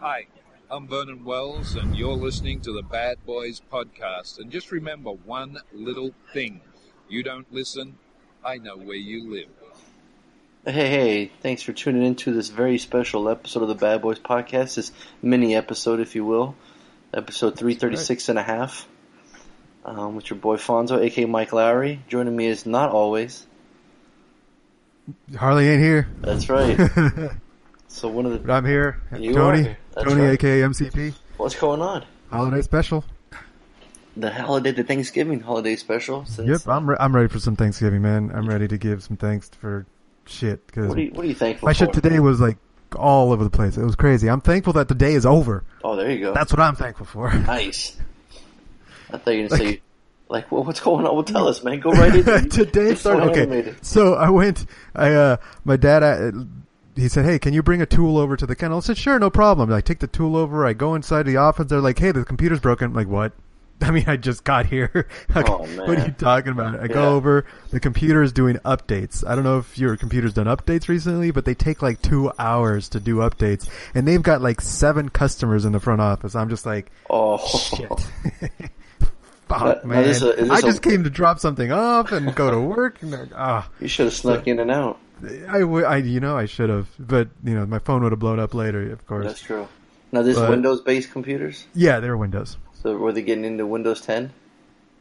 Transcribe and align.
Hi, 0.00 0.28
I'm 0.70 0.88
Vernon 0.88 1.24
Wells, 1.26 1.74
and 1.74 1.94
you're 1.94 2.14
listening 2.14 2.62
to 2.62 2.72
the 2.72 2.82
Bad 2.82 3.18
Boys 3.26 3.60
Podcast. 3.70 4.38
And 4.38 4.50
just 4.50 4.72
remember 4.72 5.10
one 5.10 5.58
little 5.74 6.14
thing 6.32 6.62
you 7.10 7.22
don't 7.22 7.52
listen, 7.52 7.98
I 8.42 8.56
know 8.56 8.78
where 8.78 8.96
you 8.96 9.30
live. 9.30 9.48
Hey, 10.64 10.88
hey, 10.88 11.32
thanks 11.42 11.60
for 11.60 11.74
tuning 11.74 12.02
in 12.02 12.14
to 12.16 12.32
this 12.32 12.48
very 12.48 12.78
special 12.78 13.28
episode 13.28 13.62
of 13.62 13.68
the 13.68 13.74
Bad 13.74 14.00
Boys 14.00 14.18
Podcast, 14.18 14.76
this 14.76 14.90
mini 15.20 15.54
episode, 15.54 16.00
if 16.00 16.14
you 16.14 16.24
will, 16.24 16.54
episode 17.12 17.58
336 17.58 18.30
and 18.30 18.38
a 18.38 18.42
half, 18.42 18.88
um, 19.84 20.16
with 20.16 20.30
your 20.30 20.38
boy 20.38 20.56
Fonzo, 20.56 20.98
aka 20.98 21.26
Mike 21.26 21.50
Lowrey. 21.50 21.98
Joining 22.08 22.34
me 22.34 22.46
is 22.46 22.64
not 22.64 22.90
always. 22.90 23.46
Harley 25.36 25.68
ain't 25.68 25.82
here. 25.82 26.08
That's 26.22 26.48
right. 26.48 26.78
so 27.88 28.08
one 28.08 28.24
of 28.24 28.32
the. 28.32 28.38
But 28.38 28.52
I'm 28.52 28.64
here. 28.64 29.00
You 29.18 29.34
Tony. 29.34 29.68
are. 29.68 29.76
That's 29.94 30.08
Tony, 30.08 30.22
right. 30.22 30.32
aka 30.34 30.60
MCP. 30.62 31.14
What's 31.36 31.54
going 31.58 31.80
on? 31.80 32.04
Holiday 32.30 32.62
special. 32.62 33.04
The 34.16 34.30
holiday, 34.32 34.72
the 34.72 34.84
Thanksgiving 34.84 35.40
holiday 35.40 35.76
special. 35.76 36.24
Since, 36.26 36.48
Yep, 36.48 36.68
I'm 36.68 36.90
re- 36.90 36.96
I'm 37.00 37.14
ready 37.14 37.28
for 37.28 37.38
some 37.38 37.56
Thanksgiving, 37.56 38.02
man. 38.02 38.30
I'm 38.34 38.48
ready 38.48 38.68
to 38.68 38.76
give 38.78 39.02
some 39.02 39.16
thanks 39.16 39.48
for 39.48 39.86
shit 40.26 40.66
because 40.66 40.88
What 40.88 40.98
are 40.98 41.02
you, 41.02 41.10
what 41.12 41.24
are 41.24 41.28
you 41.28 41.34
thankful 41.34 41.66
my 41.66 41.72
for? 41.72 41.78
shit 41.86 41.92
today 41.92 42.18
was 42.20 42.40
like 42.40 42.58
all 42.96 43.32
over 43.32 43.44
the 43.44 43.50
place. 43.50 43.76
It 43.76 43.84
was 43.84 43.94
crazy. 43.96 44.28
I'm 44.28 44.40
thankful 44.40 44.72
that 44.74 44.88
the 44.88 44.94
day 44.94 45.14
is 45.14 45.24
over. 45.24 45.64
Oh, 45.82 45.96
there 45.96 46.10
you 46.10 46.20
go. 46.20 46.34
That's 46.34 46.52
what 46.52 46.60
I'm 46.60 46.74
thankful 46.76 47.06
for. 47.06 47.32
nice. 47.32 47.96
I 49.12 49.18
thought 49.18 49.30
you 49.34 49.42
were 49.44 49.48
going 49.48 49.60
to 49.60 49.66
say, 49.74 49.80
like, 50.28 50.52
well, 50.52 50.62
what's 50.64 50.80
going 50.80 51.06
on? 51.06 51.14
Well, 51.14 51.24
tell 51.24 51.48
us, 51.48 51.64
man. 51.64 51.80
Go 51.80 51.90
right 51.92 52.14
into 52.16 52.34
it. 52.34 52.50
today 52.50 52.94
started 52.96 53.30
okay. 53.30 53.74
So 53.82 54.14
I 54.14 54.28
went. 54.30 54.66
I 54.94 55.12
uh, 55.12 55.36
my 55.64 55.76
dad. 55.76 56.02
Uh, 56.02 56.32
he 57.00 57.08
said, 57.08 57.24
"Hey, 57.24 57.38
can 57.38 57.52
you 57.54 57.62
bring 57.62 57.80
a 57.82 57.86
tool 57.86 58.18
over 58.18 58.36
to 58.36 58.46
the 58.46 58.54
kennel?" 58.56 58.78
I 58.78 58.80
said, 58.80 58.98
"Sure, 58.98 59.18
no 59.18 59.30
problem." 59.30 59.72
I 59.72 59.80
take 59.80 59.98
the 60.00 60.06
tool 60.06 60.36
over. 60.36 60.66
I 60.66 60.72
go 60.72 60.94
inside 60.94 61.24
the 61.24 61.36
office. 61.38 61.66
They're 61.66 61.80
like, 61.80 61.98
"Hey, 61.98 62.12
the 62.12 62.24
computer's 62.24 62.60
broken." 62.60 62.86
I'm 62.88 62.94
like, 62.94 63.08
"What?" 63.08 63.32
I 63.82 63.90
mean, 63.92 64.04
I 64.08 64.16
just 64.18 64.44
got 64.44 64.66
here. 64.66 65.08
Like, 65.34 65.48
Oh, 65.48 65.58
What 65.86 65.98
are 65.98 66.04
you 66.06 66.12
talking 66.12 66.52
about? 66.52 66.74
I 66.80 66.82
Yeah. 66.82 66.88
go 66.88 67.14
over. 67.16 67.46
The 67.70 67.80
computer 67.80 68.22
is 68.22 68.30
doing 68.32 68.56
updates. 68.56 69.26
I 69.26 69.34
don't 69.34 69.44
know 69.44 69.58
if 69.58 69.78
your 69.78 69.96
computer's 69.96 70.34
done 70.34 70.46
updates 70.46 70.86
recently, 70.88 71.30
but 71.30 71.44
they 71.46 71.54
take 71.54 71.80
like 71.80 72.02
two 72.02 72.30
hours 72.38 72.90
to 72.90 73.00
do 73.00 73.16
updates, 73.16 73.68
and 73.94 74.06
they've 74.06 74.22
got 74.22 74.42
like 74.42 74.60
seven 74.60 75.08
customers 75.08 75.64
in 75.64 75.72
the 75.72 75.80
front 75.80 76.00
office. 76.02 76.34
I'm 76.34 76.50
just 76.50 76.66
like, 76.66 76.90
Oh, 77.08 77.38
shit. 77.38 77.88
Fuck, 79.48 79.84
man. 79.84 80.04
this 80.04 80.18
is 80.18 80.22
a- 80.22 80.36
is 80.44 80.50
I 80.50 80.58
a- 80.58 80.62
just 80.62 80.80
came 80.82 81.02
to 81.04 81.10
drop 81.10 81.40
something 81.40 81.72
off 81.72 82.12
and 82.12 82.32
go 82.36 82.50
to 82.50 82.60
work. 82.60 83.02
And, 83.02 83.32
ah, 83.34 83.68
you 83.80 83.88
should 83.88 84.06
have 84.06 84.14
snuck 84.14 84.46
in 84.46 84.60
and 84.60 84.70
out. 84.70 84.98
I, 85.48 85.60
w- 85.60 85.84
I, 85.84 85.96
you 85.98 86.20
know, 86.20 86.36
I 86.36 86.46
should 86.46 86.70
have, 86.70 86.88
but 86.98 87.28
you 87.44 87.54
know, 87.54 87.66
my 87.66 87.78
phone 87.78 88.02
would 88.02 88.12
have 88.12 88.18
blown 88.18 88.38
up 88.40 88.54
later, 88.54 88.90
of 88.92 89.06
course. 89.06 89.26
That's 89.26 89.40
true. 89.42 89.68
Now, 90.12 90.22
this 90.22 90.36
But- 90.38 90.50
Windows-based 90.50 91.10
computers. 91.12 91.66
Yeah, 91.74 92.00
they're 92.00 92.16
Windows. 92.16 92.56
So 92.82 92.96
were 92.96 93.12
they 93.12 93.22
getting 93.22 93.44
into 93.44 93.66
Windows 93.66 94.00
10? 94.00 94.32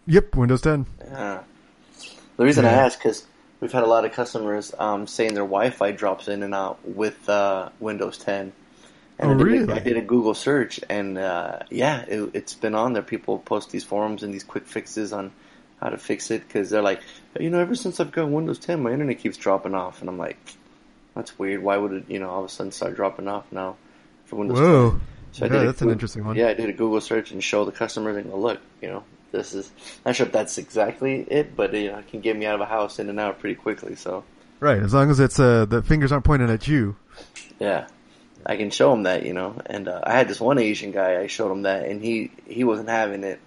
Yep, 0.08 0.36
Windows 0.36 0.61
10. 0.61 0.86
Yeah. 1.00 1.39
The 2.38 2.45
reason 2.45 2.66
I 2.66 2.72
Yeah. 2.72 2.86
ask 2.86 3.00
because 3.00 3.26
we've 3.61 3.72
had 3.72 3.84
a 3.84 3.88
lot 3.88 4.06
of 4.06 4.11
customers 4.11 4.73
um, 4.78 5.08
saying 5.08 5.34
their 5.34 5.44
Wi-Fi 5.44 5.92
drops 5.94 6.28
in 6.28 6.44
and 6.44 6.54
out 6.54 6.80
with 6.88 7.28
uh, 7.30 7.70
Windows 7.80 8.17
10. 8.17 8.52
And 9.22 9.31
Oh, 9.31 9.33
I 9.33 9.38
did, 9.38 9.42
a- 9.42 9.44
really? 9.45 9.73
I 9.73 9.80
did 9.80 9.98
a 9.98 10.02
Google 10.02 10.33
search, 10.33 10.80
and 10.89 11.17
uh, 11.17 11.59
yeah, 11.70 12.02
it, 12.08 12.30
it's 12.33 12.54
been 12.54 12.76
on 12.76 12.94
there. 12.94 13.04
People 13.04 13.39
post 13.39 13.72
these 13.72 13.83
forums 13.83 14.23
and 14.23 14.33
these 14.33 14.44
quick 14.45 14.66
fixes 14.66 15.11
on 15.11 15.31
how 15.81 15.89
to 15.89 15.97
fix 15.97 16.31
it 16.31 16.48
because 16.48 16.70
they're 16.70 16.81
like, 16.81 17.02
you 17.39 17.49
know, 17.49 17.59
ever 17.59 17.76
since 17.76 17.99
I've 17.99 18.11
got 18.11 18.30
Windows 18.30 18.59
10, 18.59 18.81
my 18.83 18.92
internet 18.92 19.20
keeps 19.20 19.37
dropping 19.37 19.76
off, 19.76 20.02
and 20.02 20.09
I'm 20.09 20.17
like, 20.17 20.37
that's 21.15 21.37
weird. 21.37 21.61
Why 21.64 21.77
would 21.77 21.93
it, 21.93 22.04
you 22.09 22.20
know, 22.20 22.30
all 22.30 22.39
of 22.39 22.45
a 22.45 22.49
sudden 22.49 22.71
start 22.71 22.95
dropping 22.95 23.27
off 23.27 23.45
now 23.52 23.76
for 24.26 24.37
Windows? 24.37 24.58
10? 24.58 24.67
Whoa. 24.67 25.02
So 25.31 25.45
I 25.45 25.49
yeah, 25.49 25.65
did 25.65 25.81
a 25.81 25.83
an 25.83 25.92
interesting 25.92 26.26
one. 26.26 26.36
Yeah, 26.36 26.48
I 26.48 26.54
did 26.54 26.70
a 26.70 26.73
Google 26.73 27.02
search 27.02 27.31
and 27.31 27.43
show 27.43 27.65
the 27.65 27.71
customers 27.71 28.17
and 28.17 28.31
go, 28.31 28.39
look, 28.39 28.59
you 28.81 28.87
know, 28.87 29.04
this 29.31 29.54
is 29.54 29.71
not 30.05 30.15
sure 30.15 30.26
if 30.26 30.31
that's 30.31 30.58
exactly 30.58 31.21
it, 31.21 31.55
but 31.55 31.73
you 31.73 31.92
know, 31.92 31.99
it 31.99 32.08
can 32.08 32.21
get 32.21 32.36
me 32.36 32.45
out 32.45 32.55
of 32.55 32.61
a 32.61 32.65
house 32.65 32.98
in 32.99 33.09
and 33.09 33.20
out 33.20 33.39
pretty 33.39 33.55
quickly. 33.55 33.95
So 33.95 34.23
Right, 34.59 34.81
as 34.81 34.93
long 34.93 35.09
as 35.09 35.20
it's, 35.20 35.39
uh, 35.39 35.65
the 35.65 35.81
fingers 35.81 36.11
aren't 36.11 36.25
pointing 36.25 36.49
at 36.49 36.67
you. 36.67 36.98
yeah, 37.59 37.87
I 38.45 38.58
can 38.58 38.71
show 38.71 38.92
him 38.93 39.04
that, 39.04 39.25
you 39.25 39.33
know. 39.33 39.55
And 39.65 39.87
uh, 39.87 40.02
I 40.04 40.14
had 40.14 40.27
this 40.27 40.42
one 40.42 40.58
Asian 40.58 40.92
guy, 40.92 41.21
I 41.21 41.27
showed 41.27 41.52
him 41.52 41.61
that, 41.61 41.86
and 41.86 42.04
he 42.04 42.31
he 42.45 42.64
wasn't 42.64 42.89
having 42.89 43.23
it. 43.23 43.39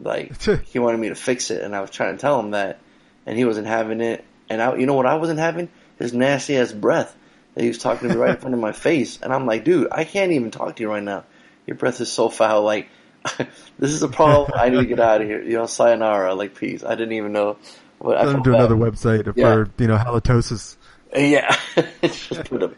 Like 0.00 0.40
he 0.66 0.78
wanted 0.78 0.98
me 0.98 1.08
to 1.08 1.14
fix 1.14 1.50
it, 1.50 1.62
and 1.62 1.74
I 1.74 1.80
was 1.80 1.90
trying 1.90 2.16
to 2.16 2.20
tell 2.20 2.38
him 2.40 2.50
that, 2.52 2.80
and 3.26 3.36
he 3.38 3.44
wasn't 3.44 3.66
having 3.66 4.00
it. 4.00 4.24
And 4.48 4.60
I, 4.60 4.76
you 4.76 4.86
know 4.86 4.94
what, 4.94 5.06
I 5.06 5.14
wasn't 5.16 5.38
having 5.38 5.68
his 5.98 6.12
nasty 6.12 6.56
ass 6.56 6.72
breath. 6.72 7.14
That 7.54 7.62
he 7.62 7.68
was 7.68 7.78
talking 7.78 8.08
to 8.08 8.14
me 8.14 8.20
right 8.20 8.34
in 8.34 8.36
front 8.40 8.54
of 8.54 8.60
my 8.60 8.72
face, 8.88 9.18
and 9.22 9.32
I'm 9.32 9.46
like, 9.46 9.64
dude, 9.64 9.88
I 9.92 10.04
can't 10.04 10.32
even 10.32 10.50
talk 10.50 10.76
to 10.76 10.82
you 10.82 10.88
right 10.90 11.02
now. 11.02 11.24
Your 11.66 11.76
breath 11.76 12.00
is 12.00 12.10
so 12.12 12.28
foul. 12.28 12.62
Like, 12.62 12.88
this 13.78 13.92
is 13.92 14.02
a 14.02 14.08
problem. 14.08 14.52
I 14.54 14.68
need 14.68 14.78
to 14.78 14.86
get 14.86 15.00
out 15.00 15.22
of 15.22 15.26
here. 15.28 15.42
You 15.42 15.54
know, 15.58 15.66
sayonara, 15.66 16.34
like 16.34 16.54
peace. 16.56 16.84
I 16.84 16.90
didn't 16.96 17.12
even 17.12 17.32
know. 17.32 17.56
What, 18.00 18.18
them 18.18 18.32
felt 18.32 18.44
to 18.44 18.50
bad. 18.50 18.60
another 18.60 18.74
website 18.76 19.32
Yeah. 19.36 19.64
for, 19.64 19.70
you 19.78 19.86
know, 19.88 19.96
halitosis. 19.96 20.76
Uh, 21.16 21.20
yeah, 21.20 21.56
just 22.02 22.44
put 22.50 22.62
a 22.64 22.72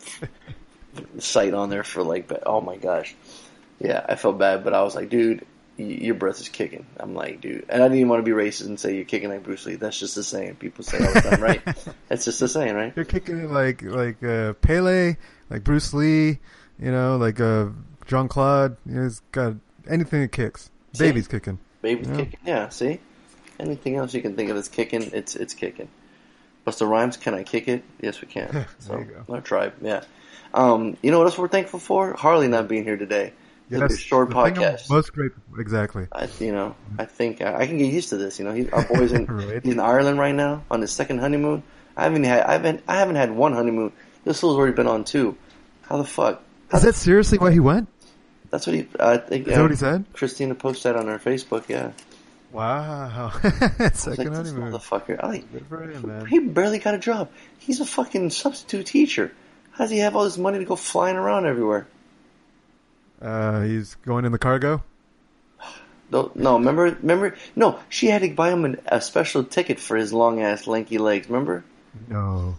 site 1.18 1.54
on 1.54 1.70
there 1.70 1.82
for 1.82 2.02
like, 2.02 2.28
but 2.28 2.42
oh 2.46 2.60
my 2.60 2.76
gosh, 2.76 3.14
yeah, 3.80 4.04
I 4.08 4.14
felt 4.14 4.38
bad, 4.38 4.62
but 4.62 4.74
I 4.74 4.82
was 4.82 4.94
like, 4.94 5.08
dude, 5.08 5.44
your 5.76 6.14
breath 6.14 6.40
is 6.40 6.48
kicking. 6.48 6.86
I'm 6.98 7.14
like, 7.14 7.40
dude, 7.40 7.66
and 7.68 7.82
I 7.82 7.86
didn't 7.86 7.98
even 7.98 8.08
want 8.08 8.24
to 8.24 8.34
be 8.34 8.36
racist 8.36 8.66
and 8.66 8.78
say 8.80 8.94
you're 8.96 9.04
kicking 9.04 9.28
like 9.28 9.42
Bruce 9.42 9.66
Lee. 9.66 9.74
That's 9.76 9.98
just 9.98 10.14
the 10.14 10.22
saying. 10.22 10.56
People 10.56 10.84
say 10.84 10.98
all 11.04 11.12
the 11.12 11.20
time, 11.20 11.42
right? 11.42 11.62
That's 12.08 12.24
just 12.24 12.40
the 12.40 12.48
saying, 12.48 12.74
right? 12.74 12.92
You're 12.96 13.04
kicking 13.04 13.38
it 13.40 13.50
like, 13.50 13.82
like, 13.82 14.22
uh, 14.22 14.54
Pele, 14.54 15.16
like 15.50 15.64
Bruce 15.64 15.92
Lee, 15.92 16.38
you 16.78 16.90
know, 16.90 17.16
like, 17.16 17.40
uh, 17.40 17.66
Jean 18.06 18.28
Claude. 18.28 18.76
You 18.86 18.94
know, 18.94 19.02
he's 19.02 19.20
got 19.32 19.54
anything 19.88 20.22
that 20.22 20.32
kicks. 20.32 20.70
See? 20.94 21.04
Baby's 21.04 21.28
kicking. 21.28 21.58
Baby's 21.82 22.08
Yeah. 22.08 22.16
kicking. 22.16 22.38
Yeah, 22.46 22.68
see, 22.70 23.00
anything 23.60 23.96
else 23.96 24.14
you 24.14 24.22
can 24.22 24.34
think 24.34 24.48
of 24.50 24.56
that's 24.56 24.68
kicking, 24.68 25.02
it's 25.12 25.36
it's 25.36 25.52
kicking. 25.54 25.88
Busta 26.66 26.88
Rhymes, 26.88 27.16
can 27.16 27.34
I 27.34 27.42
kick 27.44 27.68
it? 27.68 27.84
Yes, 28.00 28.20
we 28.20 28.28
can. 28.28 28.48
There 28.52 28.66
So, 28.78 28.98
you 28.98 29.04
go. 29.04 29.34
our 29.34 29.40
tribe, 29.40 29.74
yeah. 29.82 30.02
Um, 30.54 30.96
you 31.02 31.10
know 31.10 31.18
what 31.18 31.26
else 31.26 31.36
we're 31.38 31.48
thankful 31.48 31.78
for? 31.80 32.14
Harley 32.14 32.48
not 32.48 32.66
being 32.66 32.82
here 32.84 32.96
today. 32.96 33.32
It'll 33.70 33.88
be 33.88 33.94
a 33.94 33.96
short 33.96 34.28
the 34.28 34.34
podcast. 34.34 34.88
Most 34.90 35.12
grateful, 35.12 35.42
exactly. 35.58 36.06
I, 36.12 36.28
you 36.38 36.52
know, 36.52 36.76
I 36.98 37.04
think 37.04 37.40
I, 37.42 37.60
I 37.60 37.66
can 37.66 37.78
get 37.78 37.92
used 37.92 38.10
to 38.10 38.16
this. 38.16 38.38
You 38.38 38.44
know, 38.44 38.52
he, 38.52 38.70
our 38.70 38.84
boy's 38.84 39.12
in 39.12 39.26
Right. 39.30 39.62
he's 39.62 39.72
in 39.72 39.80
Ireland 39.80 40.18
right 40.18 40.34
now 40.34 40.64
on 40.70 40.80
his 40.80 40.92
second 40.92 41.18
honeymoon. 41.18 41.62
I 41.96 42.04
haven't 42.04 42.24
had 42.24 42.42
I 42.42 42.52
haven't 42.52 42.82
I 42.86 42.98
haven't 42.98 43.16
had 43.16 43.30
one 43.32 43.52
honeymoon. 43.52 43.92
This 44.24 44.40
fool's 44.40 44.56
already 44.56 44.74
been 44.74 44.86
on 44.86 45.04
two. 45.04 45.36
How 45.82 45.96
the 45.98 46.04
fuck? 46.04 46.42
Is 46.72 46.82
that 46.82 46.94
seriously 46.94 47.38
why 47.38 47.52
he 47.52 47.60
went? 47.60 47.88
That's 48.50 48.66
what 48.66 48.74
he. 48.74 48.86
I 49.00 49.18
think. 49.18 49.48
Is 49.48 49.54
that 49.54 49.62
what 49.62 49.70
he 49.70 49.74
um, 49.74 49.78
said? 49.78 50.04
Christina 50.12 50.54
posted 50.54 50.94
that 50.94 51.00
on 51.00 51.08
her 51.08 51.18
Facebook. 51.18 51.68
Yeah, 51.68 51.92
Wow. 52.52 53.32
Was 53.42 54.06
like, 54.06 54.28
honeymoon. 54.28 54.72
motherfucker. 54.72 55.22
I 55.22 55.26
like, 55.26 55.52
Good 55.52 55.66
for 55.66 55.82
him, 55.82 56.26
he 56.26 56.38
barely 56.38 56.78
got 56.78 56.94
a 56.94 56.98
job. 56.98 57.30
He's 57.58 57.80
a 57.80 57.84
fucking 57.84 58.30
substitute 58.30 58.86
teacher. 58.86 59.32
How 59.72 59.84
does 59.84 59.90
he 59.90 59.98
have 59.98 60.16
all 60.16 60.24
this 60.24 60.38
money 60.38 60.58
to 60.58 60.64
go 60.64 60.76
flying 60.76 61.16
around 61.16 61.46
everywhere? 61.46 61.86
Uh, 63.20 63.62
he's 63.62 63.94
going 63.96 64.24
in 64.24 64.32
the 64.32 64.38
cargo. 64.38 64.82
No, 66.10 66.30
no, 66.34 66.58
remember, 66.58 66.84
remember, 66.84 67.36
no, 67.56 67.80
she 67.88 68.06
had 68.06 68.22
to 68.22 68.30
buy 68.30 68.52
him 68.52 68.64
an, 68.64 68.80
a 68.86 69.00
special 69.00 69.42
ticket 69.42 69.80
for 69.80 69.96
his 69.96 70.12
long 70.12 70.40
ass 70.40 70.68
lanky 70.68 70.98
legs. 70.98 71.28
Remember? 71.28 71.64
No, 72.08 72.56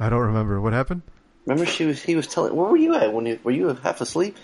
I 0.00 0.08
don't 0.08 0.20
remember 0.20 0.60
what 0.60 0.72
happened. 0.72 1.02
Remember, 1.46 1.70
she 1.70 1.84
was. 1.84 2.02
He 2.02 2.16
was 2.16 2.26
telling. 2.26 2.54
Where 2.56 2.68
were 2.68 2.76
you 2.76 2.94
at 2.94 3.12
when 3.12 3.26
you 3.26 3.38
were 3.44 3.52
you 3.52 3.68
half 3.74 4.00
asleep? 4.00 4.36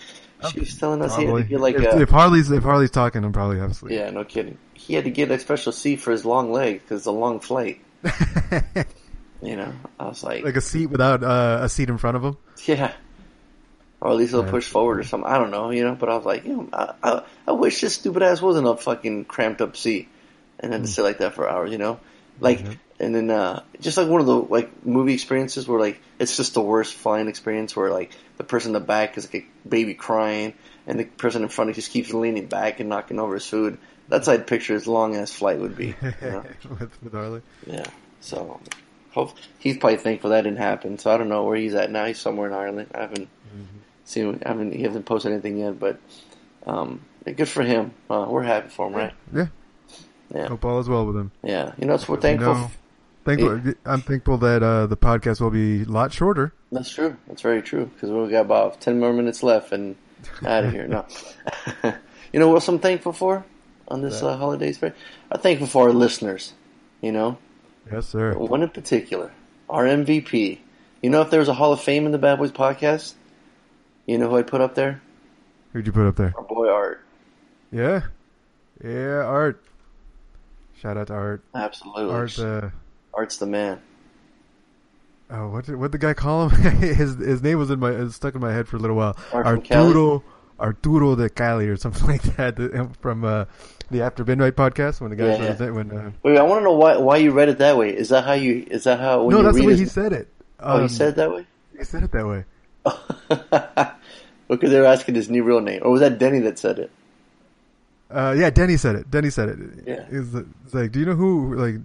She 0.51 0.59
was 0.61 0.77
telling 0.77 1.01
us 1.01 1.15
he 1.15 1.25
had 1.25 1.35
to 1.35 1.43
get 1.43 1.59
like 1.59 1.75
if, 1.75 1.83
a. 1.83 2.01
if 2.01 2.09
Harley's 2.09 2.49
if 2.49 2.63
Harley's 2.63 2.91
talking, 2.91 3.23
I'm 3.23 3.33
probably 3.33 3.59
half 3.59 3.71
asleep. 3.71 3.93
yeah, 3.93 4.09
no 4.11 4.23
kidding. 4.23 4.57
He 4.73 4.93
had 4.93 5.03
to 5.03 5.11
get 5.11 5.29
a 5.29 5.37
special 5.37 5.71
seat 5.71 5.97
for 5.97 6.11
his 6.11 6.23
long 6.25 6.51
legs 6.51 6.81
because 6.81 7.01
it's 7.01 7.07
a 7.07 7.11
long 7.11 7.39
flight. 7.39 7.81
You 9.41 9.55
know, 9.55 9.73
I 9.99 10.07
was 10.07 10.23
like, 10.23 10.43
like 10.43 10.55
a 10.55 10.61
seat 10.61 10.87
without 10.87 11.23
uh, 11.23 11.59
a 11.61 11.69
seat 11.69 11.89
in 11.89 11.97
front 11.97 12.15
of 12.15 12.23
him. 12.23 12.37
yeah, 12.65 12.93
or 14.01 14.09
at 14.11 14.17
least 14.17 14.33
Yeah. 14.33 14.49
push 14.49 14.67
forward 14.67 14.99
or 14.99 15.03
something. 15.03 15.29
I 15.29 15.37
don't 15.37 15.51
know, 15.51 15.69
you 15.71 15.83
know. 15.83 15.95
But 15.95 16.09
I 16.09 16.15
was 16.17 16.25
like, 16.25 16.43
you 16.43 16.55
know, 16.57 16.69
I, 16.73 16.93
I, 17.03 17.23
I 17.47 17.51
wish 17.53 17.79
this 17.81 17.93
stupid 17.95 18.23
ass 18.23 18.41
wasn't 18.41 18.67
a 18.67 18.75
fucking 18.75 19.25
cramped 19.25 19.61
up 19.61 19.77
seat, 19.77 20.09
and 20.59 20.73
then 20.73 20.81
to 20.81 20.87
sit 20.87 21.03
like 21.03 21.19
that 21.19 21.35
for 21.35 21.47
hours, 21.49 21.71
you 21.71 21.77
know, 21.77 21.99
like. 22.39 22.59
Mhm. 22.59 22.77
And 22.99 23.15
then, 23.15 23.31
uh, 23.31 23.63
just 23.79 23.97
like 23.97 24.07
one 24.07 24.21
of 24.21 24.27
the 24.27 24.35
like 24.35 24.85
movie 24.85 25.15
experiences 25.15 25.67
where 25.67 25.79
like 25.79 25.99
it's 26.19 26.37
just 26.37 26.53
the 26.53 26.61
worst 26.61 26.93
flying 26.93 27.27
experience 27.29 27.75
where 27.75 27.89
like 27.89 28.11
the 28.37 28.43
person 28.43 28.69
in 28.69 28.73
the 28.73 28.79
back 28.79 29.17
is 29.17 29.25
like 29.25 29.43
a 29.65 29.67
baby 29.67 29.95
crying 29.95 30.53
and 30.85 30.99
the 30.99 31.05
person 31.05 31.41
in 31.41 31.49
front 31.49 31.71
of 31.71 31.75
just 31.75 31.89
keeps 31.89 32.13
leaning 32.13 32.45
back 32.45 32.79
and 32.79 32.89
knocking 32.89 33.17
over 33.19 33.33
his 33.33 33.47
food. 33.47 33.79
That's 34.07 34.27
how 34.27 34.33
I'd 34.33 34.45
picture 34.45 34.75
his 34.75 34.85
long 34.85 35.15
ass 35.15 35.31
flight 35.33 35.57
would 35.59 35.75
be. 35.75 35.95
You 35.99 36.13
know? 36.21 36.43
with, 36.79 37.03
with 37.03 37.13
Harley. 37.13 37.41
yeah. 37.65 37.87
So, 38.19 38.59
hope 39.13 39.35
he's 39.57 39.77
probably 39.79 39.97
thankful 39.97 40.29
that 40.29 40.43
didn't 40.43 40.59
happen. 40.59 40.99
So 40.99 41.11
I 41.11 41.17
don't 41.17 41.27
know 41.29 41.43
where 41.45 41.57
he's 41.57 41.73
at 41.73 41.89
now. 41.89 42.05
He's 42.05 42.19
somewhere 42.19 42.49
in 42.49 42.53
Ireland. 42.53 42.91
I 42.93 42.99
haven't 43.01 43.29
seen. 44.11 44.41
I 44.45 44.49
haven't. 44.49 44.73
He 44.73 44.83
hasn't 44.83 45.05
posted 45.05 45.31
anything 45.31 45.57
yet, 45.57 45.79
but 45.79 45.99
um, 46.65 47.01
good 47.25 47.49
for 47.49 47.63
him. 47.63 47.93
Uh, 48.09 48.25
we're 48.29 48.43
happy 48.43 48.69
for 48.69 48.87
him, 48.87 48.93
right? 48.93 49.13
Yeah. 49.33 49.47
Yeah. 50.33 50.47
Hope 50.47 50.63
all 50.65 50.79
is 50.79 50.87
well 50.87 51.05
with 51.05 51.15
him. 51.17 51.31
Yeah. 51.43 51.73
You 51.77 51.87
know, 51.87 51.97
so 51.97 52.05
we're 52.13 52.15
You 52.15 52.21
thankful. 52.21 52.53
know, 52.53 52.71
thankful. 53.25 53.73
I'm 53.85 54.01
thankful 54.01 54.37
that 54.37 54.63
uh, 54.63 54.87
the 54.87 54.95
podcast 54.97 55.41
will 55.41 55.49
be 55.49 55.81
a 55.81 55.85
lot 55.85 56.13
shorter 56.13 56.53
That's 56.71 56.89
true. 56.89 57.17
That's 57.27 57.41
very 57.41 57.61
true. 57.61 57.85
Because 57.85 58.09
we've 58.09 58.29
got 58.31 58.41
about 58.41 58.79
ten 58.81 58.99
more 58.99 59.13
minutes 59.13 59.43
left, 59.43 59.71
and 59.71 59.95
out 60.45 60.65
of 60.65 60.71
here. 60.71 60.87
No. 60.87 61.05
you 62.31 62.39
know 62.39 62.47
what 62.47 62.55
else 62.55 62.67
I'm 62.67 62.79
thankful 62.79 63.13
for 63.13 63.43
on 63.87 64.01
this 64.01 64.21
uh, 64.21 64.37
holiday 64.37 64.71
spirit? 64.71 64.95
I'm 65.31 65.41
thankful 65.41 65.67
for 65.67 65.87
our 65.87 65.93
listeners. 65.93 66.53
You 67.01 67.11
know. 67.11 67.37
Yes, 67.91 68.07
sir. 68.07 68.35
One 68.35 68.61
in 68.61 68.69
particular, 68.69 69.31
our 69.69 69.85
MVP. 69.85 70.59
You 71.01 71.09
know, 71.09 71.21
if 71.23 71.31
there 71.31 71.39
was 71.39 71.49
a 71.49 71.53
Hall 71.55 71.73
of 71.73 71.81
Fame 71.81 72.05
in 72.05 72.11
the 72.11 72.19
Bad 72.19 72.37
Boys 72.37 72.51
podcast, 72.51 73.15
you 74.05 74.17
know 74.17 74.29
who 74.29 74.37
I 74.37 74.43
put 74.43 74.61
up 74.61 74.75
there? 74.75 75.01
Who'd 75.73 75.85
you 75.87 75.91
put 75.93 76.05
up 76.07 76.15
there? 76.15 76.33
Our 76.37 76.43
boy 76.43 76.69
Art. 76.69 77.01
Yeah, 77.71 78.01
yeah, 78.83 79.23
Art. 79.23 79.63
Shout 80.79 80.97
out 80.97 81.07
to 81.07 81.13
Art. 81.13 81.43
Absolutely. 81.55 82.13
Art. 82.13 82.39
Uh, 82.39 82.69
Art's 83.13 83.37
the 83.37 83.45
man. 83.45 83.81
Oh, 85.29 85.47
what 85.49 85.65
did 85.65 85.75
what 85.77 85.91
the 85.93 85.97
guy 85.97 86.13
call 86.13 86.49
him? 86.49 86.61
his 86.81 87.15
his 87.15 87.41
name 87.41 87.57
was 87.57 87.69
in 87.71 87.79
my 87.79 87.91
was 87.91 88.15
stuck 88.15 88.35
in 88.35 88.41
my 88.41 88.51
head 88.51 88.67
for 88.67 88.75
a 88.75 88.79
little 88.79 88.97
while. 88.97 89.15
Art 89.31 89.45
Arturo 89.45 90.23
Arturo 90.59 91.15
de 91.15 91.29
Cali 91.29 91.67
or 91.69 91.77
something 91.77 92.05
like 92.07 92.21
that 92.35 92.57
from 92.99 93.23
uh, 93.23 93.45
the 93.89 94.01
After 94.01 94.25
Midnight 94.25 94.55
podcast 94.55 94.99
when 94.99 95.09
the 95.11 95.15
guy 95.15 95.35
Yeah, 95.37 95.55
yeah. 95.57 95.69
when 95.69 95.91
uh, 95.91 96.11
Wait, 96.23 96.37
I 96.37 96.43
want 96.43 96.59
to 96.59 96.63
know 96.65 96.73
why 96.73 96.97
why 96.97 97.17
you 97.17 97.31
read 97.31 97.47
it 97.47 97.59
that 97.59 97.77
way. 97.77 97.95
Is 97.95 98.09
that 98.09 98.25
how 98.25 98.33
you? 98.33 98.65
Is 98.69 98.83
that 98.83 98.99
how? 98.99 99.27
No 99.29 99.41
that's 99.41 99.55
the 99.57 99.65
way 99.65 99.73
it- 99.73 99.79
he 99.79 99.85
said 99.85 100.11
it. 100.11 100.27
Oh, 100.59 100.77
he 100.77 100.83
Um, 100.83 100.89
said 100.89 101.09
it 101.09 101.15
that 101.15 101.31
way. 101.33 101.45
he 101.77 101.83
said 101.85 102.03
it 102.03 102.11
that 102.11 102.27
way. 102.27 102.43
because 104.47 104.69
they 104.71 104.79
were 104.79 104.85
asking 104.85 105.15
his 105.15 105.29
new 105.29 105.43
real 105.43 105.61
name, 105.61 105.81
or 105.83 105.91
was 105.91 106.01
that 106.01 106.19
Denny 106.19 106.39
that 106.39 106.59
said 106.59 106.79
it? 106.79 106.91
Uh, 108.09 108.35
yeah, 108.37 108.49
Denny 108.49 108.77
said 108.77 108.95
it. 108.95 109.09
Denny 109.09 109.29
said 109.29 109.49
it. 109.49 109.59
Yeah. 109.87 110.05
It's, 110.09 110.73
like, 110.73 110.91
do 110.91 110.99
you 110.99 111.05
know 111.05 111.15
who 111.15 111.55
like 111.55 111.75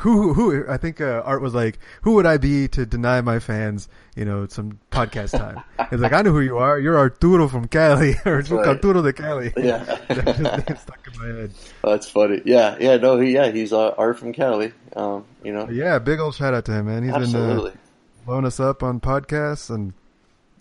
who 0.00 0.34
who? 0.34 0.68
I 0.68 0.76
think 0.76 1.00
uh, 1.00 1.22
Art 1.24 1.40
was 1.40 1.54
like, 1.54 1.78
who 2.02 2.14
would 2.14 2.26
I 2.26 2.36
be 2.36 2.68
to 2.68 2.84
deny 2.84 3.20
my 3.20 3.38
fans, 3.38 3.88
you 4.16 4.24
know, 4.24 4.46
some 4.48 4.80
podcast 4.90 5.38
time? 5.38 5.62
He's 5.90 6.00
like, 6.00 6.12
I 6.12 6.22
know 6.22 6.32
who 6.32 6.40
you 6.40 6.58
are. 6.58 6.78
You're 6.78 6.98
Arturo 6.98 7.48
from 7.48 7.68
Cali, 7.68 8.16
or 8.26 8.40
right. 8.40 8.68
Arturo 8.68 9.02
de 9.02 9.12
Cali. 9.12 9.52
Yeah. 9.68 9.78
that 10.08 10.64
just 10.68 10.82
stuck 10.82 11.06
in 11.12 11.20
my 11.20 11.40
head. 11.40 11.50
Oh, 11.84 11.90
that's 11.90 12.08
funny. 12.08 12.42
Yeah, 12.44 12.76
yeah, 12.80 12.96
no, 12.96 13.18
he, 13.18 13.32
yeah, 13.32 13.50
he's 13.50 13.72
uh, 13.72 13.90
Art 13.90 14.18
from 14.18 14.32
Cali. 14.32 14.72
Um, 14.96 15.24
you 15.44 15.52
know, 15.52 15.68
Yeah, 15.68 15.98
big 15.98 16.20
old 16.20 16.34
shout 16.34 16.54
out 16.54 16.64
to 16.66 16.72
him, 16.72 16.86
man. 16.86 17.04
He's 17.04 17.12
absolutely. 17.12 17.70
been 17.70 17.78
uh, 17.78 18.24
blowing 18.26 18.44
us 18.44 18.60
up 18.60 18.82
on 18.82 19.00
podcasts, 19.00 19.70
and 19.70 19.92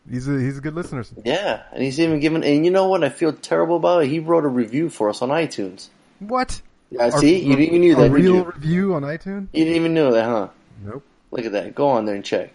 he's 0.09 0.27
a 0.27 0.39
he's 0.39 0.57
a 0.57 0.61
good 0.61 0.75
listener. 0.75 1.05
Yeah, 1.25 1.63
and 1.71 1.81
he's 1.83 1.99
even 1.99 2.19
given. 2.19 2.43
And 2.43 2.65
you 2.65 2.71
know 2.71 2.87
what? 2.87 3.03
I 3.03 3.09
feel 3.09 3.33
terrible 3.33 3.77
about 3.77 4.03
it. 4.03 4.09
He 4.09 4.19
wrote 4.19 4.45
a 4.45 4.49
review 4.49 4.89
for 4.89 5.09
us 5.09 5.21
on 5.21 5.29
iTunes. 5.29 5.89
What? 6.19 6.61
Yeah, 6.89 7.03
Our- 7.11 7.19
see, 7.19 7.39
you 7.39 7.55
didn't 7.55 7.65
even 7.67 7.81
knew 7.81 7.95
that, 7.95 8.11
real 8.11 8.35
you? 8.35 8.43
review 8.43 8.93
on 8.93 9.03
iTunes? 9.03 9.47
You 9.53 9.65
didn't 9.65 9.75
even 9.75 9.93
know 9.93 10.11
that, 10.13 10.25
huh? 10.25 10.47
Nope. 10.85 11.03
Look 11.31 11.45
at 11.45 11.51
that. 11.51 11.75
Go 11.75 11.89
on 11.89 12.05
there 12.05 12.15
and 12.15 12.23
check. 12.23 12.51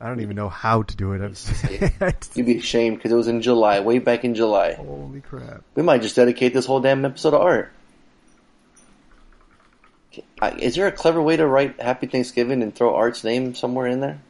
I 0.00 0.06
don't 0.08 0.20
even 0.20 0.36
know 0.36 0.48
how 0.48 0.82
to 0.82 0.96
do 0.96 1.12
it. 1.12 1.20
I'm 1.20 1.34
just- 1.34 2.36
You'd 2.36 2.46
be 2.46 2.56
ashamed 2.58 2.96
because 2.98 3.12
it 3.12 3.16
was 3.16 3.28
in 3.28 3.42
July, 3.42 3.80
way 3.80 3.98
back 3.98 4.24
in 4.24 4.34
July. 4.34 4.74
Holy 4.74 5.20
crap! 5.20 5.62
We 5.74 5.82
might 5.82 6.00
just 6.02 6.16
dedicate 6.16 6.54
this 6.54 6.64
whole 6.66 6.80
damn 6.80 7.04
episode 7.04 7.32
to 7.32 7.38
art. 7.38 7.72
Is 10.58 10.74
there 10.74 10.86
a 10.86 10.92
clever 10.92 11.20
way 11.22 11.36
to 11.36 11.46
write 11.46 11.80
Happy 11.80 12.06
Thanksgiving 12.06 12.62
and 12.62 12.74
throw 12.74 12.94
Art's 12.94 13.22
name 13.24 13.54
somewhere 13.54 13.86
in 13.86 14.00
there? 14.00 14.20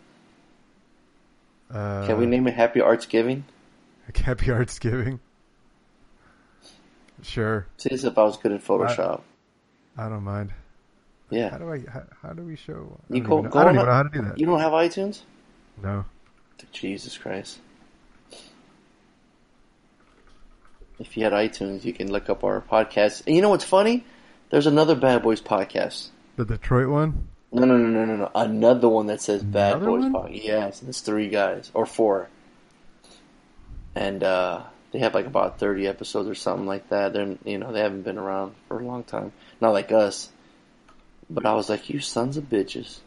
Uh, 1.72 2.06
Can 2.06 2.18
we 2.18 2.26
name 2.26 2.46
it 2.48 2.54
Happy 2.54 2.80
Arts 2.80 3.06
Giving? 3.06 3.44
Happy 4.14 4.50
Arts 4.50 4.78
Giving. 4.78 5.20
Sure, 7.22 7.66
See, 7.76 7.90
this 7.90 8.04
if 8.04 8.16
I 8.16 8.22
was 8.22 8.38
good 8.38 8.52
at 8.52 8.64
Photoshop. 8.64 9.20
I 9.96 10.08
don't 10.08 10.24
mind. 10.24 10.52
Yeah. 11.28 11.50
How 11.50 11.58
do 11.58 11.70
I? 11.72 11.78
How, 11.90 12.02
how 12.22 12.32
do 12.32 12.42
we 12.42 12.56
show? 12.56 12.98
I 13.10 13.14
You 13.14 13.20
don't 13.22 13.28
go- 13.28 13.38
even 13.38 13.44
know, 13.44 13.50
go 13.50 13.58
I 13.58 13.62
don't 13.64 13.68
on 13.68 13.74
even 13.74 13.86
know 13.86 13.92
how 13.92 14.02
to 14.02 14.08
do 14.08 14.22
that. 14.22 14.38
You 14.40 14.46
don't 14.46 14.60
have 14.60 14.72
iTunes? 14.72 15.20
No. 15.82 16.04
Jesus 16.72 17.16
Christ. 17.18 17.58
If 20.98 21.16
you 21.16 21.24
had 21.24 21.32
iTunes, 21.32 21.84
you 21.84 21.92
can 21.92 22.10
look 22.12 22.28
up 22.28 22.44
our 22.44 22.60
podcast. 22.60 23.26
And 23.26 23.34
you 23.36 23.40
know 23.42 23.48
what's 23.50 23.64
funny? 23.64 24.04
There's 24.50 24.66
another 24.66 24.94
Bad 24.94 25.22
Boys 25.22 25.40
podcast. 25.40 26.08
The 26.36 26.44
Detroit 26.44 26.88
one? 26.88 27.28
No, 27.52 27.64
no, 27.64 27.76
no, 27.76 27.88
no, 27.88 28.04
no, 28.04 28.16
no. 28.16 28.30
Another 28.34 28.88
one 28.88 29.06
that 29.06 29.20
says 29.20 29.42
Bad 29.42 29.76
Another 29.76 29.86
Boys 29.86 30.02
one? 30.04 30.12
podcast. 30.12 30.44
Yes, 30.44 30.82
it's 30.86 31.00
three 31.00 31.28
guys 31.28 31.70
or 31.74 31.84
four, 31.84 32.28
and 33.94 34.22
uh, 34.22 34.62
they 34.92 35.00
have 35.00 35.14
like 35.14 35.26
about 35.26 35.58
thirty 35.58 35.88
episodes 35.88 36.28
or 36.28 36.36
something 36.36 36.66
like 36.66 36.88
that. 36.90 37.12
They're 37.12 37.36
you 37.44 37.58
know 37.58 37.72
they 37.72 37.80
haven't 37.80 38.02
been 38.02 38.18
around 38.18 38.54
for 38.68 38.78
a 38.78 38.84
long 38.84 39.02
time, 39.02 39.32
not 39.60 39.70
like 39.72 39.90
us. 39.90 40.30
But 41.28 41.46
I 41.46 41.54
was 41.54 41.68
like, 41.68 41.88
you 41.90 42.00
sons 42.00 42.36
of 42.36 42.44
bitches, 42.44 42.98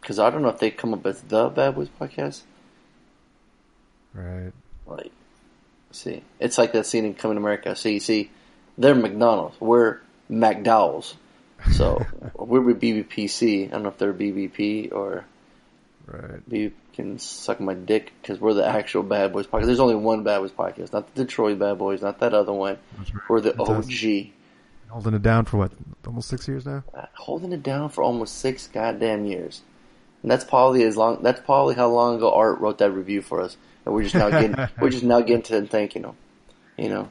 because 0.00 0.18
I 0.18 0.28
don't 0.30 0.42
know 0.42 0.48
if 0.48 0.58
they 0.58 0.70
come 0.70 0.92
up 0.92 1.06
as 1.06 1.22
the 1.22 1.48
Bad 1.48 1.74
Boys 1.74 1.88
podcast. 2.00 2.42
Right. 4.14 4.52
Like, 4.86 5.12
see, 5.90 6.22
it's 6.38 6.58
like 6.58 6.72
that 6.72 6.84
scene 6.84 7.06
in 7.06 7.14
Coming 7.14 7.36
to 7.36 7.40
America. 7.40 7.74
See, 7.76 7.98
see, 7.98 8.30
they're 8.76 8.94
McDonald's. 8.94 9.58
We're 9.58 10.00
McDowell's. 10.32 11.14
So 11.72 12.04
we're 12.34 12.60
with 12.60 12.80
BBPC. 12.80 13.68
I 13.68 13.70
don't 13.70 13.82
know 13.82 13.90
if 13.90 13.98
they're 13.98 14.14
BBP 14.14 14.92
or 14.92 15.24
Right. 16.06 16.48
BB 16.48 16.72
can 16.92 17.18
suck 17.18 17.60
my 17.60 17.74
dick 17.74 18.12
because 18.20 18.40
we're 18.40 18.54
the 18.54 18.66
actual 18.66 19.02
Bad 19.02 19.32
Boys 19.32 19.46
podcast. 19.46 19.66
There's 19.66 19.80
only 19.80 19.94
one 19.94 20.24
Bad 20.24 20.40
Boys 20.40 20.50
podcast, 20.50 20.92
not 20.92 21.14
the 21.14 21.24
Detroit 21.24 21.58
Bad 21.58 21.78
Boys, 21.78 22.02
not 22.02 22.18
that 22.20 22.34
other 22.34 22.52
one. 22.52 22.78
Right. 22.98 23.12
We're 23.28 23.40
the. 23.40 23.58
OG. 23.58 24.32
Holding 24.88 25.14
it 25.14 25.22
down 25.22 25.46
for 25.46 25.56
what? 25.56 25.72
Almost 26.06 26.28
six 26.28 26.46
years 26.46 26.66
now. 26.66 26.84
Uh, 26.92 27.06
Holding 27.14 27.52
it 27.52 27.62
down 27.62 27.88
for 27.88 28.02
almost 28.02 28.38
six 28.38 28.66
goddamn 28.66 29.24
years. 29.24 29.62
And 30.22 30.30
that's 30.30 30.44
probably 30.44 30.82
as 30.82 30.96
long. 30.96 31.22
That's 31.22 31.40
probably 31.40 31.74
how 31.74 31.88
long 31.88 32.16
ago 32.16 32.32
Art 32.32 32.60
wrote 32.60 32.78
that 32.78 32.90
review 32.90 33.22
for 33.22 33.40
us, 33.40 33.56
and 33.84 33.94
we're 33.94 34.02
just 34.02 34.14
now 34.14 34.28
getting 34.28 34.54
we're 34.80 34.90
just 34.90 35.04
now 35.04 35.20
getting 35.20 35.42
to 35.42 35.66
thanking 35.66 36.04
him. 36.04 36.16
You 36.76 36.88
know. 36.90 37.08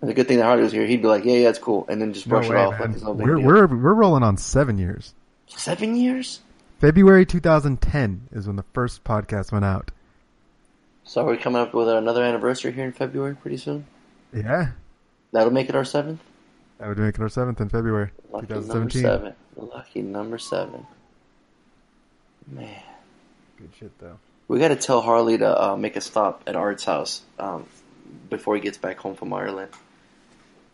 And 0.00 0.08
the 0.08 0.14
good 0.14 0.28
thing 0.28 0.38
that 0.38 0.44
Harley 0.44 0.62
was 0.62 0.72
here, 0.72 0.86
he'd 0.86 1.02
be 1.02 1.08
like, 1.08 1.24
"Yeah, 1.24 1.34
yeah, 1.34 1.48
it's 1.48 1.58
cool," 1.58 1.84
and 1.88 2.00
then 2.00 2.12
just 2.12 2.28
brush 2.28 2.48
no 2.48 2.54
it 2.54 2.58
off 2.58 2.80
like 2.80 3.02
no 3.02 3.12
we're 3.12 3.40
we're 3.40 3.66
we're 3.66 3.94
rolling 3.94 4.22
on 4.22 4.36
seven 4.36 4.78
years. 4.78 5.14
Seven 5.48 5.96
years. 5.96 6.40
February 6.78 7.26
2010 7.26 8.28
is 8.30 8.46
when 8.46 8.54
the 8.54 8.64
first 8.72 9.02
podcast 9.02 9.50
went 9.50 9.64
out. 9.64 9.90
So 11.02 11.24
we're 11.24 11.32
we 11.32 11.38
coming 11.38 11.60
up 11.60 11.74
with 11.74 11.88
another 11.88 12.22
anniversary 12.22 12.70
here 12.70 12.84
in 12.84 12.92
February 12.92 13.34
pretty 13.34 13.56
soon? 13.56 13.86
Yeah, 14.32 14.68
That'll 15.32 15.52
make 15.52 15.68
it 15.68 15.74
our 15.74 15.84
seventh. 15.84 16.20
that 16.78 16.88
would 16.88 16.98
make 16.98 17.14
it 17.16 17.20
our 17.20 17.28
seventh 17.28 17.60
in 17.60 17.68
February 17.68 18.10
Lucky 18.30 18.46
number 18.54 18.88
2017. 18.90 19.02
seven. 19.02 19.34
Lucky 19.56 20.02
number 20.02 20.38
seven. 20.38 20.86
Man. 22.46 22.82
Good 23.56 23.70
shit 23.78 23.98
though. 23.98 24.18
We 24.46 24.58
got 24.58 24.68
to 24.68 24.76
tell 24.76 25.00
Harley 25.00 25.36
to 25.38 25.62
uh, 25.70 25.76
make 25.76 25.96
a 25.96 26.00
stop 26.00 26.42
at 26.46 26.56
Art's 26.56 26.84
house 26.84 27.22
um, 27.38 27.66
before 28.30 28.54
he 28.54 28.60
gets 28.60 28.78
back 28.78 28.98
home 28.98 29.14
from 29.14 29.32
Ireland. 29.32 29.72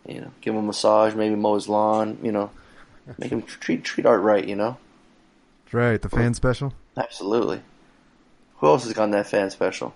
You 0.06 0.20
know, 0.20 0.30
give 0.40 0.54
him 0.54 0.60
a 0.60 0.66
massage, 0.66 1.14
maybe 1.14 1.34
mow 1.34 1.54
his 1.54 1.68
lawn. 1.68 2.18
You 2.22 2.32
know, 2.32 2.50
make 3.18 3.30
him 3.30 3.42
treat 3.42 3.84
treat 3.84 4.06
Art 4.06 4.22
right. 4.22 4.46
You 4.46 4.56
know, 4.56 4.76
That's 5.64 5.74
right. 5.74 6.00
The 6.02 6.08
fan 6.08 6.34
special. 6.34 6.74
absolutely. 6.96 7.60
Who 8.58 8.66
else 8.68 8.84
has 8.84 8.92
gotten 8.92 9.10
that 9.12 9.26
fan 9.26 9.50
special? 9.50 9.94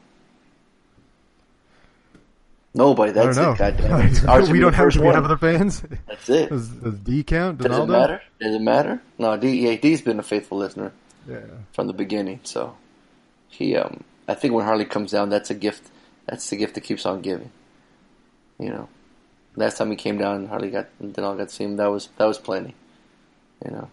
Nobody. 2.75 3.13
That's 3.13 3.37
I 3.39 3.43
don't 3.43 3.55
it. 3.55 3.61
know. 3.61 3.71
Goddamn. 3.89 4.01
it. 4.07 4.25
Art's 4.29 4.47
gonna 4.47 4.53
we 4.53 4.61
don't 4.61 4.73
have. 4.75 4.95
we 4.97 5.01
one. 5.03 5.15
have 5.15 5.25
other 5.25 5.39
fans? 5.39 5.83
That's 6.07 6.29
it. 6.29 6.49
Does, 6.51 6.69
does 6.69 6.95
D 6.99 7.23
count? 7.25 7.59
Does 7.59 7.77
it 7.79 7.87
matter? 7.87 8.23
Does 8.41 8.55
it 8.55 8.61
matter? 8.63 9.03
No, 9.19 9.37
D. 9.37 9.77
D's 9.77 10.03
been 10.03 10.19
a 10.19 10.23
faithful 10.23 10.59
listener 10.59 10.93
Yeah. 11.29 11.41
from 11.73 11.87
the 11.87 11.93
beginning. 11.93 12.41
So 12.45 12.77
he, 13.49 13.75
um, 13.77 14.05
I 14.29 14.35
think 14.35 14.55
when 14.55 14.65
Harley 14.65 14.85
comes 14.85 15.11
down, 15.11 15.29
that's 15.31 15.51
a 15.51 15.55
gift. 15.55 15.89
That's 16.27 16.49
the 16.51 16.57
gift 16.57 16.75
that 16.75 16.83
keeps 16.83 17.07
on 17.07 17.23
giving. 17.23 17.51
You 18.59 18.69
know, 18.71 18.89
last 19.59 19.77
time 19.79 19.91
he 19.91 19.97
came 19.97 20.19
down, 20.19 20.47
Harley 20.47 20.71
got 20.71 20.89
then 21.01 21.25
all 21.25 21.35
got 21.37 21.49
to 21.49 21.55
see 21.55 21.65
him. 21.65 21.77
That 21.77 21.89
was 21.89 22.09
that 22.17 22.27
was 22.27 22.39
plenty. 22.39 22.75
You 23.65 23.71
know, 23.73 23.91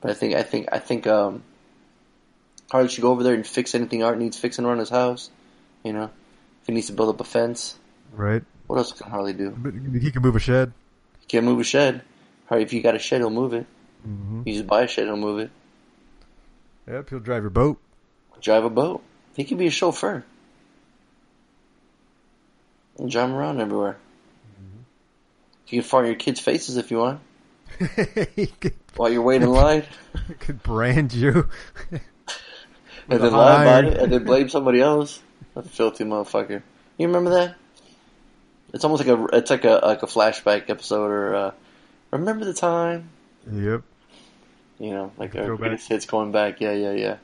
but 0.00 0.10
I 0.10 0.14
think 0.14 0.34
I 0.34 0.42
think 0.42 0.68
I 0.70 0.78
think 0.78 1.06
um, 1.06 1.42
Harley 2.70 2.88
should 2.88 3.02
go 3.02 3.10
over 3.10 3.22
there 3.22 3.34
and 3.34 3.46
fix 3.46 3.74
anything 3.74 4.02
Art 4.02 4.18
needs 4.18 4.38
fixing 4.38 4.64
around 4.64 4.78
his 4.78 4.90
house. 4.90 5.30
You 5.82 5.92
know, 5.92 6.04
if 6.60 6.66
he 6.66 6.72
needs 6.72 6.86
to 6.88 6.92
build 6.92 7.08
up 7.14 7.20
a 7.20 7.24
fence, 7.24 7.76
Right. 8.12 8.42
what 8.66 8.76
else 8.76 8.92
can 8.92 9.10
Harley 9.10 9.32
do? 9.32 9.50
He 10.00 10.10
can 10.10 10.22
move 10.22 10.36
a 10.36 10.40
shed. 10.40 10.72
He 11.20 11.26
can't 11.26 11.44
move 11.44 11.60
a 11.60 11.64
shed. 11.64 12.02
Harley, 12.48 12.64
if 12.64 12.72
you 12.72 12.82
got 12.82 12.94
a 12.94 12.98
shed, 12.98 13.20
he'll 13.20 13.30
move 13.30 13.54
it. 13.54 13.66
hmm 14.02 14.42
You 14.44 14.52
just 14.54 14.66
buy 14.66 14.82
a 14.82 14.86
shed, 14.88 15.06
he'll 15.06 15.16
move 15.16 15.38
it. 15.40 15.50
Yep. 16.86 17.08
He'll 17.10 17.20
drive 17.20 17.42
your 17.42 17.50
boat. 17.50 17.78
drive 18.42 18.64
a 18.64 18.70
boat. 18.70 19.02
He 19.36 19.44
can 19.44 19.56
be 19.56 19.66
a 19.66 19.70
chauffeur. 19.70 20.22
And 22.98 23.10
drive 23.10 23.30
him 23.30 23.34
around 23.34 23.60
everywhere. 23.60 23.96
You 25.68 25.80
can 25.80 25.88
fart 25.88 26.04
in 26.04 26.10
your 26.10 26.18
kids' 26.18 26.40
faces 26.40 26.76
if 26.76 26.90
you 26.90 26.98
want 26.98 27.20
could, 28.60 28.74
while 28.96 29.10
you're 29.10 29.22
waiting 29.22 29.48
in 29.48 29.54
line, 29.54 29.84
could 30.40 30.62
brand 30.62 31.12
you. 31.12 31.48
and 31.90 32.00
then 33.08 33.32
lie 33.32 33.62
about 33.62 33.84
it, 33.84 33.98
and 33.98 34.12
then 34.12 34.24
blame 34.24 34.48
somebody 34.48 34.80
else. 34.80 35.20
That 35.54 35.68
filthy 35.68 36.04
motherfucker. 36.04 36.62
You 36.98 37.06
remember 37.06 37.30
that? 37.30 37.56
It's 38.72 38.84
almost 38.84 39.06
like 39.06 39.18
a 39.18 39.36
it's 39.36 39.50
like 39.50 39.64
a 39.64 39.80
like 39.82 40.02
a 40.02 40.06
flashback 40.06 40.68
episode 40.68 41.10
or 41.10 41.34
uh, 41.34 41.50
remember 42.10 42.44
the 42.44 42.54
time? 42.54 43.10
Yep. 43.50 43.82
You 44.80 44.90
know, 44.90 45.12
like 45.16 45.36
our 45.36 45.56
greatest 45.56 45.88
hits 45.88 46.06
going 46.06 46.32
back. 46.32 46.60
Yeah, 46.60 46.72
yeah, 46.72 46.92
yeah. 46.92 47.16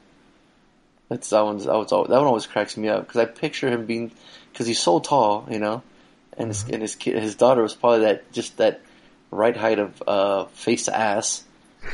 That's 1.09 1.29
that 1.31 1.45
one's 1.45 1.65
that 1.65 1.75
was 1.75 1.91
that 1.91 2.09
one 2.09 2.13
always 2.13 2.47
cracks 2.47 2.77
me 2.77 2.89
up 2.89 3.07
because 3.07 3.21
I 3.21 3.25
picture 3.25 3.69
him 3.69 3.87
being 3.87 4.13
because 4.53 4.67
he's 4.69 4.79
so 4.79 5.01
tall, 5.01 5.49
you 5.51 5.59
know, 5.59 5.83
and 6.41 6.49
his 6.49 6.65
Mm-hmm. 6.65 6.73
and 6.75 6.83
his 6.83 6.95
kid, 6.97 7.23
his 7.23 7.35
daughter 7.37 7.63
was 7.63 7.75
probably 7.75 8.01
that 8.07 8.33
just 8.33 8.57
that 8.57 8.81
right 9.31 9.57
height 9.57 9.79
of 9.79 10.03
uh, 10.07 10.45
face 10.47 10.87
to 10.87 10.97
ass, 10.97 11.45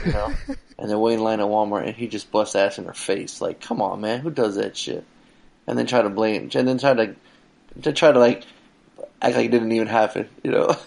you 0.07 0.13
know, 0.13 0.33
and 0.79 0.89
they're 0.89 0.99
waiting 0.99 1.19
in 1.19 1.25
line 1.25 1.41
at 1.41 1.47
Walmart 1.47 1.87
and 1.87 1.95
he 1.95 2.07
just 2.09 2.31
busts 2.31 2.55
ass 2.57 2.79
in 2.79 2.85
her 2.85 2.95
face. 2.95 3.41
Like, 3.41 3.61
come 3.61 3.83
on, 3.83 4.01
man, 4.01 4.21
who 4.21 4.31
does 4.31 4.57
that 4.57 4.77
shit? 4.77 5.05
And 5.67 5.77
then 5.79 5.87
try 5.87 6.01
to 6.03 6.09
blame 6.11 6.49
and 6.55 6.69
then 6.69 6.79
try 6.79 6.95
to 6.95 7.17
to 7.83 7.93
try 7.93 8.13
to 8.13 8.19
like 8.19 8.45
act 9.21 9.37
like 9.37 9.47
it 9.47 9.51
didn't 9.51 9.73
even 9.73 9.89
happen, 9.89 10.29
you 10.43 10.53
know. 10.53 10.77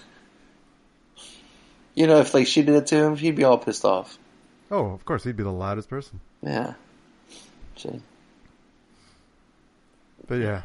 You 1.96 2.08
know, 2.08 2.20
if 2.22 2.34
like 2.34 2.48
she 2.48 2.62
did 2.62 2.75
it 2.75 2.88
to 2.88 2.96
him, 2.96 3.18
he'd 3.18 3.36
be 3.36 3.44
all 3.44 3.58
pissed 3.58 3.84
off. 3.84 4.18
Oh, 4.72 4.86
of 4.92 5.04
course, 5.04 5.25
he'd 5.25 5.36
be 5.36 5.44
the 5.44 5.51
loudest 5.51 5.89
person. 5.89 6.22
Yeah. 6.42 6.75
Shit. 7.75 8.00
But 10.25 10.36
yeah, 10.36 10.62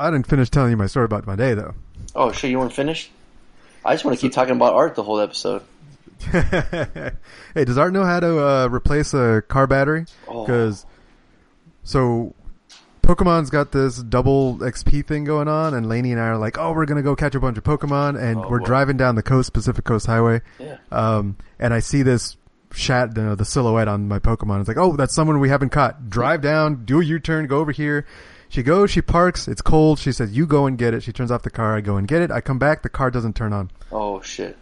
I 0.00 0.10
didn't 0.10 0.26
finish 0.26 0.50
telling 0.50 0.70
you 0.70 0.76
my 0.76 0.86
story 0.86 1.04
about 1.04 1.26
my 1.26 1.36
day 1.36 1.54
though. 1.54 1.74
Oh, 2.14 2.32
sure, 2.32 2.48
you 2.50 2.58
weren't 2.58 2.72
finished? 2.72 3.10
I 3.84 3.94
just 3.94 4.04
want 4.04 4.16
to 4.18 4.20
keep 4.20 4.32
talking 4.32 4.56
about 4.56 4.74
art 4.74 4.94
the 4.94 5.02
whole 5.02 5.20
episode. 5.20 5.62
hey, 6.32 7.64
does 7.64 7.78
Art 7.78 7.92
know 7.92 8.04
how 8.04 8.20
to 8.20 8.38
uh, 8.46 8.68
replace 8.70 9.14
a 9.14 9.42
car 9.48 9.66
battery? 9.66 10.04
Oh. 10.28 10.44
Because 10.44 10.84
so 11.82 12.34
Pokemon's 13.02 13.48
got 13.50 13.72
this 13.72 14.02
double 14.02 14.58
XP 14.58 15.06
thing 15.06 15.24
going 15.24 15.48
on, 15.48 15.72
and 15.74 15.88
Laney 15.88 16.12
and 16.12 16.20
I 16.20 16.26
are 16.26 16.36
like, 16.36 16.58
oh, 16.58 16.72
we're 16.72 16.84
gonna 16.86 17.02
go 17.02 17.16
catch 17.16 17.34
a 17.34 17.40
bunch 17.40 17.56
of 17.58 17.64
Pokemon, 17.64 18.20
and 18.20 18.38
Oh, 18.38 18.48
we're 18.50 18.58
boy. 18.60 18.66
driving 18.66 18.96
down 18.96 19.14
the 19.14 19.22
coast, 19.22 19.52
Pacific 19.52 19.84
Coast 19.84 20.06
Highway. 20.06 20.42
Yeah. 20.58 20.76
Um, 20.92 21.36
and 21.58 21.72
I 21.72 21.80
see 21.80 22.02
this 22.02 22.36
shat, 22.72 23.16
you 23.16 23.22
know, 23.22 23.34
the 23.34 23.44
silhouette 23.44 23.88
on 23.88 24.06
my 24.06 24.18
Pokemon. 24.18 24.60
It's 24.60 24.68
like, 24.68 24.76
oh, 24.78 24.96
that's 24.96 25.14
someone 25.14 25.40
we 25.40 25.48
haven't 25.48 25.70
caught. 25.70 26.10
Drive 26.10 26.40
down, 26.42 26.84
do 26.84 27.00
a 27.00 27.04
U-turn, 27.04 27.46
go 27.46 27.58
over 27.58 27.72
here. 27.72 28.06
She 28.50 28.62
goes, 28.62 28.90
she 28.90 29.00
parks, 29.00 29.48
it's 29.48 29.62
cold. 29.62 29.98
She 29.98 30.12
says, 30.12 30.36
you 30.36 30.46
go 30.46 30.66
and 30.66 30.76
get 30.76 30.92
it. 30.92 31.02
She 31.02 31.12
turns 31.12 31.30
off 31.30 31.42
the 31.42 31.50
car. 31.50 31.76
I 31.76 31.80
go 31.80 31.96
and 31.96 32.06
get 32.06 32.20
it. 32.20 32.30
I 32.30 32.40
come 32.42 32.58
back, 32.58 32.82
the 32.82 32.88
car 32.90 33.10
doesn't 33.10 33.34
turn 33.36 33.52
on. 33.54 33.70
Oh, 33.92 34.20
shit. 34.20 34.56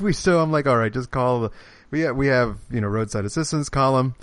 we 0.00 0.12
so 0.12 0.40
I'm 0.40 0.50
like, 0.50 0.66
all 0.66 0.76
right, 0.76 0.92
just 0.92 1.10
call 1.10 1.40
the, 1.42 1.50
we 1.90 2.00
have, 2.00 2.16
we 2.16 2.28
have, 2.28 2.56
you 2.70 2.80
know, 2.80 2.88
roadside 2.88 3.24
assistance, 3.24 3.68
call 3.68 3.96
them. 3.96 4.14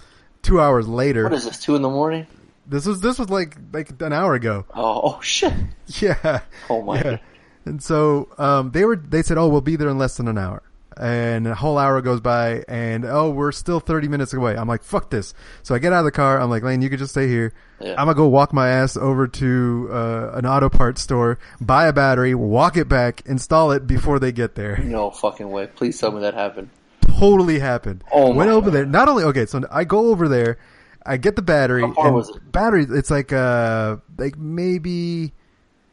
Two 0.42 0.60
hours 0.60 0.88
later, 0.88 1.24
What 1.24 1.34
is 1.34 1.46
this, 1.46 1.60
2 1.60 1.76
in 1.76 1.82
the 1.82 1.90
morning? 1.90 2.26
this 2.68 2.86
was, 2.86 3.00
this 3.02 3.20
was 3.20 3.30
like, 3.30 3.58
like 3.72 4.02
an 4.02 4.12
hour 4.12 4.34
ago. 4.34 4.66
Oh, 4.74 5.02
oh 5.18 5.22
shit. 5.22 5.54
Yeah. 6.02 6.42
Oh, 6.70 6.82
my. 6.82 6.98
Yeah. 7.02 7.18
And 7.66 7.82
so 7.82 8.30
um, 8.38 8.72
they 8.72 8.86
were. 8.86 8.96
They 8.96 9.24
said, 9.24 9.38
"Oh, 9.40 9.48
we'll 9.48 9.62
be 9.62 9.76
there 9.76 9.90
in 9.90 9.98
less 9.98 10.18
than 10.18 10.28
an 10.28 10.38
hour." 10.38 10.62
And 10.98 11.48
a 11.48 11.56
whole 11.56 11.78
hour 11.78 12.02
goes 12.02 12.22
by, 12.22 12.64
and 12.68 13.04
oh, 13.06 13.30
we're 13.30 13.52
still 13.52 13.80
thirty 13.80 14.08
minutes 14.08 14.34
away. 14.34 14.56
I'm 14.56 14.68
like, 14.68 14.82
"Fuck 14.84 15.10
this!" 15.10 15.34
So 15.64 15.76
I 15.76 15.80
get 15.80 15.92
out 15.92 16.00
of 16.00 16.06
the 16.06 16.12
car. 16.12 16.40
I'm 16.40 16.50
like, 16.50 16.64
"Lane, 16.64 16.82
you 16.82 16.90
could 16.90 17.00
just 17.00 17.12
stay 17.12 17.28
here. 17.28 17.54
Yeah. 17.82 17.92
I'm 17.92 18.06
gonna 18.08 18.14
go 18.14 18.28
walk 18.28 18.54
my 18.54 18.70
ass 18.70 18.96
over 18.96 19.28
to 19.28 19.90
uh, 19.92 20.32
an 20.36 20.46
auto 20.46 20.70
parts 20.70 21.02
store, 21.02 21.38
buy 21.60 21.88
a 21.88 21.94
battery, 21.94 22.34
walk 22.34 22.78
it 22.78 22.88
back, 22.88 23.24
install 23.26 23.72
it 23.72 23.86
before 23.86 24.20
they 24.20 24.32
get 24.32 24.56
there." 24.56 24.78
No 24.78 25.12
fucking 25.12 25.50
way. 25.52 25.68
Please 25.68 26.00
tell 26.00 26.12
me 26.12 26.22
that 26.22 26.34
happened. 26.34 26.70
Totally 27.02 27.60
happened. 27.60 28.04
Oh, 28.12 28.34
Went 28.34 28.50
over 28.50 28.68
God. 28.68 28.74
there. 28.76 28.86
Not 28.86 29.10
only 29.10 29.24
okay, 29.26 29.46
so 29.46 29.62
I 29.72 29.84
go 29.84 30.08
over 30.08 30.28
there, 30.28 30.58
I 31.06 31.18
get 31.18 31.36
the 31.36 31.42
battery. 31.42 31.82
How 31.82 31.94
far 31.94 32.08
and 32.08 32.16
was 32.16 32.30
it? 32.30 32.52
Battery. 32.52 32.86
It's 32.90 33.12
like 33.12 33.34
uh, 33.34 33.98
like 34.18 34.38
maybe 34.38 35.34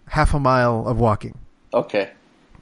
half 0.06 0.34
a 0.34 0.40
mile 0.40 0.86
of 0.86 0.98
walking. 0.98 1.38
Okay. 1.74 2.10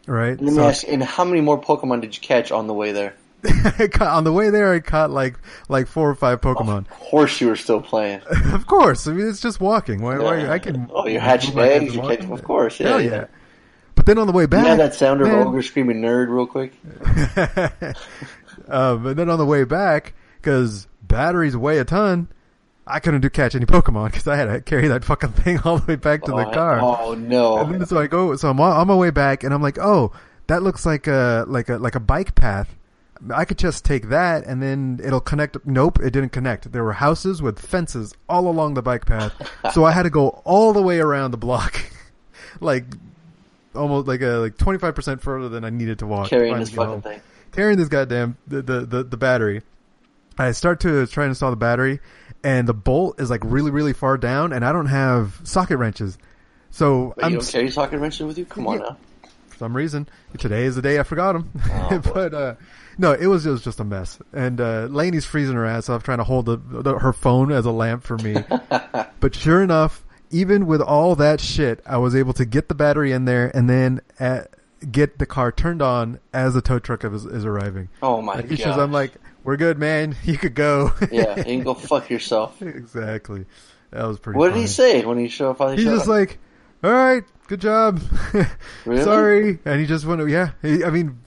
Right. 0.06 0.30
Let 0.30 0.40
me 0.42 0.50
So- 0.52 0.64
ask 0.68 0.86
you, 0.86 0.92
and 0.94 1.02
how 1.02 1.24
many 1.24 1.40
more 1.40 1.60
Pokemon 1.60 2.00
did 2.00 2.14
you 2.16 2.20
catch 2.22 2.50
on 2.52 2.66
the 2.66 2.74
way 2.74 2.92
there? 2.92 3.14
Caught, 3.42 4.02
on 4.02 4.24
the 4.24 4.32
way 4.34 4.50
there, 4.50 4.70
I 4.74 4.80
caught 4.80 5.10
like 5.10 5.38
like 5.70 5.86
four 5.86 6.10
or 6.10 6.14
five 6.14 6.42
Pokemon. 6.42 6.80
Of 6.80 6.90
course 6.90 7.40
you 7.40 7.48
were 7.48 7.56
still 7.56 7.80
playing. 7.80 8.20
of 8.52 8.66
course, 8.66 9.06
I 9.06 9.12
mean 9.14 9.26
it's 9.28 9.40
just 9.40 9.60
walking. 9.60 10.02
Why? 10.02 10.18
why 10.18 10.46
I 10.48 10.58
can. 10.58 10.90
Oh, 10.92 11.06
you're 11.06 11.22
hatching 11.22 11.54
my 11.54 11.66
hands 11.66 11.84
eggs. 11.84 11.94
You 11.94 12.02
catch, 12.02 12.24
of 12.30 12.44
course. 12.44 12.78
Yeah, 12.78 12.88
Hell 12.88 13.00
yeah. 13.00 13.10
yeah. 13.10 13.24
But 13.94 14.04
then 14.04 14.18
on 14.18 14.26
the 14.26 14.34
way 14.34 14.44
back, 14.44 14.64
You 14.64 14.68
know 14.72 14.76
that 14.76 14.94
sound 14.94 15.22
of 15.22 15.28
man- 15.28 15.46
ogre 15.46 15.62
screaming 15.62 16.02
nerd 16.02 16.28
real 16.28 16.46
quick? 16.46 16.72
um, 18.68 19.06
and 19.06 19.16
then 19.18 19.30
on 19.30 19.38
the 19.38 19.46
way 19.46 19.64
back, 19.64 20.14
because 20.40 20.86
batteries 21.02 21.56
weigh 21.56 21.78
a 21.78 21.84
ton, 21.84 22.28
I 22.90 23.00
couldn't 23.00 23.20
do 23.20 23.30
catch 23.30 23.54
any 23.54 23.66
Pokemon 23.66 24.06
because 24.06 24.26
I 24.26 24.36
had 24.36 24.46
to 24.46 24.60
carry 24.60 24.88
that 24.88 25.04
fucking 25.04 25.32
thing 25.32 25.58
all 25.64 25.78
the 25.78 25.86
way 25.86 25.96
back 25.96 26.22
to 26.24 26.32
the 26.32 26.48
oh, 26.48 26.52
car. 26.52 26.80
Oh 26.80 27.14
no. 27.14 27.58
And 27.58 27.74
then 27.74 27.86
so 27.86 27.98
I 27.98 28.06
go, 28.06 28.36
so 28.36 28.50
I'm 28.50 28.60
on, 28.60 28.76
on 28.76 28.86
my 28.86 28.94
way 28.94 29.10
back, 29.10 29.44
and 29.44 29.54
I'm 29.54 29.62
like, 29.62 29.78
oh, 29.78 30.12
that 30.48 30.62
looks 30.62 30.84
like 30.84 31.06
a 31.06 31.44
like 31.46 31.68
a 31.68 31.76
like 31.76 31.94
a 31.94 32.00
bike 32.00 32.34
path. 32.34 32.76
I 33.34 33.44
could 33.44 33.58
just 33.58 33.84
take 33.84 34.08
that, 34.08 34.44
and 34.46 34.62
then 34.62 34.98
it'll 35.02 35.20
connect. 35.20 35.56
Nope, 35.66 36.00
it 36.00 36.10
didn't 36.10 36.30
connect. 36.30 36.72
There 36.72 36.82
were 36.82 36.94
houses 36.94 37.42
with 37.42 37.58
fences 37.58 38.14
all 38.28 38.48
along 38.48 38.74
the 38.74 38.82
bike 38.82 39.06
path, 39.06 39.34
so 39.72 39.84
I 39.84 39.92
had 39.92 40.04
to 40.04 40.10
go 40.10 40.42
all 40.44 40.72
the 40.72 40.82
way 40.82 40.98
around 40.98 41.30
the 41.30 41.36
block, 41.36 41.80
like 42.60 42.84
almost 43.74 44.08
like 44.08 44.22
a 44.22 44.38
like 44.38 44.56
25 44.56 44.94
percent 44.94 45.22
further 45.22 45.48
than 45.48 45.64
I 45.64 45.70
needed 45.70 45.98
to 46.00 46.06
walk. 46.06 46.30
Carrying 46.30 46.58
this 46.58 46.70
fucking 46.70 46.90
home. 46.90 47.02
thing. 47.02 47.20
Carrying 47.52 47.78
this 47.78 47.88
goddamn 47.88 48.36
the, 48.46 48.62
the 48.62 48.80
the 48.80 49.04
the 49.04 49.16
battery. 49.16 49.62
I 50.38 50.52
start 50.52 50.80
to 50.80 51.06
try 51.06 51.24
and 51.24 51.32
install 51.32 51.50
the 51.50 51.56
battery, 51.56 52.00
and 52.44 52.66
the 52.68 52.74
bolt 52.74 53.20
is 53.20 53.30
like 53.30 53.42
really 53.44 53.70
really 53.70 53.92
far 53.92 54.16
down, 54.18 54.52
and 54.52 54.64
I 54.64 54.72
don't 54.72 54.86
have 54.86 55.40
socket 55.44 55.78
wrenches. 55.78 56.18
So 56.70 57.14
But 57.16 57.24
I'm 57.24 57.32
you 57.32 57.38
don't 57.38 57.48
carry 57.50 57.70
socket 57.70 58.00
wrenches 58.00 58.26
with 58.26 58.38
you? 58.38 58.44
Come 58.46 58.66
on 58.66 58.78
Yeah. 58.78 58.80
now. 58.90 58.96
for 59.48 59.56
some 59.58 59.76
reason. 59.76 60.08
Today 60.38 60.64
is 60.64 60.76
the 60.76 60.82
day 60.82 60.98
I 61.00 61.02
forgot 61.02 61.32
them. 61.32 61.50
Oh, 61.70 61.98
but 62.14 62.32
uh, 62.34 62.54
no, 62.98 63.12
it 63.12 63.26
was 63.26 63.44
it 63.46 63.50
was 63.50 63.62
just 63.64 63.80
a 63.80 63.84
mess. 63.84 64.18
And 64.32 64.60
uh, 64.60 64.86
Lainey's 64.90 65.24
freezing 65.24 65.56
her 65.56 65.66
ass 65.66 65.88
off 65.88 66.02
trying 66.02 66.18
to 66.18 66.24
hold 66.24 66.46
the, 66.46 66.56
the, 66.56 66.98
her 66.98 67.12
phone 67.12 67.50
as 67.52 67.66
a 67.66 67.70
lamp 67.72 68.04
for 68.04 68.16
me. 68.18 68.36
but 69.20 69.34
sure 69.34 69.62
enough, 69.62 70.04
even 70.30 70.66
with 70.66 70.80
all 70.80 71.16
that 71.16 71.40
shit, 71.40 71.82
I 71.84 71.98
was 71.98 72.14
able 72.14 72.32
to 72.34 72.44
get 72.44 72.68
the 72.68 72.74
battery 72.74 73.10
in 73.12 73.24
there 73.24 73.50
and 73.54 73.68
then 73.68 74.00
uh 74.20 74.42
get 74.90 75.18
the 75.18 75.26
car 75.26 75.52
turned 75.52 75.82
on 75.82 76.20
as 76.32 76.54
the 76.54 76.62
tow 76.62 76.78
truck 76.78 77.04
is, 77.04 77.26
is 77.26 77.44
arriving. 77.44 77.88
Oh 78.02 78.22
my 78.22 78.36
Like, 78.36 78.44
god. 78.44 78.48
because 78.48 78.78
I'm 78.78 78.92
like, 78.92 79.12
we're 79.44 79.56
good, 79.56 79.78
man. 79.78 80.16
You 80.24 80.36
could 80.38 80.54
go. 80.54 80.92
yeah, 81.10 81.36
you 81.38 81.44
can 81.44 81.62
go 81.62 81.74
fuck 81.74 82.10
yourself. 82.10 82.60
exactly. 82.62 83.46
That 83.90 84.06
was 84.06 84.18
pretty. 84.18 84.38
What 84.38 84.52
did 84.54 84.60
he 84.60 84.66
say 84.66 85.04
when 85.04 85.18
he 85.18 85.28
showed 85.28 85.50
up 85.50 85.60
on 85.60 85.70
the 85.70 85.76
He's 85.76 85.84
just 85.84 86.06
like, 86.06 86.38
all 86.84 86.92
right, 86.92 87.24
good 87.48 87.60
job. 87.60 88.00
Really? 88.84 89.02
Sorry. 89.02 89.58
And 89.64 89.80
he 89.80 89.86
just 89.86 90.06
went, 90.06 90.26
yeah. 90.30 90.52
He, 90.62 90.84
I 90.84 90.90
mean, 90.90 91.20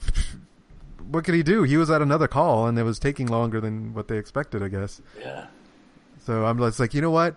what 1.08 1.24
could 1.24 1.34
he 1.34 1.42
do? 1.42 1.62
He 1.62 1.76
was 1.76 1.90
at 1.90 2.02
another 2.02 2.26
call 2.26 2.66
and 2.66 2.78
it 2.78 2.82
was 2.82 2.98
taking 2.98 3.26
longer 3.26 3.60
than 3.60 3.94
what 3.94 4.08
they 4.08 4.16
expected, 4.18 4.62
I 4.62 4.68
guess. 4.68 5.00
yeah. 5.20 5.46
So 6.26 6.46
I'm 6.46 6.58
just 6.58 6.80
like, 6.80 6.94
you 6.94 7.02
know 7.02 7.10
what? 7.10 7.36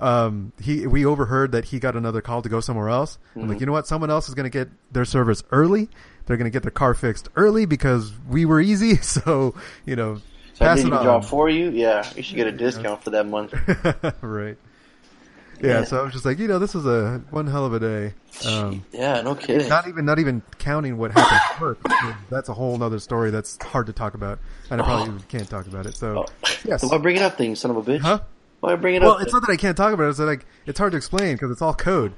Um, 0.00 0.52
he, 0.60 0.86
we 0.86 1.04
overheard 1.04 1.52
that 1.52 1.66
he 1.66 1.78
got 1.78 1.94
another 1.94 2.20
call 2.22 2.42
to 2.42 2.48
go 2.48 2.60
somewhere 2.60 2.88
else. 2.88 3.18
I'm 3.36 3.48
like, 3.48 3.58
Mhm. 3.58 3.60
you 3.60 3.66
know 3.66 3.72
what? 3.72 3.86
Someone 3.86 4.10
else 4.10 4.28
is 4.28 4.34
going 4.34 4.44
to 4.44 4.50
get 4.50 4.68
their 4.90 5.04
service 5.04 5.42
early. 5.52 5.88
They're 6.26 6.36
going 6.36 6.50
to 6.50 6.50
get 6.50 6.62
their 6.62 6.70
car 6.70 6.94
fixed 6.94 7.28
early 7.36 7.66
because 7.66 8.12
we 8.28 8.44
were 8.46 8.60
easy. 8.60 8.96
So, 9.02 9.54
you 9.84 9.96
know, 9.96 10.20
So 10.54 10.64
I 10.66 10.74
did 10.76 10.86
it 10.86 10.90
job 10.90 11.24
for 11.24 11.48
you? 11.48 11.70
Yeah, 11.70 12.08
you 12.16 12.22
should 12.22 12.36
get 12.36 12.46
a 12.46 12.52
discount 12.52 13.02
for 13.04 13.10
that 13.10 13.26
month. 13.26 13.52
right. 14.22 14.56
Yeah, 15.62 15.80
Yeah. 15.80 15.84
so 15.84 15.98
I 16.00 16.02
was 16.02 16.12
just 16.14 16.24
like, 16.24 16.38
you 16.38 16.48
know, 16.48 16.58
this 16.58 16.74
was 16.74 16.86
a 16.86 17.22
one 17.30 17.46
hell 17.46 17.66
of 17.66 17.74
a 17.74 17.80
day. 17.80 18.14
Um, 18.46 18.84
yeah, 18.92 19.20
no 19.20 19.34
kidding. 19.34 19.68
not 19.68 19.86
even 19.88 20.06
not 20.06 20.18
even 20.18 20.40
counting 20.58 20.96
what 20.96 21.10
happened 21.10 21.40
at 21.54 21.60
work. 21.60 21.78
That's 22.30 22.48
a 22.48 22.54
whole 22.54 22.82
other 22.82 22.98
story 22.98 23.30
that's 23.30 23.62
hard 23.62 23.86
to 23.88 23.92
talk 23.92 24.14
about, 24.14 24.38
and 24.70 24.80
I 24.80 24.84
probably 24.84 25.22
can't 25.28 25.50
talk 25.50 25.66
about 25.66 25.84
it. 25.84 25.94
So, 25.96 26.24
Oh. 26.24 26.48
yes, 26.64 26.80
So 26.80 26.88
why 26.88 26.96
bring 26.96 27.16
it 27.16 27.22
up 27.22 27.36
then, 27.36 27.54
son 27.56 27.72
of 27.72 27.76
a 27.76 27.82
bitch? 27.82 28.00
huh? 28.00 28.20
Why 28.60 28.74
bring 28.76 28.94
it 28.96 29.02
Well, 29.02 29.12
up? 29.12 29.22
it's 29.22 29.32
not 29.32 29.40
that 29.46 29.50
I 29.52 29.56
can't 29.56 29.76
talk 29.76 29.92
about 29.92 30.04
it. 30.04 30.10
It's 30.10 30.18
like 30.18 30.46
it's 30.66 30.78
hard 30.78 30.92
to 30.92 30.96
explain 30.98 31.34
because 31.34 31.50
it's 31.50 31.62
all 31.62 31.74
code. 31.74 32.12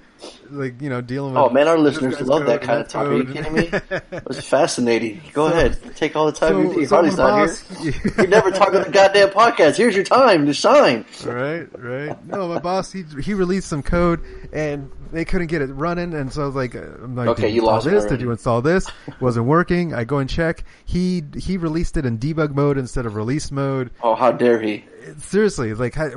Like 0.50 0.82
you 0.82 0.90
know, 0.90 1.00
dealing 1.00 1.32
with. 1.34 1.42
Oh 1.42 1.48
man, 1.50 1.66
our 1.68 1.78
listeners 1.78 2.20
love 2.20 2.46
that 2.46 2.62
kind 2.62 2.80
of 2.80 2.88
talk. 2.88 3.06
Are 3.06 3.14
you 3.16 3.24
kidding 3.24 3.52
me? 3.52 3.70
It 4.12 4.26
was 4.26 4.46
fascinating. 4.46 5.20
Go 5.32 5.46
ahead, 5.46 5.78
take 5.96 6.14
all 6.14 6.26
the 6.26 6.32
time 6.32 6.58
you 6.58 6.68
So- 6.72 6.78
need. 6.78 6.88
so 6.88 6.94
Harley's 6.96 7.16
not 7.16 7.46
boss- 7.48 7.78
here. 7.82 7.92
You 8.18 8.26
never 8.26 8.50
talk 8.50 8.74
on 8.74 8.82
the 8.82 8.90
goddamn 8.90 9.30
podcast. 9.30 9.76
Here's 9.76 9.94
your 9.94 10.04
time 10.04 10.46
to 10.46 10.52
shine. 10.52 11.04
Right, 11.24 11.66
right. 11.78 12.26
No, 12.26 12.48
my 12.48 12.58
boss 12.58 12.92
he 12.92 13.04
he 13.22 13.32
released 13.34 13.68
some 13.68 13.82
code 13.82 14.20
and 14.52 14.90
they 15.12 15.24
couldn't 15.24 15.48
get 15.48 15.60
it 15.62 15.66
running, 15.66 16.14
and 16.14 16.32
so 16.32 16.42
I 16.42 16.46
was 16.46 16.54
like, 16.54 16.74
uh, 16.74 16.80
I'm 17.02 17.14
like, 17.16 17.28
Okay, 17.28 17.42
did 17.42 17.48
you 17.54 17.62
you 17.62 17.66
lost 17.66 17.86
it 17.86 17.90
this? 17.90 18.04
Did 18.06 18.20
you 18.20 18.30
install 18.30 18.62
this? 18.62 18.86
Wasn't 19.20 19.46
working. 19.46 19.94
I 19.94 20.04
go 20.04 20.18
and 20.18 20.28
check. 20.28 20.64
He 20.84 21.22
he 21.36 21.56
released 21.56 21.96
it 21.96 22.04
in 22.06 22.18
debug 22.18 22.54
mode 22.54 22.76
instead 22.78 23.06
of 23.06 23.14
release 23.16 23.50
mode. 23.50 23.90
Oh, 24.02 24.14
how 24.14 24.32
dare 24.32 24.60
he? 24.60 24.84
seriously, 25.18 25.74
like, 25.74 25.94
how, 25.94 26.10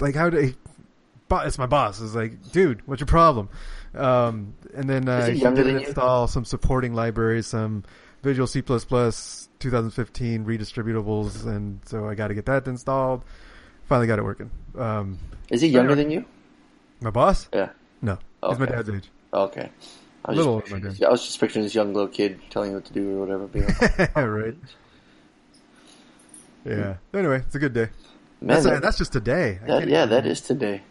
like 0.00 0.14
how 0.14 0.30
did 0.30 0.54
it's 1.40 1.58
my 1.58 1.66
boss. 1.66 2.00
It's 2.00 2.14
like, 2.14 2.52
dude, 2.52 2.86
what's 2.86 3.00
your 3.00 3.06
problem? 3.06 3.48
Um, 3.94 4.54
and 4.74 4.88
then 4.88 5.08
uh, 5.08 5.26
he 5.26 5.32
he 5.34 5.40
did 5.40 5.56
than 5.56 5.66
you? 5.80 5.86
install 5.86 6.26
some 6.28 6.44
supporting 6.44 6.94
libraries, 6.94 7.46
some 7.48 7.84
Visual 8.22 8.46
C++, 8.46 8.62
2015 8.62 10.44
redistributables, 10.44 11.44
and 11.46 11.80
so 11.86 12.08
I 12.08 12.14
got 12.14 12.28
to 12.28 12.34
get 12.34 12.46
that 12.46 12.66
installed. 12.68 13.24
Finally 13.86 14.06
got 14.06 14.18
it 14.18 14.22
working. 14.22 14.50
Um, 14.78 15.18
Is 15.50 15.60
he 15.60 15.68
younger 15.68 15.94
than 15.94 16.10
you? 16.10 16.24
my 17.00 17.10
boss? 17.10 17.48
Yeah. 17.52 17.70
No, 18.00 18.18
he's 18.48 18.58
my 18.58 18.66
dad's 18.66 18.88
age. 18.88 19.10
Okay. 19.34 19.68
I 20.24 20.30
was, 20.30 20.38
Little 20.38 20.60
just 20.60 20.72
picturing, 20.72 21.04
I 21.04 21.10
was 21.10 21.24
just 21.26 21.40
picturing 21.40 21.64
this 21.64 21.74
young 21.74 21.92
little 21.92 22.08
kid 22.08 22.40
telling 22.50 22.70
you 22.70 22.76
what 22.76 22.84
to 22.84 22.92
do 22.92 23.16
or 23.16 23.20
whatever. 23.20 23.46
Being 23.48 23.66
like, 23.66 24.16
right. 24.16 24.54
Yeah. 26.64 26.96
Anyway, 27.12 27.38
it's 27.38 27.54
a 27.54 27.58
good 27.58 27.72
day. 27.72 27.88
Man, 28.40 28.48
that's, 28.54 28.64
that- 28.64 28.76
a, 28.76 28.80
that's 28.80 28.98
just 28.98 29.12
today. 29.12 29.58
That, 29.66 29.88
yeah, 29.88 30.06
that 30.06 30.26
is 30.26 30.40
today. 30.40 30.82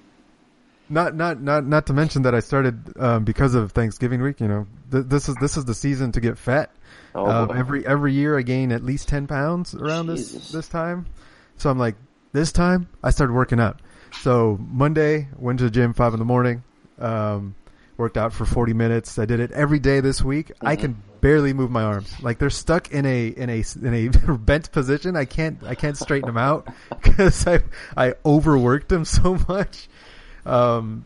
Not 0.92 1.16
not 1.16 1.42
not 1.42 1.66
not 1.66 1.86
to 1.88 1.94
mention 1.94 2.24
that 2.24 2.36
I 2.36 2.40
started 2.42 2.94
um, 3.00 3.24
because 3.24 3.56
of 3.56 3.72
Thanksgiving 3.72 4.22
week. 4.22 4.40
You 4.42 4.48
know, 4.48 4.68
th- 4.92 5.06
this 5.08 5.30
is 5.30 5.36
this 5.36 5.58
is 5.58 5.66
the 5.66 5.74
season 5.74 6.12
to 6.12 6.20
get 6.22 6.38
fat. 6.38 6.70
Oh, 7.16 7.26
um, 7.26 7.52
every 7.58 7.86
every 7.88 8.14
year 8.14 8.38
I 8.38 8.42
gain 8.42 8.72
at 8.72 8.84
least 8.84 9.08
ten 9.08 9.26
pounds 9.28 9.74
around 9.74 10.08
this 10.08 10.32
Jesus. 10.34 10.52
this 10.52 10.68
time. 10.68 11.06
So 11.58 11.70
I'm 11.70 11.80
like, 11.80 11.96
this 12.34 12.52
time 12.52 12.90
I 13.04 13.12
started 13.12 13.34
working 13.34 13.60
out. 13.60 13.80
So 14.22 14.58
Monday 14.70 15.28
went 15.38 15.60
to 15.60 15.66
the 15.66 15.72
gym 15.72 15.94
five 15.94 16.14
in 16.14 16.20
the 16.20 16.26
morning. 16.26 16.64
Um, 17.00 17.56
worked 17.98 18.18
out 18.18 18.34
for 18.34 18.46
40 18.46 18.74
minutes. 18.74 19.20
I 19.20 19.26
did 19.26 19.40
it 19.40 19.52
every 19.52 19.78
day 19.80 20.00
this 20.00 20.22
week. 20.24 20.52
I 20.62 20.76
Mm-hmm. 20.76 20.82
can 20.82 21.04
barely 21.22 21.54
move 21.54 21.70
my 21.70 21.84
arms. 21.84 22.20
Like 22.22 22.40
they're 22.40 22.50
stuck 22.50 22.92
in 22.92 23.06
a 23.06 23.28
in 23.28 23.50
a 23.50 23.64
in 23.82 23.94
a 23.94 24.10
bent 24.38 24.72
position. 24.72 25.16
I 25.16 25.26
can't 25.26 25.64
I 25.64 25.76
can't 25.76 25.96
straighten 25.98 26.28
them 26.28 26.38
out 26.38 26.68
because 27.04 27.46
I 27.48 27.60
I 27.96 28.16
overworked 28.26 28.90
them 28.90 29.06
so 29.06 29.38
much. 29.48 29.88
Um, 30.46 31.04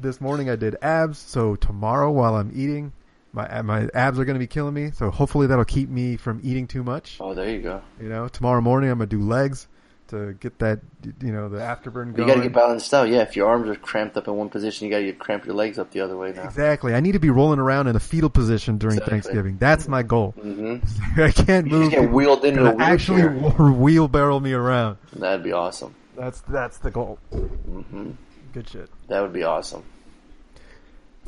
this 0.00 0.20
morning 0.20 0.48
I 0.50 0.56
did 0.56 0.76
abs. 0.82 1.18
So 1.18 1.56
tomorrow 1.56 2.10
while 2.10 2.34
I'm 2.36 2.50
eating, 2.54 2.92
my 3.32 3.62
my 3.62 3.88
abs 3.94 4.18
are 4.18 4.24
going 4.24 4.34
to 4.36 4.40
be 4.40 4.46
killing 4.46 4.74
me. 4.74 4.90
So 4.92 5.10
hopefully 5.10 5.46
that'll 5.46 5.64
keep 5.64 5.88
me 5.88 6.16
from 6.16 6.40
eating 6.42 6.66
too 6.66 6.82
much. 6.82 7.18
Oh, 7.20 7.34
there 7.34 7.48
you 7.50 7.60
go. 7.62 7.82
You 8.00 8.08
know, 8.08 8.28
tomorrow 8.28 8.60
morning 8.60 8.90
I'm 8.90 8.98
gonna 8.98 9.06
do 9.08 9.20
legs 9.20 9.68
to 10.08 10.32
get 10.40 10.58
that 10.58 10.80
you 11.22 11.30
know 11.32 11.48
the 11.48 11.58
afterburn 11.58 12.08
You 12.08 12.12
going. 12.14 12.28
got 12.28 12.34
to 12.36 12.42
get 12.42 12.52
balanced 12.52 12.92
out. 12.92 13.08
Yeah, 13.08 13.20
if 13.20 13.36
your 13.36 13.46
arms 13.48 13.68
are 13.68 13.76
cramped 13.76 14.16
up 14.16 14.26
in 14.26 14.34
one 14.34 14.48
position, 14.48 14.86
you 14.88 14.90
got 14.92 14.98
to 14.98 15.12
cramp 15.12 15.44
your 15.46 15.54
legs 15.54 15.78
up 15.78 15.92
the 15.92 16.00
other 16.00 16.16
way 16.16 16.32
now. 16.32 16.42
Exactly. 16.42 16.94
I 16.94 17.00
need 17.00 17.12
to 17.12 17.20
be 17.20 17.30
rolling 17.30 17.60
around 17.60 17.86
in 17.86 17.94
a 17.94 18.00
fetal 18.00 18.28
position 18.28 18.76
during 18.76 18.96
Exactly. 18.96 19.10
Thanksgiving. 19.20 19.56
That's 19.58 19.86
my 19.86 20.02
goal. 20.02 20.32
hmm 20.32 20.78
I 21.16 21.30
can't 21.30 21.68
You 21.68 21.72
move. 21.76 21.90
get 21.92 22.10
wheeled 22.10 22.44
into 22.44 22.66
a 22.66 22.76
actually 22.78 23.22
wheelbarrow 23.72 24.40
me 24.40 24.52
around. 24.52 24.96
That'd 25.12 25.44
be 25.44 25.52
awesome. 25.52 25.94
That's 26.16 26.40
that's 26.40 26.78
the 26.78 26.90
goal. 26.90 27.20
hmm 27.30 28.10
Good 28.52 28.68
shit. 28.68 28.90
That 29.08 29.20
would 29.22 29.32
be 29.32 29.44
awesome. 29.44 29.84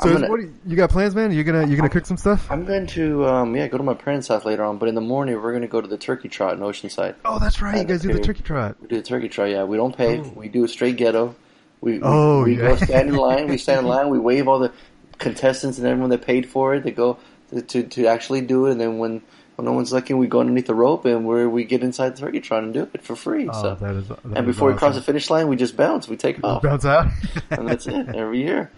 So 0.02 0.12
gonna- 0.12 0.28
what 0.28 0.40
you, 0.40 0.54
you 0.66 0.74
got 0.76 0.90
plans, 0.90 1.14
man? 1.14 1.32
You 1.32 1.44
gonna 1.44 1.66
you 1.66 1.76
gonna 1.76 1.88
cook 1.88 2.06
some 2.06 2.16
stuff? 2.16 2.50
I'm 2.50 2.64
going 2.64 2.86
to, 2.88 3.26
um, 3.26 3.54
yeah, 3.54 3.68
go 3.68 3.76
to 3.76 3.84
my 3.84 3.94
parents' 3.94 4.26
house 4.28 4.44
later 4.44 4.64
on, 4.64 4.78
but 4.78 4.88
in 4.88 4.94
the 4.94 5.00
morning 5.02 5.34
we're 5.40 5.50
going 5.52 5.62
to 5.62 5.68
go 5.68 5.80
to 5.80 5.86
the 5.86 5.98
turkey 5.98 6.28
trot 6.28 6.54
in 6.54 6.60
Oceanside. 6.60 7.14
Oh, 7.24 7.38
that's 7.38 7.60
right. 7.62 7.76
You 7.78 7.84
guys 7.84 8.00
do 8.02 8.12
the 8.12 8.20
turkey 8.20 8.42
trot. 8.42 8.76
We 8.80 8.88
do 8.88 8.96
the 8.96 9.02
turkey 9.02 9.28
trot, 9.28 9.50
yeah. 9.50 9.64
We 9.64 9.76
don't 9.76 9.96
pay. 9.96 10.18
Oh. 10.20 10.32
We 10.34 10.48
do 10.48 10.64
a 10.64 10.68
straight 10.68 10.96
ghetto. 10.96 11.36
We, 11.80 11.92
we- 11.94 12.00
Oh, 12.02 12.42
we, 12.44 12.56
yeah. 12.56 12.68
go 12.68 12.76
stand 12.76 13.10
in 13.10 13.16
line. 13.16 13.48
We 13.48 13.58
stand 13.58 13.80
in 13.80 13.86
line. 13.88 14.08
We 14.08 14.18
wave 14.18 14.48
all 14.48 14.58
the 14.58 14.72
contestants 15.18 15.78
and 15.78 15.86
everyone 15.86 16.10
that 16.10 16.22
paid 16.22 16.48
for 16.48 16.74
it. 16.74 16.82
They 16.84 16.90
go 16.90 17.18
to, 17.50 17.60
to, 17.62 17.82
to 17.84 18.06
actually 18.06 18.40
do 18.40 18.66
it, 18.66 18.72
and 18.72 18.80
then 18.80 18.98
when, 18.98 19.22
when 19.62 19.70
no 19.70 19.76
one's 19.76 19.92
looking, 19.92 20.18
we 20.18 20.26
go 20.26 20.40
underneath 20.40 20.66
the 20.66 20.74
rope 20.74 21.04
and 21.04 21.24
we 21.24 21.46
we 21.46 21.62
get 21.62 21.84
inside 21.84 22.16
the 22.16 22.20
turkey 22.20 22.40
trot 22.40 22.64
and 22.64 22.74
do 22.74 22.88
it 22.92 23.02
for 23.04 23.14
free. 23.14 23.48
Oh, 23.48 23.62
so. 23.62 23.74
that 23.76 23.94
is. 23.94 24.08
That 24.08 24.18
And 24.24 24.44
before 24.44 24.72
we 24.72 24.76
cross 24.76 24.96
the 24.96 25.02
finish 25.02 25.30
line, 25.30 25.46
we 25.46 25.54
just 25.54 25.76
bounce. 25.76 26.08
We 26.08 26.16
take 26.16 26.42
off. 26.42 26.62
bounce 26.62 26.84
out. 26.84 27.06
and 27.50 27.68
that's 27.68 27.86
it 27.86 28.08
every 28.08 28.42
year. 28.42 28.72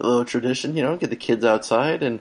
A 0.00 0.06
little 0.06 0.24
tradition, 0.24 0.76
you 0.76 0.84
know, 0.84 0.96
get 0.96 1.10
the 1.10 1.16
kids 1.16 1.44
outside 1.44 2.04
and 2.04 2.20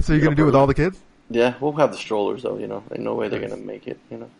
so 0.00 0.12
you're 0.12 0.22
gonna 0.22 0.34
do 0.34 0.42
it 0.42 0.46
with 0.46 0.56
all 0.56 0.66
the 0.66 0.74
kids? 0.74 0.98
yeah, 1.30 1.54
we'll 1.60 1.72
have 1.74 1.92
the 1.92 1.96
strollers 1.96 2.42
though, 2.42 2.58
you 2.58 2.66
know. 2.66 2.82
Ain't 2.90 3.02
no 3.02 3.14
way 3.14 3.28
they're 3.28 3.40
gonna 3.40 3.56
make 3.56 3.86
it, 3.86 4.00
you 4.10 4.18
know. 4.18 4.30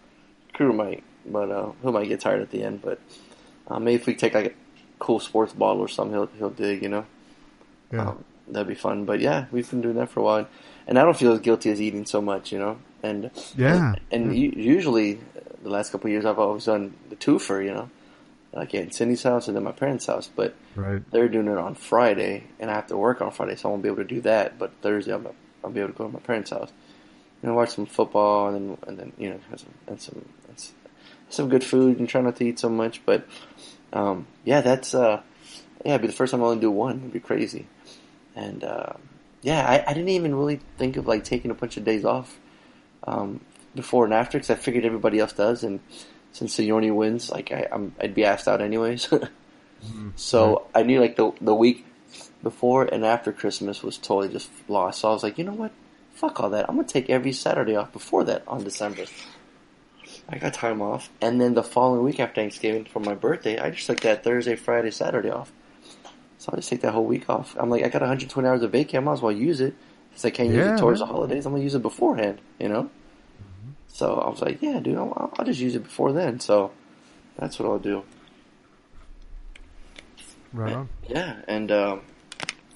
Crew 0.52 0.72
might, 0.72 1.04
but 1.24 1.52
uh 1.52 1.70
he 1.82 1.90
might 1.92 2.08
get 2.08 2.18
tired 2.18 2.42
at 2.42 2.50
the 2.50 2.64
end, 2.64 2.82
but 2.82 2.98
uh, 3.68 3.78
maybe 3.78 3.94
if 3.94 4.06
we 4.08 4.16
take 4.16 4.34
like 4.34 4.46
a 4.46 4.52
cool 4.98 5.20
sports 5.20 5.52
bottle 5.52 5.80
or 5.80 5.88
something 5.88 6.14
he'll 6.14 6.30
he'll 6.36 6.50
dig, 6.50 6.82
you 6.82 6.88
know. 6.88 7.06
Yeah. 7.92 8.08
Um, 8.08 8.24
that'd 8.48 8.66
be 8.66 8.74
fun. 8.74 9.04
But 9.04 9.20
yeah, 9.20 9.46
we've 9.52 9.70
been 9.70 9.82
doing 9.82 9.96
that 9.96 10.10
for 10.10 10.18
a 10.18 10.24
while. 10.24 10.48
And 10.86 10.98
I 10.98 11.04
don't 11.04 11.16
feel 11.16 11.32
as 11.32 11.40
guilty 11.40 11.70
as 11.70 11.80
eating 11.80 12.06
so 12.06 12.20
much, 12.20 12.50
you 12.50 12.58
know. 12.58 12.78
And 13.04 13.30
Yeah. 13.56 13.94
and, 14.10 14.24
and 14.30 14.36
u- 14.36 14.54
usually 14.56 15.20
the 15.62 15.68
last 15.68 15.92
couple 15.92 16.08
of 16.08 16.12
years 16.12 16.24
I've 16.24 16.38
always 16.38 16.64
done 16.64 16.94
the 17.10 17.16
twofer, 17.16 17.64
you 17.64 17.72
know. 17.74 17.90
Like 18.52 18.72
at 18.76 18.94
Cindy's 18.94 19.22
house 19.24 19.48
and 19.48 19.56
then 19.56 19.64
my 19.64 19.72
parents' 19.72 20.06
house, 20.06 20.30
but 20.34 20.54
right. 20.76 21.02
they're 21.10 21.28
doing 21.28 21.48
it 21.48 21.58
on 21.58 21.74
Friday, 21.74 22.44
and 22.60 22.70
I 22.70 22.74
have 22.74 22.86
to 22.86 22.96
work 22.96 23.20
on 23.20 23.32
Friday, 23.32 23.56
so 23.56 23.68
I 23.68 23.70
won't 23.72 23.82
be 23.82 23.88
able 23.88 23.98
to 23.98 24.04
do 24.04 24.20
that. 24.20 24.60
But 24.60 24.70
Thursday, 24.80 25.12
I'll, 25.12 25.34
I'll 25.64 25.70
be 25.70 25.80
able 25.80 25.90
to 25.92 25.98
go 25.98 26.06
to 26.06 26.12
my 26.12 26.20
parents' 26.20 26.50
house, 26.50 26.70
and 27.42 27.56
watch 27.56 27.70
some 27.70 27.84
football, 27.86 28.54
and 28.54 28.54
then 28.70 28.78
and 28.86 28.96
then 28.98 29.12
you 29.18 29.30
know, 29.30 29.40
have 29.50 29.58
some 29.58 29.74
and 29.88 30.00
some 30.00 30.24
and 30.48 30.64
some 31.30 31.48
good 31.48 31.64
food, 31.64 31.98
and 31.98 32.08
try 32.08 32.20
not 32.20 32.36
to 32.36 32.44
eat 32.46 32.60
so 32.60 32.68
much. 32.68 33.04
But 33.04 33.26
um, 33.92 34.28
yeah, 34.44 34.60
that's 34.60 34.94
uh, 34.94 35.20
yeah, 35.84 35.94
it'd 35.94 36.02
be 36.02 36.06
the 36.06 36.12
first 36.12 36.30
time 36.30 36.40
I 36.40 36.46
only 36.46 36.60
do 36.60 36.70
one. 36.70 36.98
It'd 36.98 37.12
be 37.12 37.18
crazy, 37.18 37.66
and 38.36 38.62
uh, 38.62 38.92
yeah, 39.42 39.66
I, 39.66 39.90
I 39.90 39.94
didn't 39.94 40.10
even 40.10 40.32
really 40.36 40.60
think 40.78 40.96
of 40.96 41.08
like 41.08 41.24
taking 41.24 41.50
a 41.50 41.54
bunch 41.54 41.76
of 41.76 41.82
days 41.84 42.04
off 42.04 42.38
um, 43.06 43.40
before 43.74 44.04
and 44.04 44.14
after 44.14 44.38
because 44.38 44.50
I 44.50 44.54
figured 44.54 44.84
everybody 44.84 45.18
else 45.18 45.32
does, 45.32 45.64
and 45.64 45.80
since 46.32 46.56
Sione 46.56 46.94
wins, 46.94 47.30
like 47.30 47.52
I, 47.52 47.68
I'm, 47.70 47.94
I'd 48.00 48.14
be 48.14 48.24
asked 48.24 48.48
out 48.48 48.60
anyways. 48.60 49.12
So 50.16 50.66
I 50.74 50.82
knew 50.82 51.00
like 51.00 51.16
the 51.16 51.32
the 51.40 51.54
week 51.54 51.86
before 52.42 52.84
and 52.84 53.04
after 53.04 53.32
Christmas 53.32 53.82
was 53.82 53.98
totally 53.98 54.32
just 54.32 54.50
lost. 54.68 55.00
So 55.00 55.08
I 55.08 55.12
was 55.12 55.22
like, 55.22 55.38
you 55.38 55.44
know 55.44 55.52
what? 55.54 55.72
Fuck 56.14 56.40
all 56.40 56.50
that. 56.50 56.68
I'm 56.68 56.76
gonna 56.76 56.88
take 56.88 57.10
every 57.10 57.32
Saturday 57.32 57.76
off 57.76 57.92
before 57.92 58.24
that 58.24 58.44
on 58.46 58.64
December. 58.64 59.04
I 60.28 60.38
got 60.38 60.54
time 60.54 60.80
off, 60.80 61.10
and 61.20 61.40
then 61.40 61.54
the 61.54 61.62
following 61.62 62.02
week 62.02 62.18
after 62.18 62.40
Thanksgiving 62.40 62.84
for 62.86 63.00
my 63.00 63.14
birthday, 63.14 63.58
I 63.58 63.70
just 63.70 63.86
took 63.86 64.00
that 64.00 64.24
Thursday, 64.24 64.56
Friday, 64.56 64.90
Saturday 64.90 65.30
off. 65.30 65.52
So 66.38 66.50
I 66.52 66.56
just 66.56 66.70
take 66.70 66.80
that 66.80 66.92
whole 66.92 67.04
week 67.04 67.28
off. 67.28 67.56
I'm 67.58 67.68
like, 67.68 67.84
I 67.84 67.88
got 67.88 68.00
120 68.00 68.48
hours 68.48 68.62
of 68.62 68.72
vacation. 68.72 68.98
I 68.98 69.00
might 69.00 69.12
as 69.14 69.22
well 69.22 69.32
use 69.32 69.60
it 69.60 69.74
I 70.22 70.30
can't 70.30 70.50
use 70.50 70.66
it 70.66 70.78
towards 70.78 71.00
man. 71.00 71.08
the 71.08 71.14
holidays. 71.14 71.46
I'm 71.46 71.52
gonna 71.52 71.64
use 71.64 71.74
it 71.74 71.82
beforehand, 71.82 72.40
you 72.58 72.68
know. 72.68 72.90
So 73.88 74.14
I 74.14 74.28
was 74.28 74.42
like, 74.42 74.60
yeah, 74.60 74.80
dude, 74.80 74.96
I'll, 74.96 75.32
I'll 75.38 75.44
just 75.44 75.60
use 75.60 75.76
it 75.76 75.84
before 75.84 76.12
then. 76.12 76.40
So 76.40 76.72
that's 77.38 77.58
what 77.58 77.68
I'll 77.68 77.78
do. 77.78 78.02
Right 80.52 80.72
on. 80.72 80.88
Yeah, 81.08 81.36
and 81.46 81.70
um, 81.70 82.00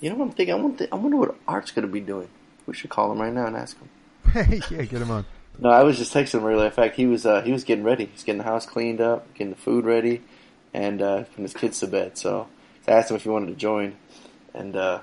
you 0.00 0.10
know 0.10 0.16
what 0.16 0.26
I'm 0.26 0.32
thinking? 0.32 0.54
I 0.54 0.58
wonder, 0.58 0.88
I 0.92 0.96
wonder 0.96 1.16
what 1.16 1.34
Art's 1.46 1.70
going 1.70 1.86
to 1.86 1.92
be 1.92 2.00
doing. 2.00 2.28
We 2.66 2.74
should 2.74 2.90
call 2.90 3.10
him 3.10 3.20
right 3.20 3.32
now 3.32 3.46
and 3.46 3.56
ask 3.56 3.76
him. 3.78 3.88
Hey, 4.32 4.60
yeah, 4.70 4.82
get 4.82 5.02
him 5.02 5.10
on. 5.10 5.24
No, 5.58 5.70
I 5.70 5.82
was 5.82 5.98
just 5.98 6.14
texting 6.14 6.40
him 6.40 6.44
earlier. 6.44 6.66
In 6.66 6.72
fact, 6.72 6.94
he 6.94 7.06
was 7.06 7.26
uh, 7.26 7.42
he 7.42 7.50
was 7.50 7.64
getting 7.64 7.84
ready. 7.84 8.06
He's 8.06 8.22
getting 8.22 8.38
the 8.38 8.44
house 8.44 8.64
cleaned 8.64 9.00
up, 9.00 9.32
getting 9.34 9.50
the 9.50 9.58
food 9.58 9.84
ready, 9.84 10.22
and 10.72 11.02
uh, 11.02 11.24
putting 11.24 11.44
his 11.44 11.54
kids 11.54 11.80
to 11.80 11.88
bed. 11.88 12.16
So, 12.16 12.46
so 12.84 12.92
I 12.92 12.96
asked 12.96 13.10
him 13.10 13.16
if 13.16 13.24
he 13.24 13.28
wanted 13.28 13.48
to 13.48 13.54
join, 13.54 13.96
and 14.54 14.76
uh, 14.76 15.00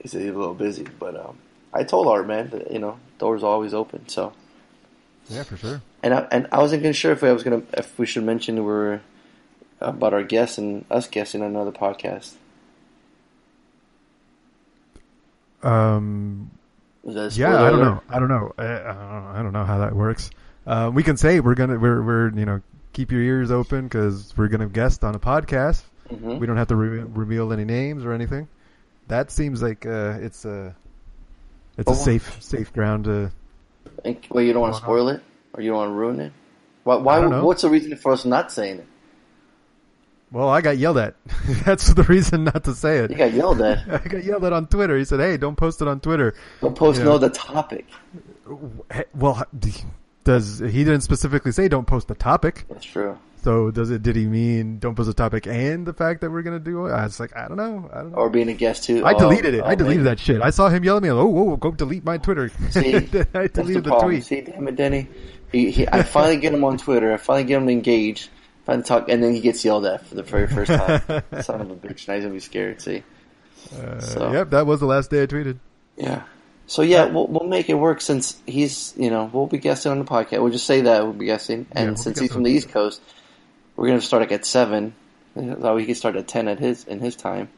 he 0.00 0.06
said 0.06 0.20
he's 0.20 0.30
a 0.30 0.38
little 0.38 0.54
busy. 0.54 0.86
But 0.98 1.16
um, 1.16 1.38
I 1.72 1.84
told 1.84 2.06
Art, 2.08 2.26
man, 2.26 2.50
that, 2.50 2.70
you 2.72 2.78
know, 2.78 2.98
doors 3.18 3.42
always 3.42 3.72
open. 3.74 4.08
So, 4.08 4.32
Yeah, 5.28 5.44
for 5.44 5.56
sure. 5.56 5.82
and 6.02 6.12
I, 6.14 6.26
and 6.32 6.46
I 6.52 6.58
wasn't 6.58 6.80
even 6.82 6.92
sure 6.92 7.12
if 7.12 7.22
I 7.22 7.32
was 7.32 7.42
gonna 7.42 7.62
if 7.74 7.98
we 7.98 8.06
should 8.06 8.24
mention 8.24 8.64
we're 8.64 9.00
about 9.80 10.12
our 10.12 10.22
guests 10.24 10.58
and 10.58 10.84
us 10.90 11.06
guessing 11.06 11.42
on 11.42 11.50
another 11.50 11.72
podcast. 11.72 12.34
Um, 15.62 16.50
yeah, 17.04 17.62
I 17.62 17.70
don't 17.70 17.80
know. 17.80 18.02
I 18.08 18.18
don't 18.18 18.28
know. 18.28 18.52
I, 18.58 18.64
I 18.64 18.78
don't 18.92 18.96
know. 18.96 19.30
I 19.34 19.42
don't 19.42 19.52
know 19.52 19.64
how 19.64 19.78
that 19.78 19.94
works. 19.94 20.30
Uh, 20.66 20.90
we 20.92 21.02
can 21.02 21.16
say 21.16 21.40
we're 21.40 21.54
gonna 21.54 21.78
we're 21.78 22.02
we're 22.02 22.30
you 22.30 22.46
know 22.46 22.60
keep 22.92 23.10
your 23.12 23.20
ears 23.22 23.50
open 23.50 23.84
because 23.84 24.34
we're 24.36 24.48
gonna 24.48 24.66
guest 24.68 25.04
on 25.04 25.14
a 25.14 25.18
podcast. 25.18 25.82
Mhm. 26.10 26.38
We 26.38 26.46
don't 26.46 26.56
have 26.56 26.68
to 26.68 26.76
re- 26.76 27.00
reveal 27.04 27.52
any 27.52 27.64
names 27.64 28.04
or 28.04 28.12
anything. 28.12 28.48
That 29.08 29.30
seems 29.30 29.62
like 29.62 29.86
uh, 29.86 30.18
it's 30.20 30.44
a 30.44 30.74
it's 31.80 31.88
Oh, 31.88 31.92
a 31.92 31.96
safe 31.96 32.36
safe 32.40 32.72
ground 32.72 33.04
to. 33.04 33.32
And, 34.04 34.16
well, 34.30 34.44
you 34.44 34.52
don't 34.52 34.62
want 34.62 34.74
to 34.74 34.80
Why 34.80 34.80
not? 34.80 34.86
spoil 34.86 35.08
it, 35.08 35.22
or 35.54 35.62
you 35.62 35.70
don't 35.70 35.78
want 35.78 35.90
to 35.90 35.94
ruin 35.94 36.20
it. 36.20 36.32
Why? 36.84 36.96
why 36.96 37.16
I 37.18 37.20
don't 37.20 37.30
know. 37.30 37.44
what's 37.44 37.62
the 37.62 37.68
reason 37.70 37.96
for 37.96 38.12
us 38.12 38.24
not 38.24 38.52
saying 38.52 38.78
it? 38.78 38.86
Well, 40.32 40.48
I 40.48 40.60
got 40.60 40.78
yelled 40.78 40.98
at. 40.98 41.16
That's 41.64 41.92
the 41.92 42.04
reason 42.04 42.44
not 42.44 42.62
to 42.64 42.74
say 42.74 42.98
it. 42.98 43.10
You 43.10 43.16
got 43.16 43.32
yelled 43.32 43.60
at. 43.62 43.78
I 43.90 43.98
got 44.06 44.22
yelled 44.22 44.44
at 44.44 44.52
on 44.52 44.68
Twitter. 44.68 44.96
He 44.96 45.04
said, 45.04 45.18
"Hey, 45.20 45.36
don't 45.36 45.56
post 45.56 45.82
it 45.82 45.88
on 45.88 45.98
Twitter." 46.00 46.34
Don't 46.60 46.76
post 46.76 46.98
Yeah. 47.00 47.06
know 47.06 47.18
the 47.18 47.30
topic. 47.30 47.86
Well, 49.14 49.42
does 50.24 50.58
he 50.60 50.84
didn't 50.84 51.00
specifically 51.00 51.50
say 51.52 51.66
don't 51.68 51.86
post 51.86 52.08
the 52.08 52.14
topic? 52.14 52.64
That's 52.68 52.84
true. 52.84 53.18
So 53.42 53.70
does 53.70 53.90
it? 53.90 54.02
Did 54.02 54.16
he 54.16 54.26
mean 54.26 54.78
don't 54.78 54.94
post 54.94 55.08
a 55.08 55.14
topic 55.14 55.46
and 55.46 55.86
the 55.86 55.92
fact 55.94 56.20
that 56.20 56.30
we're 56.30 56.42
gonna 56.42 56.58
do 56.60 56.86
it? 56.86 56.92
I 56.92 57.04
was 57.04 57.18
like, 57.18 57.34
I 57.36 57.48
don't 57.48 57.56
know. 57.56 57.88
I 57.92 57.98
don't 58.02 58.10
know. 58.12 58.18
Or 58.18 58.28
being 58.30 58.48
a 58.48 58.54
guest 58.54 58.84
too. 58.84 59.04
I 59.04 59.12
Oh, 59.14 59.18
deleted 59.18 59.54
it. 59.54 59.60
oh, 59.62 59.66
I 59.66 59.74
deleted 59.74 60.04
man. 60.04 60.16
that 60.16 60.20
shit. 60.20 60.42
I 60.42 60.50
saw 60.50 60.68
him 60.68 60.84
yell 60.84 60.98
at 60.98 61.02
me. 61.02 61.10
Like, 61.10 61.24
oh, 61.24 61.28
whoa, 61.28 61.56
go 61.56 61.70
delete 61.70 62.04
my 62.04 62.18
Twitter. 62.18 62.50
See, 62.70 62.94
I 62.96 63.00
That's 63.00 63.32
the 63.32 63.48
deleted 63.48 63.84
the, 63.84 63.98
tweet. 63.98 64.24
See, 64.24 64.42
damn 64.42 64.68
it, 64.68 64.76
Denny. 64.76 65.08
He, 65.52 65.70
he, 65.70 65.88
I 65.88 66.02
finally 66.02 66.36
get 66.36 66.52
him 66.54 66.62
on 66.64 66.76
Twitter. 66.78 67.12
I 67.12 67.16
finally 67.16 67.44
get 67.44 67.56
him 67.56 67.66
to 67.66 67.72
engage. 67.72 68.28
Finally 68.66 68.84
talk, 68.84 69.08
and 69.08 69.22
then 69.22 69.34
he 69.34 69.40
gets 69.40 69.64
yelled 69.64 69.86
at 69.86 70.04
for 70.06 70.14
the 70.14 70.22
very 70.22 70.46
first 70.46 70.70
time. 70.70 71.00
Son 71.42 71.60
of 71.62 71.70
a 71.70 71.74
bitch. 71.76 72.06
Now 72.06 72.14
he's 72.14 72.24
gonna 72.24 72.34
be 72.34 72.40
scared. 72.40 72.80
See. 72.82 73.02
Uh, 73.74 74.00
So- 74.00 74.32
Yep, 74.32 74.50
that 74.50 74.66
was 74.66 74.80
the 74.80 74.86
last 74.86 75.10
day 75.10 75.22
I 75.22 75.26
tweeted. 75.26 75.58
Yeah. 75.96 76.22
So 76.66 76.82
yeah, 76.82 77.06
we'll 77.06 77.26
we'll 77.26 77.48
make 77.48 77.68
it 77.68 77.74
work 77.74 78.00
since 78.00 78.40
he's 78.46 78.94
you 78.96 79.10
know 79.10 79.28
we'll 79.32 79.48
be 79.48 79.58
guessing 79.58 79.90
on 79.90 79.98
the 79.98 80.04
podcast. 80.04 80.40
We'll 80.42 80.52
just 80.52 80.66
say 80.66 80.82
that 80.82 81.02
we'll 81.02 81.14
be 81.14 81.24
guessing, 81.26 81.66
Yeah, 81.72 81.80
and 81.80 81.88
we'll 81.90 81.96
since 81.96 82.20
he's 82.20 82.30
from 82.32 82.44
the 82.44 82.50
the 82.50 82.56
East 82.58 82.68
Coast, 82.68 83.00
we're 83.80 83.88
gonna 83.88 84.00
start 84.00 84.20
like 84.22 84.32
at 84.32 84.44
seven. 84.44 84.94
So 85.34 85.76
he 85.76 85.86
can 85.86 85.94
start 85.94 86.16
at 86.16 86.28
ten 86.28 86.48
at 86.48 86.58
his 86.58 86.84
in 86.84 87.00
his 87.00 87.16
time. 87.16 87.48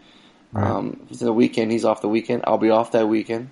Right. 0.53 0.71
Um, 0.71 1.07
it's 1.11 1.21
the 1.21 1.33
weekend. 1.33 1.73
He's 1.73 1.85
off 1.85 2.01
the 2.03 2.09
weekend. 2.09 2.45
I'll 2.47 2.59
be 2.59 2.71
off 2.71 2.93
that 2.93 3.09
weekend. 3.09 3.51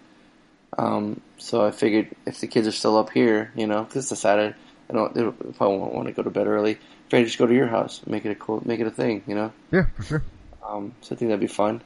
Um, 0.78 1.20
so 1.38 1.64
I 1.64 1.72
figured 1.72 2.14
if 2.26 2.40
the 2.40 2.46
kids 2.46 2.68
are 2.68 2.72
still 2.72 2.96
up 2.96 3.10
here, 3.10 3.50
you 3.56 3.66
know, 3.66 3.84
'cause 3.84 3.96
it's 3.96 4.12
a 4.12 4.16
Saturday, 4.16 4.54
I 4.88 4.92
don't. 4.92 5.16
If 5.16 5.60
I 5.60 5.66
want 5.66 6.06
to 6.06 6.12
go 6.12 6.22
to 6.22 6.30
bed 6.30 6.46
early, 6.46 6.78
maybe 7.10 7.24
just 7.24 7.38
go 7.38 7.46
to 7.46 7.54
your 7.54 7.66
house, 7.66 8.02
make 8.06 8.24
it 8.24 8.30
a 8.30 8.34
cool, 8.34 8.62
make 8.64 8.78
it 8.78 8.86
a 8.86 8.90
thing. 8.90 9.22
You 9.26 9.34
know. 9.34 9.52
Yeah, 9.72 9.86
for 9.96 10.02
sure. 10.04 10.22
Um, 10.64 10.94
so 11.00 11.14
I 11.14 11.18
think 11.18 11.30
that'd 11.30 11.40
be 11.40 11.48
fun. 11.48 11.82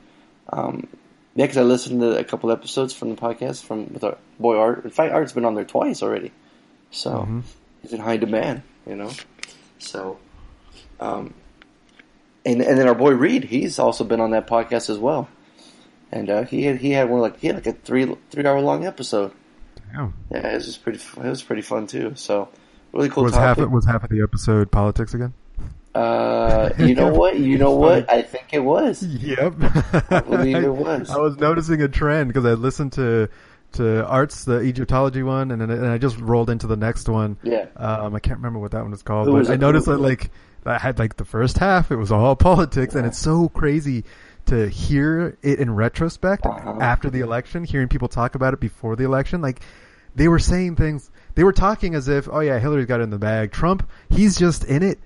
Um, 0.53 0.88
yeah, 1.35 1.44
because 1.44 1.57
I 1.57 1.62
listened 1.62 2.01
to 2.01 2.18
a 2.18 2.25
couple 2.25 2.51
episodes 2.51 2.92
from 2.92 3.11
the 3.11 3.16
podcast 3.16 3.64
from 3.64 3.92
with 3.92 4.05
our 4.05 4.18
boy 4.38 4.59
Art. 4.59 4.85
In 4.85 4.90
fact, 4.90 5.14
Art's 5.14 5.33
been 5.33 5.47
on 5.47 5.55
there 5.55 5.64
twice 5.64 6.03
already, 6.03 6.33
so 6.90 7.11
mm-hmm. 7.11 7.40
he's 7.81 7.92
in 7.92 8.01
high 8.01 8.18
demand. 8.18 8.62
You 8.87 8.97
know, 8.97 9.11
so 9.79 10.18
um, 11.00 11.35
and 12.44 12.61
and 12.61 12.78
then 12.78 12.88
our 12.88 12.94
boy 12.94 13.12
Reed, 13.12 13.44
he's 13.44 13.78
also 13.78 14.04
been 14.04 14.20
on 14.20 14.30
that 14.30 14.46
podcast 14.46 14.90
as 14.90 14.98
well, 14.98 15.28
and 16.12 16.30
uh, 16.30 16.42
he 16.44 16.64
had 16.64 16.78
he 16.78 16.90
had 16.90 17.09
one 17.09 17.20
like 17.20 17.38
he 17.38 17.48
had 17.48 17.57
like 17.57 17.66
a 17.66 17.72
three 17.72 18.14
three 18.30 18.46
hour 18.46 18.61
long 18.61 18.87
episode. 18.87 19.33
Damn. 19.92 20.14
Yeah, 20.30 20.48
it 20.48 20.54
was 20.54 20.76
pretty. 20.76 21.00
It 21.16 21.28
was 21.28 21.42
pretty 21.42 21.62
fun 21.62 21.87
too. 21.87 22.12
So 22.16 22.48
really 22.92 23.09
cool. 23.09 23.24
Was 23.24 23.33
topic. 23.33 23.46
half 23.46 23.59
it 23.59 23.70
was 23.70 23.87
half 23.87 24.04
of 24.04 24.11
the 24.11 24.22
episode 24.22 24.70
politics 24.70 25.14
again? 25.14 25.33
Uh, 25.94 26.70
you 26.78 26.94
know 26.94 27.09
what? 27.14 27.38
You 27.38 27.59
know 27.59 27.72
what? 27.72 28.11
I 28.11 28.22
think 28.22 28.46
it 28.52 28.61
was. 28.61 29.02
Yep. 29.02 29.54
I 30.11 30.20
believe 30.20 30.57
it 30.57 30.68
was. 30.74 31.11
I 31.11 31.18
was 31.18 31.37
noticing 31.37 31.83
a 31.83 31.88
trend 31.88 32.28
because 32.28 32.44
I 32.44 32.54
listened 32.54 32.92
to 32.94 33.28
to 33.74 34.07
Arts, 34.07 34.44
the 34.44 34.61
Egyptology 34.61 35.22
one, 35.22 35.50
and 35.50 35.61
then 35.61 35.70
and 35.70 35.87
I 35.87 35.98
just 35.98 36.18
rolled 36.18 36.50
into 36.50 36.66
the 36.66 36.76
next 36.76 37.09
one. 37.09 37.37
Yeah. 37.42 37.66
Um, 37.76 38.14
I 38.14 38.20
can't 38.20 38.38
remember 38.38 38.59
what 38.59 38.72
that 38.72 38.83
one 38.83 38.90
was 38.90 39.02
called, 39.02 39.26
Who 39.26 39.42
but 39.42 39.50
I 39.50 39.57
noticed 39.57 39.87
that 39.87 39.98
like 39.98 40.30
I 40.66 40.79
had 40.79 40.98
like 40.98 41.16
the 41.16 41.24
first 41.24 41.59
half, 41.59 41.90
it 41.90 41.96
was 41.96 42.12
all 42.12 42.37
politics, 42.50 42.94
yeah. 42.94 42.98
and 42.98 43.07
it's 43.07 43.18
so 43.18 43.48
crazy 43.48 44.05
to 44.46 44.68
hear 44.68 45.38
it 45.42 45.59
in 45.59 45.74
retrospect 45.74 46.44
after 46.46 47.09
the 47.09 47.20
election, 47.20 47.64
hearing 47.64 47.88
people 47.88 48.09
talk 48.09 48.35
about 48.35 48.53
it 48.53 48.61
before 48.61 48.94
the 48.94 49.05
election. 49.05 49.40
Like 49.40 49.61
they 50.14 50.29
were 50.29 50.38
saying 50.38 50.77
things, 50.77 51.11
they 51.35 51.44
were 51.44 51.53
talking 51.53 51.94
as 51.94 52.09
if, 52.09 52.29
oh 52.31 52.40
yeah, 52.40 52.59
Hillary's 52.59 52.87
got 52.87 53.00
it 53.00 53.05
in 53.05 53.11
the 53.11 53.18
bag. 53.18 53.53
Trump, 53.53 53.88
he's 54.11 54.37
just 54.37 54.64
in 54.64 54.83
it 54.83 54.98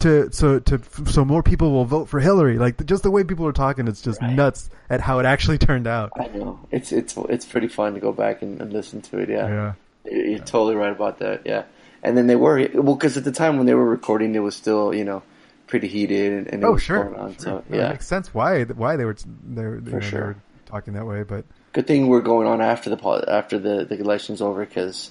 to 0.00 0.32
so 0.32 0.58
to 0.58 0.80
so 1.06 1.24
more 1.24 1.42
people 1.42 1.70
will 1.70 1.84
vote 1.84 2.08
for 2.08 2.20
Hillary. 2.20 2.58
Like 2.58 2.84
just 2.84 3.02
the 3.02 3.10
way 3.10 3.24
people 3.24 3.46
are 3.46 3.52
talking, 3.52 3.88
it's 3.88 4.02
just 4.02 4.20
right. 4.20 4.32
nuts 4.32 4.68
at 4.90 5.00
how 5.00 5.18
it 5.18 5.26
actually 5.26 5.58
turned 5.68 5.86
out. 5.86 6.12
I 6.16 6.26
know 6.28 6.60
it's 6.70 6.92
it's 6.92 7.16
it's 7.28 7.46
pretty 7.46 7.68
fun 7.68 7.94
to 7.94 8.00
go 8.00 8.12
back 8.12 8.42
and, 8.42 8.60
and 8.60 8.72
listen 8.72 9.00
to 9.02 9.18
it. 9.18 9.30
Yeah, 9.30 9.48
yeah, 9.48 9.72
you're, 10.04 10.26
you're 10.26 10.38
totally 10.40 10.74
right 10.74 10.92
about 10.92 11.18
that. 11.20 11.42
Yeah, 11.46 11.64
and 12.02 12.16
then 12.16 12.26
they 12.26 12.36
were 12.36 12.68
well 12.74 12.94
because 12.94 13.16
at 13.16 13.24
the 13.24 13.32
time 13.32 13.56
when 13.56 13.66
they 13.66 13.74
were 13.74 13.88
recording, 13.88 14.34
it 14.34 14.40
was 14.40 14.56
still 14.56 14.94
you 14.94 15.04
know 15.04 15.22
pretty 15.66 15.88
heated 15.88 16.32
and, 16.32 16.46
and 16.48 16.64
oh 16.64 16.76
sure, 16.76 17.16
on, 17.16 17.32
sure. 17.32 17.38
So 17.38 17.64
yeah, 17.70 17.86
it 17.86 17.90
makes 17.90 18.06
sense 18.06 18.34
why 18.34 18.64
why 18.64 18.96
they 18.96 19.04
were 19.04 19.16
they 19.44 19.62
were, 19.62 19.80
know, 19.80 20.00
sure. 20.00 20.20
They 20.20 20.26
were 20.26 20.36
talking 20.66 20.94
that 20.94 21.06
way. 21.06 21.22
But 21.22 21.44
good 21.72 21.86
thing 21.86 22.08
we're 22.08 22.20
going 22.20 22.46
on 22.46 22.60
after 22.60 22.90
the 22.90 23.24
after 23.28 23.58
the 23.58 23.84
the 23.84 23.98
election's 23.98 24.42
over 24.42 24.64
because 24.64 25.10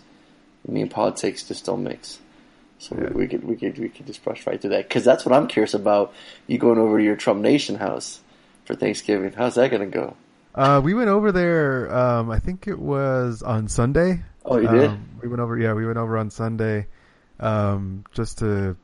I 0.67 0.71
mean 0.71 0.89
politics 0.89 1.43
just 1.47 1.65
don't 1.65 1.83
mix. 1.83 2.19
So 2.79 2.95
yeah. 2.95 3.09
we, 3.09 3.21
we, 3.21 3.27
could 3.27 3.43
we 3.43 3.55
could 3.55 3.77
we 3.77 3.89
could 3.89 4.07
just 4.07 4.23
brush 4.23 4.45
right 4.47 4.59
through 4.59 4.71
that 4.71 4.87
because 4.87 5.03
that's 5.03 5.25
what 5.25 5.33
I'm 5.33 5.47
curious 5.47 5.73
about. 5.73 6.13
You 6.47 6.57
going 6.57 6.79
over 6.79 6.97
to 6.97 7.03
your 7.03 7.15
Trump 7.15 7.41
Nation 7.41 7.75
house 7.75 8.19
for 8.65 8.75
Thanksgiving? 8.75 9.33
How's 9.33 9.55
that 9.55 9.69
going 9.69 9.89
to 9.89 9.97
go? 9.97 10.15
Uh, 10.53 10.81
we 10.83 10.93
went 10.93 11.09
over 11.09 11.31
there. 11.31 11.95
Um, 11.95 12.29
I 12.29 12.39
think 12.39 12.67
it 12.67 12.79
was 12.79 13.41
on 13.41 13.67
Sunday. 13.67 14.23
Oh, 14.45 14.57
you 14.57 14.67
did? 14.67 14.89
Um, 14.89 15.09
we 15.21 15.27
went 15.27 15.41
over. 15.41 15.57
Yeah, 15.57 15.73
we 15.73 15.85
went 15.85 15.97
over 15.97 16.17
on 16.17 16.29
Sunday, 16.29 16.87
um, 17.39 18.05
just 18.13 18.39
to 18.39 18.75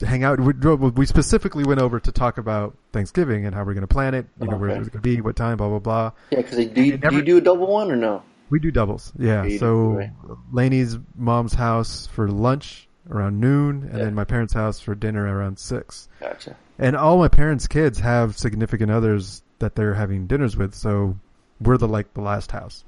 hang 0.00 0.24
out. 0.24 0.40
We, 0.40 0.52
we, 0.52 1.06
specifically 1.06 1.64
went 1.64 1.80
over 1.80 1.98
to 2.00 2.12
talk 2.12 2.38
about 2.38 2.76
Thanksgiving 2.92 3.46
and 3.46 3.54
how 3.54 3.64
we're 3.64 3.74
going 3.74 3.86
to 3.86 3.92
plan 3.92 4.14
it. 4.14 4.26
You 4.40 4.48
know, 4.48 4.56
where 4.56 4.70
it's 4.70 4.88
going 4.88 4.90
to 4.90 4.98
be, 5.00 5.20
what 5.20 5.36
time, 5.36 5.56
blah 5.56 5.68
blah 5.68 5.78
blah. 5.78 6.12
Yeah, 6.30 6.42
because 6.42 6.56
do, 6.68 6.82
you, 6.82 6.96
do 6.96 7.16
you 7.16 7.22
do 7.22 7.36
a 7.38 7.40
double 7.40 7.66
one 7.66 7.90
or 7.90 7.96
no? 7.96 8.22
We 8.50 8.60
do 8.60 8.70
doubles. 8.70 9.12
Yeah. 9.18 9.58
so 9.58 9.74
right. 9.74 10.10
Laney's 10.52 10.96
mom's 11.16 11.54
house 11.54 12.06
for 12.06 12.28
lunch 12.28 12.88
around 13.10 13.40
noon, 13.40 13.84
and 13.84 13.98
yeah. 13.98 14.04
then 14.04 14.14
my 14.14 14.24
parents' 14.24 14.52
house 14.52 14.80
for 14.80 14.94
dinner 14.94 15.24
around 15.26 15.58
six. 15.58 16.08
Gotcha. 16.20 16.56
And 16.78 16.96
all 16.96 17.18
my 17.18 17.28
parents' 17.28 17.66
kids 17.66 18.00
have 18.00 18.38
significant 18.38 18.90
others 18.90 19.42
that 19.58 19.74
they're 19.74 19.94
having 19.94 20.26
dinners 20.26 20.56
with, 20.56 20.74
so 20.74 21.16
we're 21.60 21.78
the 21.78 21.88
like 21.88 22.12
the 22.14 22.20
last 22.20 22.50
house. 22.50 22.84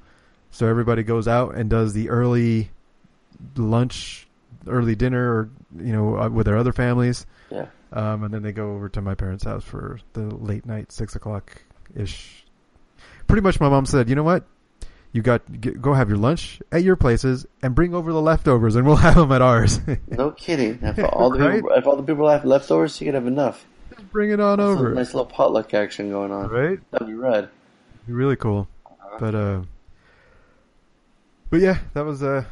So 0.51 0.67
everybody 0.67 1.03
goes 1.03 1.27
out 1.27 1.55
and 1.55 1.69
does 1.69 1.93
the 1.93 2.09
early 2.09 2.71
lunch, 3.55 4.27
early 4.67 4.95
dinner, 4.95 5.33
or 5.33 5.49
you 5.77 5.93
know, 5.93 6.17
uh, 6.17 6.29
with 6.29 6.45
their 6.45 6.57
other 6.57 6.73
families. 6.73 7.25
Yeah. 7.51 7.67
Um, 7.91 8.23
and 8.23 8.33
then 8.33 8.43
they 8.43 8.51
go 8.51 8.73
over 8.73 8.89
to 8.89 9.01
my 9.01 9.15
parents' 9.15 9.43
house 9.43 9.63
for 9.63 9.99
the 10.13 10.21
late 10.21 10.65
night, 10.65 10.91
six 10.91 11.15
o'clock 11.15 11.61
ish. 11.95 12.45
Pretty 13.27 13.41
much, 13.41 13.59
my 13.59 13.69
mom 13.69 13.85
said, 13.85 14.09
"You 14.09 14.15
know 14.15 14.23
what? 14.23 14.45
you 15.17 15.21
got 15.21 15.41
get, 15.59 15.81
go 15.81 15.93
have 15.93 16.09
your 16.09 16.17
lunch 16.17 16.61
at 16.71 16.83
your 16.83 16.95
places 16.95 17.45
and 17.63 17.73
bring 17.73 17.93
over 17.93 18.11
the 18.11 18.21
leftovers, 18.21 18.75
and 18.75 18.85
we'll 18.85 18.95
have 19.07 19.15
them 19.15 19.31
at 19.31 19.41
ours. 19.41 19.79
no 20.07 20.31
kidding. 20.31 20.79
If 20.81 20.99
all 21.13 21.31
the 21.31 21.39
right? 21.39 21.55
people, 21.55 21.71
if 21.71 21.87
all 21.87 21.95
the 21.95 22.03
people 22.03 22.29
have 22.29 22.45
leftovers, 22.45 22.99
you 23.01 23.05
can 23.05 23.15
have 23.15 23.27
enough. 23.27 23.65
Just 23.89 24.11
bring 24.11 24.31
it 24.31 24.39
on 24.39 24.59
That's 24.59 24.67
over. 24.67 24.93
nice 24.93 25.13
little 25.13 25.25
potluck 25.25 25.73
action 25.73 26.09
going 26.09 26.31
on. 26.31 26.49
Right? 26.49 26.79
That'd 26.91 27.07
be 27.07 27.13
rad. 27.13 27.49
Be 28.05 28.13
really 28.13 28.35
cool. 28.35 28.67
Uh-huh. 28.85 29.17
But 29.19 29.35
uh, 29.35 29.61
but 31.49 31.59
yeah, 31.59 31.79
that 31.93 32.05
was 32.05 32.23
uh. 32.23 32.43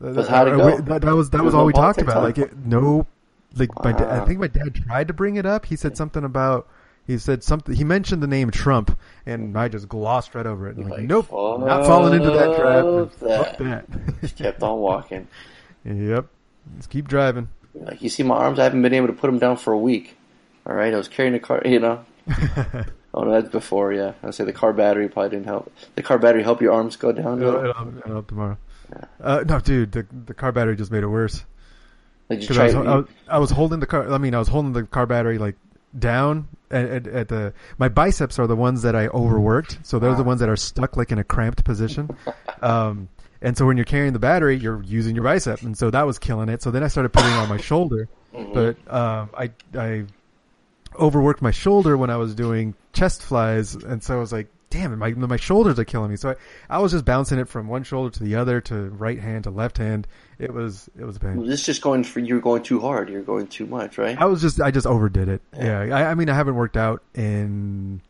That, 0.00 0.28
how 0.28 0.44
to 0.44 0.50
go? 0.52 0.80
That, 0.80 1.02
that 1.02 1.14
was 1.14 1.30
that 1.30 1.42
was 1.42 1.54
all 1.54 1.64
we 1.64 1.72
talked 1.72 2.00
about. 2.00 2.22
Like 2.22 2.38
it, 2.38 2.56
no, 2.56 3.06
like 3.56 3.70
my 3.82 3.92
da- 3.92 4.22
I 4.22 4.24
think 4.24 4.38
my 4.38 4.46
dad 4.46 4.74
tried 4.74 5.08
to 5.08 5.14
bring 5.14 5.36
it 5.36 5.46
up. 5.46 5.66
He 5.66 5.74
said 5.74 5.96
something 5.96 6.22
about 6.22 6.68
he 7.08 7.18
said 7.18 7.42
something. 7.42 7.74
He 7.74 7.84
mentioned 7.84 8.22
the 8.22 8.26
name 8.26 8.50
Trump, 8.50 8.96
and 9.26 9.56
I 9.58 9.68
just 9.68 9.88
glossed 9.88 10.34
right 10.34 10.46
over 10.46 10.68
it. 10.68 10.78
like, 10.78 10.90
like, 10.90 11.00
nope, 11.00 11.30
not 11.32 11.86
falling 11.86 12.14
into 12.14 12.30
that 12.30 12.56
trap. 12.56 13.18
That. 13.20 13.46
Fuck 13.46 13.58
that. 13.58 14.20
just 14.20 14.36
kept 14.36 14.62
on 14.62 14.78
walking. 14.78 15.26
Yep. 15.84 16.26
Let's 16.74 16.86
keep 16.86 17.08
driving. 17.08 17.48
Like 17.72 18.02
you 18.02 18.10
see 18.10 18.22
my 18.22 18.34
arms, 18.34 18.58
I 18.58 18.64
haven't 18.64 18.82
been 18.82 18.92
able 18.92 19.06
to 19.06 19.12
put 19.14 19.28
them 19.28 19.38
down 19.38 19.56
for 19.56 19.72
a 19.72 19.78
week. 19.78 20.18
All 20.66 20.74
right, 20.74 20.92
I 20.92 20.96
was 20.98 21.08
carrying 21.08 21.34
a 21.34 21.38
car. 21.38 21.62
You 21.64 21.78
know. 21.78 22.04
oh 23.18 23.24
no, 23.24 23.32
that's 23.32 23.50
before. 23.50 23.92
Yeah, 23.92 24.12
I 24.22 24.30
say 24.30 24.44
the 24.44 24.52
car 24.52 24.72
battery 24.72 25.08
probably 25.08 25.30
didn't 25.30 25.46
help. 25.46 25.72
The 25.96 26.02
car 26.02 26.18
battery 26.18 26.42
help 26.42 26.62
your 26.62 26.72
arms 26.72 26.96
go 26.96 27.12
down. 27.12 27.42
It'll, 27.42 27.56
it'll, 27.56 27.98
it'll 27.98 28.12
help 28.12 28.28
tomorrow. 28.28 28.58
Yeah. 28.90 29.04
Uh, 29.20 29.44
no, 29.46 29.60
dude, 29.60 29.92
the 29.92 30.06
the 30.26 30.34
car 30.34 30.52
battery 30.52 30.76
just 30.76 30.92
made 30.92 31.02
it 31.02 31.08
worse. 31.08 31.44
I 32.30 32.34
was, 32.34 32.50
I, 32.50 32.96
was, 32.96 33.06
I 33.28 33.38
was 33.38 33.50
holding 33.50 33.80
the 33.80 33.86
car. 33.86 34.10
I 34.10 34.18
mean, 34.18 34.34
I 34.34 34.38
was 34.38 34.48
holding 34.48 34.72
the 34.72 34.84
car 34.84 35.06
battery 35.06 35.38
like 35.38 35.56
down 35.98 36.46
at, 36.70 36.84
at, 36.84 37.06
at, 37.06 37.28
the 37.28 37.54
my 37.78 37.88
biceps 37.88 38.38
are 38.38 38.46
the 38.46 38.56
ones 38.56 38.82
that 38.82 38.94
I 38.94 39.08
overworked, 39.08 39.78
so 39.82 39.98
they're 39.98 40.14
the 40.14 40.22
ones 40.22 40.40
that 40.40 40.48
are 40.48 40.56
stuck 40.56 40.96
like 40.96 41.10
in 41.10 41.18
a 41.18 41.24
cramped 41.24 41.64
position. 41.64 42.10
Um, 42.60 43.08
and 43.40 43.56
so 43.56 43.66
when 43.66 43.76
you're 43.76 43.86
carrying 43.86 44.12
the 44.12 44.18
battery, 44.18 44.56
you're 44.56 44.82
using 44.82 45.14
your 45.14 45.24
bicep, 45.24 45.62
and 45.62 45.76
so 45.76 45.90
that 45.90 46.02
was 46.02 46.18
killing 46.18 46.48
it. 46.48 46.60
So 46.60 46.70
then 46.70 46.82
I 46.82 46.88
started 46.88 47.10
putting 47.10 47.30
it 47.30 47.36
on 47.36 47.48
my 47.48 47.56
shoulder, 47.56 48.08
mm-hmm. 48.34 48.52
but 48.52 48.92
um, 48.92 49.30
I 49.32 49.50
I 49.74 50.04
overworked 50.98 51.42
my 51.42 51.50
shoulder 51.50 51.96
when 51.96 52.10
I 52.10 52.16
was 52.16 52.34
doing 52.34 52.74
chest 52.92 53.22
flies, 53.22 53.74
and 53.74 54.02
so 54.02 54.16
I 54.16 54.20
was 54.20 54.32
like, 54.32 54.48
damn 54.70 54.92
it, 54.92 54.96
my 54.96 55.10
my 55.10 55.36
shoulders 55.36 55.78
are 55.78 55.84
killing 55.84 56.10
me. 56.10 56.16
So 56.16 56.30
I, 56.30 56.76
I 56.76 56.78
was 56.78 56.92
just 56.92 57.04
bouncing 57.04 57.38
it 57.38 57.48
from 57.48 57.68
one 57.68 57.84
shoulder 57.84 58.10
to 58.10 58.22
the 58.22 58.34
other, 58.36 58.60
to 58.62 58.90
right 58.90 59.18
hand 59.18 59.44
to 59.44 59.50
left 59.50 59.78
hand. 59.78 60.06
It 60.38 60.52
was 60.52 60.88
it 60.98 61.04
was 61.04 61.16
a 61.16 61.20
pain. 61.20 61.46
This 61.46 61.64
just 61.64 61.82
going 61.82 62.04
for 62.04 62.20
you're 62.20 62.40
going 62.40 62.62
too 62.62 62.80
hard. 62.80 63.08
You're 63.08 63.22
going 63.22 63.46
too 63.46 63.66
much, 63.66 63.98
right? 63.98 64.18
I 64.20 64.26
was 64.26 64.40
just 64.40 64.60
I 64.60 64.70
just 64.70 64.86
overdid 64.86 65.28
it. 65.28 65.42
Yeah, 65.56 65.84
yeah. 65.84 65.96
I, 65.96 66.10
I, 66.10 66.14
mean 66.14 66.28
I 66.28 66.34
haven't 66.34 66.54
worked 66.54 66.76
out 66.76 67.02
in 67.14 68.00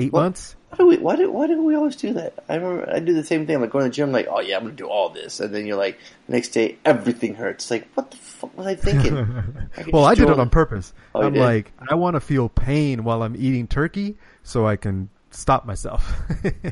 eight 0.00 0.12
what, 0.12 0.22
months. 0.22 0.56
Why 0.70 0.78
do 0.78 0.86
we 0.86 0.96
why 0.98 1.16
do 1.16 1.30
why 1.30 1.46
do 1.46 1.62
we 1.62 1.74
always 1.74 1.96
do 1.96 2.12
that? 2.14 2.44
I 2.48 2.56
remember 2.56 2.90
I 2.92 3.00
do 3.00 3.12
the 3.12 3.24
same 3.24 3.46
thing. 3.46 3.56
I'm 3.56 3.62
like 3.62 3.70
going 3.70 3.84
to 3.84 3.90
the 3.90 3.94
gym, 3.94 4.12
like 4.12 4.28
oh 4.30 4.40
yeah, 4.40 4.56
I'm 4.56 4.62
gonna 4.62 4.74
do 4.74 4.88
all 4.88 5.08
this, 5.08 5.40
and 5.40 5.54
then 5.54 5.66
you're 5.66 5.76
like 5.76 5.98
the 6.26 6.32
next 6.32 6.48
day 6.50 6.76
everything 6.84 7.34
hurts. 7.34 7.70
Like 7.70 7.88
what 7.94 8.10
the 8.10 8.16
fuck 8.16 8.56
was 8.56 8.66
I 8.66 8.74
thinking? 8.76 9.18
I 9.76 9.84
well, 9.92 10.04
I 10.04 10.14
did 10.14 10.28
it 10.28 10.38
on 10.38 10.50
purpose. 10.50 10.92
Oh, 11.14 11.22
I'm 11.22 11.34
like 11.34 11.72
I 11.88 11.94
want 11.94 12.14
to 12.14 12.20
feel 12.20 12.48
pain 12.48 13.04
while 13.04 13.22
I'm 13.22 13.34
eating 13.36 13.66
turkey, 13.66 14.16
so 14.42 14.66
I 14.66 14.76
can 14.76 15.10
stop 15.30 15.64
myself. 15.64 16.12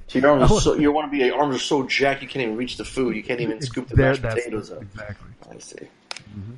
so 0.07 0.19
your 0.19 0.31
arms, 0.31 0.63
so, 0.63 0.75
you 0.75 0.93
want 0.93 1.11
to 1.11 1.11
be 1.11 1.25
your 1.25 1.39
arms 1.39 1.57
are 1.57 1.61
so 1.61 1.85
jacked 1.85 2.23
you 2.23 2.29
can't 2.29 2.43
even 2.43 2.57
reach 2.57 2.77
the 2.77 2.85
food. 2.85 3.17
You 3.17 3.23
can't 3.23 3.41
even 3.41 3.61
scoop 3.63 3.89
the 3.89 3.97
there, 3.97 4.11
mashed 4.11 4.23
potatoes 4.23 4.71
up. 4.71 4.83
Exactly. 4.83 5.31
I 5.51 5.59
see. 5.59 5.89
Mm-hmm. 6.37 6.55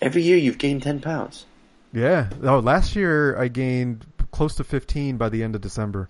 Every 0.00 0.22
year 0.22 0.36
you've 0.36 0.58
gained 0.58 0.82
ten 0.82 1.00
pounds. 1.00 1.46
Yeah. 1.92 2.30
Oh, 2.42 2.58
last 2.58 2.96
year 2.96 3.38
I 3.38 3.48
gained 3.48 4.06
close 4.32 4.56
to 4.56 4.64
fifteen 4.64 5.16
by 5.16 5.28
the 5.28 5.42
end 5.42 5.54
of 5.54 5.60
December. 5.60 6.08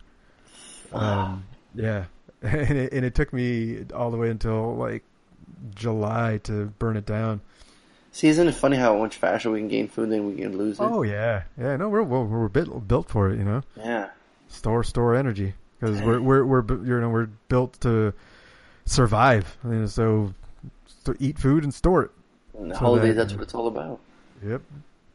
Wow. 0.91 1.25
Um, 1.25 1.45
yeah, 1.75 2.05
and 2.43 2.79
it, 2.79 2.93
and 2.93 3.05
it 3.05 3.15
took 3.15 3.33
me 3.33 3.85
all 3.95 4.11
the 4.11 4.17
way 4.17 4.31
until 4.31 4.75
like 4.75 5.05
July 5.75 6.41
to 6.45 6.67
burn 6.79 6.97
it 6.97 7.07
down. 7.07 7.43
See, 8.11 8.29
isn't 8.29 8.47
it 8.47 8.55
funny 8.55 8.77
how 8.77 8.97
much 8.99 9.17
faster 9.17 9.51
we 9.51 9.61
can 9.61 9.69
gain 9.69 9.89
food 9.89 10.11
than 10.11 10.27
we 10.27 10.37
can 10.37 10.57
lose 10.57 10.81
it? 10.81 10.83
Oh 10.83 11.03
yeah, 11.03 11.45
yeah. 11.59 11.77
No, 11.77 11.89
we're 11.89 12.03
we're, 12.03 12.25
we're 12.25 12.49
built 12.49 12.89
built 12.89 13.11
for 13.11 13.31
it, 13.31 13.39
you 13.39 13.45
know. 13.45 13.63
Yeah 13.77 14.09
store 14.53 14.85
store 14.85 15.15
energy 15.15 15.55
because 15.81 16.01
we're 16.03 16.21
we're 16.21 16.45
we're 16.45 16.65
you 16.85 17.01
know 17.01 17.09
we're 17.09 17.29
built 17.49 17.81
to 17.81 18.13
survive. 18.85 19.57
And 19.63 19.91
so, 19.91 20.35
so 21.05 21.15
eat 21.19 21.39
food 21.39 21.65
and 21.65 21.73
store 21.75 22.05
it. 22.05 22.11
And 22.59 22.71
the 22.71 22.75
so 22.75 22.81
holidays, 22.81 23.17
that, 23.17 23.23
that's 23.23 23.35
what 23.35 23.43
it's 23.43 23.55
all 23.55 23.67
about. 23.67 24.01
Yep. 24.47 24.63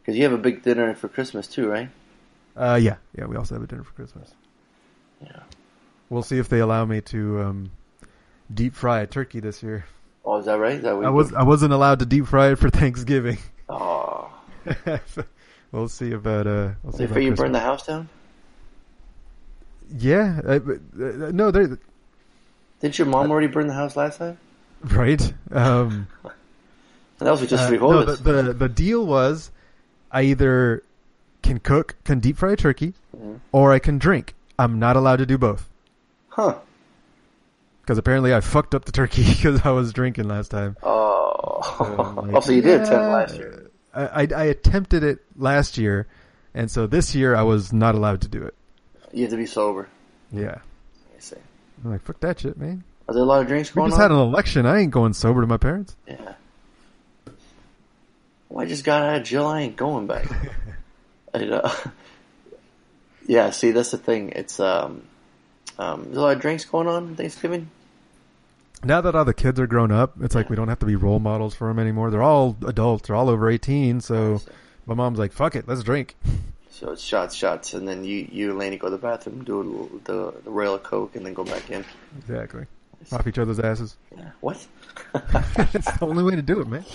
Because 0.01 0.17
you 0.17 0.23
have 0.23 0.33
a 0.33 0.37
big 0.37 0.63
dinner 0.63 0.93
for 0.95 1.07
Christmas 1.07 1.47
too, 1.47 1.69
right? 1.69 1.89
Uh, 2.57 2.79
yeah, 2.81 2.95
yeah. 3.17 3.25
We 3.25 3.35
also 3.37 3.55
have 3.55 3.63
a 3.63 3.67
dinner 3.67 3.83
for 3.83 3.93
Christmas. 3.93 4.33
Yeah. 5.21 5.39
We'll 6.09 6.23
see 6.23 6.39
if 6.39 6.49
they 6.49 6.59
allow 6.59 6.85
me 6.85 7.01
to 7.01 7.41
um, 7.41 7.71
deep 8.53 8.73
fry 8.73 9.01
a 9.01 9.07
turkey 9.07 9.39
this 9.39 9.61
year. 9.61 9.85
Oh, 10.25 10.37
is 10.37 10.45
that 10.45 10.59
right? 10.59 10.75
Is 10.75 10.83
that 10.83 10.93
I 10.93 11.09
was 11.09 11.33
I 11.33 11.43
wasn't 11.43 11.73
allowed 11.73 11.99
to 11.99 12.05
deep 12.05 12.27
fry 12.27 12.51
it 12.51 12.55
for 12.57 12.69
Thanksgiving. 12.69 13.37
Oh. 13.69 14.31
we'll 15.73 15.89
see 15.89 16.13
about 16.13 16.47
uh. 16.47 16.69
We'll 16.83 16.93
see 16.93 17.03
you 17.21 17.35
burn 17.35 17.51
the 17.51 17.59
house 17.59 17.85
down. 17.85 18.07
Yeah, 19.93 20.39
uh, 20.45 20.51
uh, 20.51 21.31
no, 21.33 21.51
there. 21.51 21.77
Didn't 22.79 22.97
your 22.97 23.07
mom 23.07 23.29
already 23.29 23.47
burn 23.47 23.67
the 23.67 23.73
house 23.73 23.97
last 23.97 24.19
time? 24.19 24.37
Right. 24.81 25.33
Um, 25.51 26.07
that 27.19 27.29
was 27.29 27.41
just 27.41 27.63
uh, 27.63 27.67
three 27.67 27.77
no, 27.77 28.05
the, 28.05 28.15
the, 28.15 28.53
the 28.53 28.69
deal 28.69 29.05
was, 29.05 29.51
I 30.11 30.23
either 30.23 30.81
can 31.41 31.59
cook, 31.59 31.95
can 32.03 32.19
deep 32.19 32.37
fry 32.37 32.53
a 32.53 32.55
turkey, 32.55 32.93
mm-hmm. 33.15 33.35
or 33.51 33.71
I 33.71 33.79
can 33.79 33.97
drink. 33.97 34.35
I'm 34.59 34.79
not 34.79 34.95
allowed 34.95 35.17
to 35.17 35.25
do 35.25 35.37
both. 35.37 35.69
Huh. 36.29 36.59
Because 37.81 37.97
apparently 37.97 38.33
I 38.33 38.41
fucked 38.41 38.75
up 38.75 38.85
the 38.85 38.91
turkey 38.91 39.25
because 39.27 39.61
I 39.65 39.71
was 39.71 39.93
drinking 39.93 40.27
last 40.27 40.51
time. 40.51 40.75
Oh. 40.83 41.61
So 41.77 41.83
like, 42.21 42.35
oh, 42.35 42.39
so 42.41 42.51
you 42.51 42.61
did 42.61 42.81
yeah, 42.81 42.83
attempt 42.83 43.11
last 43.11 43.35
year. 43.35 43.71
I, 43.93 44.05
I, 44.05 44.27
I 44.35 44.43
attempted 44.45 45.03
it 45.03 45.19
last 45.35 45.77
year, 45.77 46.07
and 46.53 46.69
so 46.69 46.87
this 46.87 47.15
year 47.15 47.35
I 47.35 47.43
was 47.43 47.73
not 47.73 47.95
allowed 47.95 48.21
to 48.21 48.27
do 48.27 48.43
it. 48.43 48.53
You 49.13 49.23
have 49.23 49.31
to 49.31 49.37
be 49.37 49.45
sober. 49.45 49.87
Yeah. 50.31 50.59
I 51.15 51.19
see. 51.19 51.37
I'm 51.83 51.91
like, 51.91 52.01
fuck 52.01 52.19
that 52.19 52.39
shit, 52.39 52.57
man. 52.57 52.83
Are 53.07 53.13
there 53.13 53.23
a 53.23 53.25
lot 53.25 53.41
of 53.41 53.47
drinks 53.47 53.71
going 53.71 53.83
on? 53.83 53.87
We 53.87 53.91
just 53.91 54.01
on? 54.01 54.11
had 54.11 54.11
an 54.11 54.27
election. 54.27 54.65
I 54.65 54.79
ain't 54.79 54.91
going 54.91 55.13
sober 55.13 55.41
to 55.41 55.47
my 55.47 55.57
parents. 55.57 55.95
Yeah. 56.07 56.33
Well, 58.49 58.65
I 58.65 58.67
just 58.67 58.83
got 58.83 59.03
out 59.03 59.21
of 59.21 59.23
jail. 59.23 59.45
I 59.45 59.61
ain't 59.61 59.75
going 59.75 60.07
back. 60.07 60.27
Uh, 61.43 61.73
yeah, 63.27 63.49
see, 63.51 63.71
that's 63.71 63.91
the 63.91 63.97
thing. 63.97 64.31
It's, 64.35 64.59
um, 64.59 65.03
um, 65.77 66.05
there's 66.05 66.17
a 66.17 66.21
lot 66.21 66.35
of 66.35 66.41
drinks 66.41 66.65
going 66.65 66.87
on 66.87 67.15
Thanksgiving. 67.15 67.69
Now 68.83 69.01
that 69.01 69.15
all 69.15 69.25
the 69.25 69.33
kids 69.33 69.59
are 69.59 69.67
grown 69.67 69.91
up, 69.91 70.13
it's 70.21 70.35
like 70.35 70.49
we 70.49 70.55
don't 70.55 70.67
have 70.67 70.79
to 70.79 70.85
be 70.85 70.95
role 70.95 71.19
models 71.19 71.55
for 71.55 71.67
them 71.67 71.79
anymore. 71.79 72.11
They're 72.11 72.21
all 72.21 72.55
adults. 72.65 73.07
They're 73.07 73.15
all 73.15 73.29
over 73.29 73.49
18. 73.49 74.01
So 74.01 74.41
my 74.85 74.93
mom's 74.93 75.19
like, 75.19 75.31
fuck 75.31 75.55
it, 75.55 75.67
let's 75.67 75.83
drink. 75.83 76.15
So 76.69 76.91
it's 76.91 77.01
shots, 77.01 77.33
shots, 77.33 77.73
and 77.73 77.87
then 77.87 78.03
you, 78.03 78.27
you 78.31 78.51
and 78.51 78.59
Laney 78.59 78.77
go 78.77 78.85
to 78.85 78.91
the 78.91 79.01
bathroom, 79.01 79.43
do 79.43 79.99
the, 80.03 80.31
the 80.43 80.51
rail 80.51 80.75
of 80.75 80.83
coke, 80.83 81.15
and 81.15 81.25
then 81.25 81.33
go 81.33 81.43
back 81.43 81.71
in. 81.71 81.83
Exactly. 82.19 82.67
Off 83.11 83.25
each 83.25 83.39
other's 83.39 83.59
asses. 83.59 83.97
Yeah. 84.15 84.29
What? 84.41 84.63
it's 85.73 85.91
the 85.91 85.97
only 86.01 86.23
way 86.23 86.35
to 86.35 86.43
do 86.43 86.61
it, 86.61 86.67
man. 86.67 86.85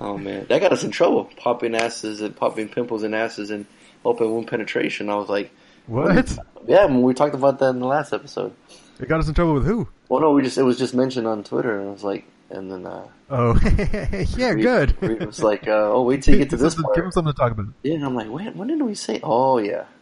Oh 0.00 0.18
man, 0.18 0.46
that 0.48 0.60
got 0.60 0.72
us 0.72 0.84
in 0.84 0.90
trouble. 0.90 1.30
Popping 1.36 1.74
asses 1.74 2.20
and 2.20 2.34
popping 2.36 2.68
pimples 2.68 3.02
and 3.02 3.14
asses 3.14 3.50
and 3.50 3.66
open 4.04 4.30
wound 4.30 4.48
penetration. 4.48 5.10
I 5.10 5.16
was 5.16 5.28
like, 5.28 5.50
what? 5.86 6.38
Yeah, 6.66 6.84
when 6.84 7.02
we 7.02 7.14
talked 7.14 7.34
about 7.34 7.58
that 7.60 7.70
in 7.70 7.80
the 7.80 7.86
last 7.86 8.12
episode. 8.12 8.54
It 9.00 9.08
got 9.08 9.20
us 9.20 9.28
in 9.28 9.34
trouble 9.34 9.54
with 9.54 9.66
who? 9.66 9.88
Well, 10.08 10.20
no, 10.20 10.32
we 10.32 10.42
just 10.42 10.58
it 10.58 10.62
was 10.62 10.78
just 10.78 10.94
mentioned 10.94 11.26
on 11.26 11.44
Twitter, 11.44 11.78
and 11.78 11.88
I 11.88 11.92
was 11.92 12.04
like, 12.04 12.24
and 12.50 12.70
then 12.70 12.86
uh, 12.86 13.06
oh 13.30 13.58
yeah, 14.36 14.50
Reed, 14.50 14.62
good. 14.62 15.02
Reed 15.02 15.24
was 15.24 15.42
like, 15.42 15.68
uh, 15.68 15.92
oh, 15.92 16.02
wait 16.02 16.22
till 16.22 16.34
you 16.34 16.40
get 16.40 16.50
to 16.50 16.56
this 16.56 16.74
part. 16.74 16.94
Give 16.94 17.04
him 17.04 17.12
something 17.12 17.32
to 17.32 17.38
talk 17.38 17.52
about. 17.52 17.66
Yeah, 17.82 17.94
and 17.94 18.04
I'm 18.04 18.14
like, 18.14 18.30
wait, 18.30 18.56
when 18.56 18.68
did 18.68 18.82
we 18.82 18.94
say? 18.94 19.20
Oh 19.22 19.58
yeah. 19.58 19.84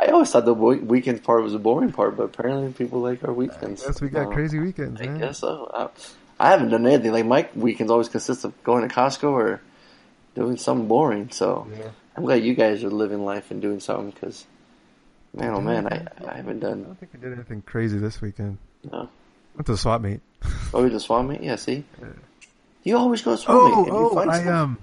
I 0.00 0.06
always 0.06 0.30
thought 0.30 0.44
the 0.44 0.54
weekend 0.54 1.24
part 1.24 1.42
was 1.42 1.52
the 1.52 1.58
boring 1.58 1.92
part, 1.92 2.16
but 2.16 2.24
apparently 2.24 2.72
people 2.72 3.00
like 3.00 3.24
our 3.24 3.32
weekends. 3.32 3.82
Yes, 3.84 4.00
we 4.00 4.08
got 4.08 4.28
uh, 4.28 4.30
crazy 4.30 4.58
weekends. 4.58 5.00
I 5.00 5.06
man. 5.06 5.18
guess 5.18 5.38
so. 5.38 5.70
I, 5.74 5.88
I, 6.38 6.50
haven't 6.50 6.70
done 6.70 6.86
anything. 6.86 7.12
Like 7.12 7.26
my 7.26 7.48
weekends 7.54 7.90
always 7.90 8.08
consist 8.08 8.44
of 8.44 8.62
going 8.64 8.88
to 8.88 8.94
Costco 8.94 9.30
or 9.30 9.60
doing 10.34 10.56
something 10.56 10.88
boring. 10.88 11.30
So 11.30 11.66
yeah. 11.76 11.90
I'm 12.16 12.24
glad 12.24 12.44
you 12.44 12.54
guys 12.54 12.84
are 12.84 12.90
living 12.90 13.24
life 13.24 13.50
and 13.50 13.62
doing 13.62 13.80
something 13.80 14.10
because, 14.10 14.46
man, 15.34 15.54
oh 15.54 15.60
man, 15.60 15.86
I, 15.86 16.06
I 16.26 16.36
haven't 16.36 16.60
done. 16.60 16.82
I 16.82 16.86
don't 16.86 17.00
think 17.00 17.12
I 17.14 17.18
did 17.18 17.32
anything 17.32 17.62
crazy 17.62 17.98
this 17.98 18.20
weekend. 18.20 18.58
No. 18.90 19.08
Went 19.54 19.66
to 19.66 19.72
the 19.72 19.78
swap 19.78 20.00
meet. 20.00 20.20
oh, 20.74 20.84
you 20.84 20.90
to 20.90 21.00
swap 21.00 21.24
meet? 21.26 21.42
Yeah. 21.42 21.56
See, 21.56 21.84
you 22.84 22.96
always 22.96 23.22
go 23.22 23.32
to 23.32 23.36
swap 23.38 23.56
oh, 23.56 23.84
meet. 23.84 23.90
Oh, 23.90 24.18
I 24.18 24.40
stuff? 24.40 24.46
um. 24.46 24.78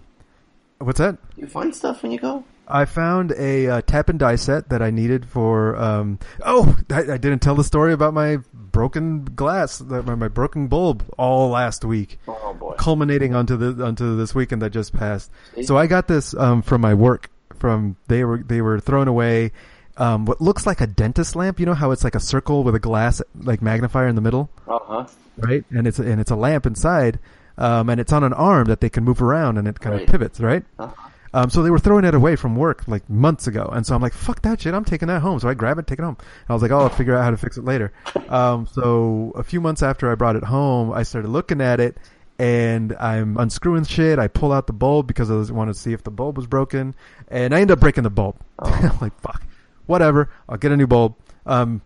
What's 0.79 0.99
that? 0.99 1.17
You 1.37 1.47
find 1.47 1.73
stuff 1.73 2.03
when 2.03 2.11
you 2.11 2.19
go. 2.19 2.43
I 2.67 2.85
found 2.85 3.31
a 3.37 3.67
uh, 3.67 3.81
tap 3.81 4.09
and 4.09 4.19
die 4.19 4.35
set 4.35 4.69
that 4.69 4.81
I 4.81 4.89
needed 4.89 5.25
for. 5.25 5.75
Um, 5.75 6.19
oh, 6.43 6.77
I, 6.89 7.01
I, 7.13 7.17
didn't 7.17 7.39
tell 7.39 7.55
the 7.55 7.63
story 7.63 7.93
about 7.93 8.13
my 8.13 8.37
broken 8.53 9.25
glass, 9.25 9.81
my, 9.81 10.01
my 10.15 10.27
broken 10.27 10.67
bulb, 10.67 11.03
all 11.17 11.49
last 11.49 11.85
week. 11.85 12.19
Oh 12.27 12.53
boy! 12.53 12.75
Culminating 12.77 13.35
onto 13.35 13.55
the 13.55 13.85
onto 13.85 14.17
this 14.17 14.33
weekend 14.33 14.61
that 14.61 14.71
just 14.71 14.93
passed. 14.93 15.31
See? 15.55 15.63
So 15.63 15.77
I 15.77 15.87
got 15.87 16.07
this 16.07 16.33
um, 16.35 16.61
from 16.61 16.81
my 16.81 16.93
work. 16.93 17.29
From 17.57 17.95
they 18.07 18.23
were 18.23 18.39
they 18.39 18.61
were 18.61 18.79
thrown 18.79 19.07
away. 19.07 19.51
Um, 19.97 20.25
what 20.25 20.41
looks 20.41 20.65
like 20.65 20.81
a 20.81 20.87
dentist 20.87 21.35
lamp. 21.35 21.59
You 21.59 21.65
know 21.65 21.73
how 21.73 21.91
it's 21.91 22.03
like 22.03 22.15
a 22.15 22.19
circle 22.19 22.63
with 22.63 22.75
a 22.75 22.79
glass 22.79 23.21
like 23.35 23.61
magnifier 23.61 24.07
in 24.07 24.15
the 24.15 24.21
middle. 24.21 24.49
Uh 24.67 24.79
huh. 24.81 25.07
Right, 25.37 25.63
and 25.69 25.87
it's 25.87 25.99
and 25.99 26.19
it's 26.19 26.31
a 26.31 26.35
lamp 26.35 26.65
inside, 26.65 27.19
um, 27.57 27.89
and 27.89 27.99
it's 27.99 28.11
on 28.11 28.23
an 28.23 28.33
arm 28.33 28.65
that 28.65 28.81
they 28.81 28.89
can 28.89 29.03
move 29.03 29.21
around, 29.21 29.57
and 29.57 29.67
it 29.67 29.79
kind 29.79 29.95
right. 29.95 30.03
of 30.03 30.09
pivots. 30.09 30.39
Right. 30.39 30.63
Uh-huh. 30.79 31.09
Um, 31.35 31.49
so 31.49 31.63
they 31.63 31.69
were 31.69 31.79
throwing 31.79 32.05
it 32.05 32.15
away 32.15 32.37
from 32.37 32.55
work 32.55 32.87
like 32.87 33.09
months 33.09 33.45
ago, 33.45 33.69
and 33.73 33.85
so 33.85 33.93
I'm 33.93 34.01
like, 34.01 34.13
"Fuck 34.13 34.41
that 34.43 34.61
shit! 34.61 34.73
I'm 34.73 34.85
taking 34.85 35.09
that 35.09 35.21
home." 35.21 35.37
So 35.37 35.49
I 35.49 35.53
grab 35.53 35.77
it, 35.77 35.85
take 35.85 35.99
it 35.99 36.01
home. 36.01 36.15
And 36.17 36.49
I 36.49 36.53
was 36.53 36.61
like, 36.61 36.71
"Oh, 36.71 36.79
I'll 36.79 36.89
figure 36.89 37.13
out 37.13 37.25
how 37.25 37.31
to 37.31 37.35
fix 37.35 37.57
it 37.57 37.65
later." 37.65 37.91
Um, 38.29 38.67
so 38.67 39.33
a 39.35 39.43
few 39.43 39.59
months 39.59 39.83
after 39.83 40.09
I 40.09 40.15
brought 40.15 40.37
it 40.37 40.45
home, 40.45 40.93
I 40.93 41.03
started 41.03 41.27
looking 41.27 41.59
at 41.59 41.81
it, 41.81 41.97
and 42.39 42.95
I'm 43.01 43.35
unscrewing 43.35 43.83
shit. 43.83 44.17
I 44.17 44.29
pull 44.29 44.53
out 44.53 44.65
the 44.65 44.71
bulb 44.71 45.07
because 45.07 45.29
I 45.29 45.51
wanted 45.53 45.73
to 45.73 45.79
see 45.79 45.91
if 45.91 46.03
the 46.05 46.09
bulb 46.09 46.37
was 46.37 46.47
broken, 46.47 46.95
and 47.27 47.53
I 47.53 47.59
end 47.59 47.69
up 47.69 47.81
breaking 47.81 48.03
the 48.03 48.09
bulb. 48.09 48.37
Oh. 48.59 48.97
like, 49.01 49.19
fuck, 49.19 49.43
whatever. 49.87 50.29
I'll 50.47 50.57
get 50.57 50.71
a 50.71 50.77
new 50.77 50.87
bulb. 50.87 51.15
Um, 51.45 51.81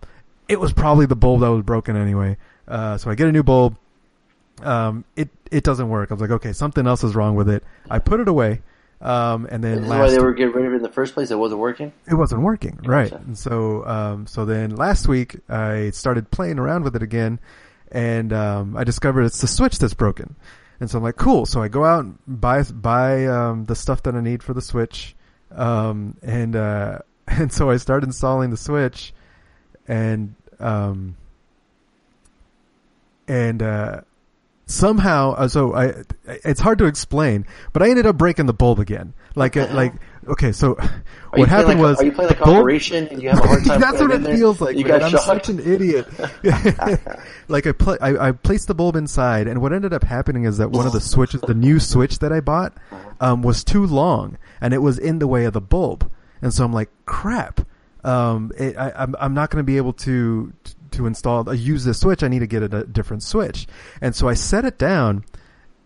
it 0.47 0.59
was 0.59 0.73
probably 0.73 1.07
the 1.07 1.15
bulb 1.15 1.41
that 1.41 1.49
was 1.49 1.63
broken 1.63 1.95
anyway. 1.95 2.38
Uh, 2.67 2.99
so 2.99 3.09
I 3.09 3.15
get 3.15 3.27
a 3.27 3.31
new 3.31 3.43
bulb. 3.43 3.77
Um, 4.62 5.05
it 5.15 5.29
it 5.49 5.63
doesn't 5.63 5.89
work. 5.89 6.12
I 6.12 6.13
was 6.13 6.21
like, 6.21 6.29
okay, 6.29 6.53
something 6.53 6.85
else 6.85 7.03
is 7.03 7.15
wrong 7.15 7.33
with 7.33 7.49
it. 7.49 7.63
I 7.89 7.97
put 7.97 8.19
it 8.19 8.27
away. 8.27 8.62
Um, 9.01 9.47
and 9.49 9.63
then 9.63 9.81
this 9.81 9.89
why 9.89 10.09
they 10.09 10.19
were 10.19 10.33
getting 10.33 10.53
rid 10.53 10.65
of 10.65 10.73
it 10.73 10.77
in 10.77 10.81
the 10.81 10.89
first 10.89 11.13
place. 11.13 11.31
It 11.31 11.38
wasn't 11.38 11.62
working. 11.62 11.93
It 12.07 12.15
wasn't 12.15 12.41
working, 12.41 12.79
right? 12.83 13.12
And 13.12 13.38
so, 13.38 13.85
um, 13.85 14.27
so 14.27 14.43
then 14.45 14.75
last 14.75 15.07
week 15.07 15.38
I 15.47 15.91
started 15.91 16.31
playing 16.31 16.59
around 16.59 16.83
with 16.83 16.95
it 16.95 17.03
again, 17.03 17.39
and 17.91 18.33
um, 18.33 18.75
I 18.75 18.83
discovered 18.83 19.23
it's 19.23 19.39
the 19.39 19.47
switch 19.47 19.79
that's 19.79 19.93
broken. 19.93 20.35
And 20.81 20.89
so 20.89 20.97
I'm 20.97 21.03
like, 21.03 21.15
cool. 21.15 21.45
So 21.45 21.62
I 21.62 21.67
go 21.69 21.85
out 21.85 22.05
and 22.05 22.17
buy 22.27 22.63
buy 22.63 23.25
um, 23.27 23.65
the 23.65 23.75
stuff 23.75 24.03
that 24.03 24.15
I 24.15 24.21
need 24.21 24.43
for 24.43 24.53
the 24.53 24.62
switch, 24.62 25.15
um, 25.51 26.17
and 26.21 26.55
uh, 26.55 26.99
and 27.27 27.53
so 27.53 27.69
I 27.69 27.77
start 27.77 28.03
installing 28.03 28.49
the 28.49 28.57
switch, 28.57 29.13
and 29.88 30.35
um, 30.59 31.15
and 33.29 33.62
uh, 33.63 34.01
somehow, 34.69 35.32
uh, 35.34 35.47
so 35.47 35.73
I, 35.73 35.93
it's 36.25 36.60
hard 36.60 36.77
to 36.79 36.86
explain, 36.86 37.45
but 37.73 37.82
I 37.82 37.89
ended 37.89 38.05
up 38.05 38.17
breaking 38.17 38.45
the 38.45 38.53
bulb 38.53 38.79
again. 38.79 39.13
Like, 39.36 39.58
uh, 39.58 39.67
like, 39.73 39.93
okay, 40.27 40.51
so 40.51 40.75
what 41.34 41.49
happened 41.49 41.79
like, 41.79 41.89
was, 41.89 41.99
are 41.99 42.05
you 42.05 42.12
playing 42.12 42.29
like 42.29 42.39
bulb, 42.39 42.58
Operation 42.58 43.08
and 43.08 43.21
you 43.21 43.29
have 43.29 43.39
a 43.39 43.47
hard 43.47 43.65
time? 43.65 43.82
that's 43.82 43.99
what 43.99 44.12
it 44.12 44.23
feels 44.23 44.62
like. 44.62 44.77
You 44.77 44.86
man. 44.86 44.99
got 44.99 45.03
I'm 45.03 45.12
shot. 45.12 45.21
such 45.21 45.49
an 45.49 45.60
idiot. 45.60 46.08
like 47.47 47.67
I, 47.67 47.71
pl- 47.71 47.97
I, 47.99 48.29
I 48.29 48.32
placed 48.32 48.67
the 48.67 48.75
bulb 48.75 48.95
inside, 48.95 49.47
and 49.47 49.62
what 49.62 49.73
ended 49.73 49.93
up 49.93 50.03
happening 50.03 50.45
is 50.45 50.58
that 50.58 50.71
one 50.71 50.86
of 50.86 50.93
the 50.93 51.01
switches, 51.01 51.41
the 51.41 51.53
new 51.53 51.79
switch 51.79 52.19
that 52.19 52.32
I 52.32 52.39
bought, 52.39 52.77
um, 53.19 53.41
was 53.41 53.63
too 53.63 53.86
long, 53.86 54.38
and 54.62 54.73
it 54.73 54.79
was 54.79 54.99
in 54.99 55.19
the 55.19 55.27
way 55.27 55.45
of 55.45 55.53
the 55.53 55.62
bulb, 55.62 56.10
and 56.41 56.53
so 56.53 56.63
I'm 56.63 56.73
like, 56.73 56.89
crap. 57.05 57.62
Um, 58.01 58.53
it, 58.58 58.77
I, 58.77 58.91
I'm, 58.95 59.15
I'm 59.19 59.34
not 59.34 59.49
going 59.49 59.60
to 59.60 59.65
be 59.65 59.75
able 59.75 59.91
to, 59.93 60.53
to 60.63 60.75
install, 61.06 61.47
uh, 61.47 61.54
use 61.54 61.84
this 61.86 61.99
switch, 61.99 62.23
I 62.23 62.28
need 62.28 62.39
to 62.39 62.47
get 62.47 62.63
a, 62.63 62.78
a 62.78 62.84
different 62.86 63.23
switch. 63.23 63.67
And 64.02 64.15
so 64.15 64.28
I 64.28 64.34
set 64.34 64.65
it 64.65 64.78
down 64.78 65.23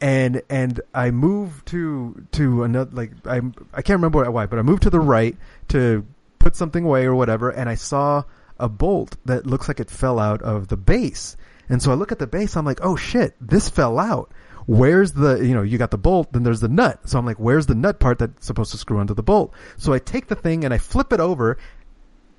and, 0.02 0.42
and 0.50 0.82
I 0.94 1.12
moved 1.12 1.68
to, 1.68 2.26
to 2.34 2.63
another, 2.63 2.92
like, 2.94 3.12
I, 3.26 3.42
I 3.74 3.82
can't 3.82 3.98
remember 3.98 4.30
why, 4.30 4.46
but 4.46 4.60
I 4.60 4.62
moved 4.62 4.84
to 4.84 4.89
the 4.89 5.00
right 5.00 5.38
to 5.70 6.06
put 6.39 6.56
something 6.56 6.84
away 6.84 7.06
or 7.06 7.16
whatever. 7.16 7.50
And 7.50 7.70
I 7.70 7.76
saw 7.76 8.24
a 8.60 8.68
bolt 8.68 9.16
that 9.26 9.46
looks 9.46 9.68
like 9.68 9.80
it 9.80 9.89
fell 9.89 10.20
out 10.20 10.42
of 10.42 10.68
the 10.68 10.78
base. 10.78 11.38
And 11.70 11.82
so 11.82 11.92
I 11.92 11.96
look 11.96 12.12
at 12.12 12.20
the 12.20 12.28
base, 12.28 12.58
I'm 12.58 12.66
like, 12.66 12.80
oh 12.82 12.96
shit, 12.96 13.36
this 13.39 13.70
fell 13.70 13.98
out. 13.98 14.32
Where's 14.66 15.13
the, 15.13 15.36
you 15.36 15.54
know, 15.54 15.62
you 15.62 15.78
got 15.78 15.92
the 15.92 15.98
bolt, 15.98 16.32
then 16.32 16.44
there's 16.44 16.60
the 16.60 16.70
nut. 16.70 17.08
So 17.10 17.18
I'm 17.18 17.26
like, 17.26 17.39
where's 17.39 17.66
the 17.66 17.76
nut 17.76 18.00
part 18.00 18.20
that's 18.20 18.46
supposed 18.46 18.72
to 18.72 18.78
screw 18.78 19.00
onto 19.00 19.13
the 19.13 19.24
bolt? 19.24 19.54
So 19.78 19.94
I 19.94 20.00
take 20.00 20.28
the 20.28 20.36
thing 20.36 20.63
and 20.63 20.74
I 20.74 20.78
flip 20.78 21.12
it 21.12 21.20
over 21.20 21.58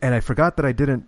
and 0.00 0.14
I 0.14 0.20
forgot 0.20 0.56
that 0.56 0.66
I 0.66 0.72
didn't 0.72 1.06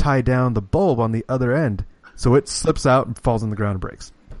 tie 0.00 0.22
down 0.22 0.54
the 0.54 0.62
bulb 0.62 0.98
on 0.98 1.12
the 1.12 1.24
other 1.28 1.54
end, 1.54 1.84
so 2.16 2.34
it 2.34 2.48
slips 2.48 2.86
out 2.86 3.06
and 3.06 3.18
falls 3.18 3.42
on 3.42 3.50
the 3.50 3.56
ground 3.56 3.74
and 3.74 3.80
breaks. 3.80 4.12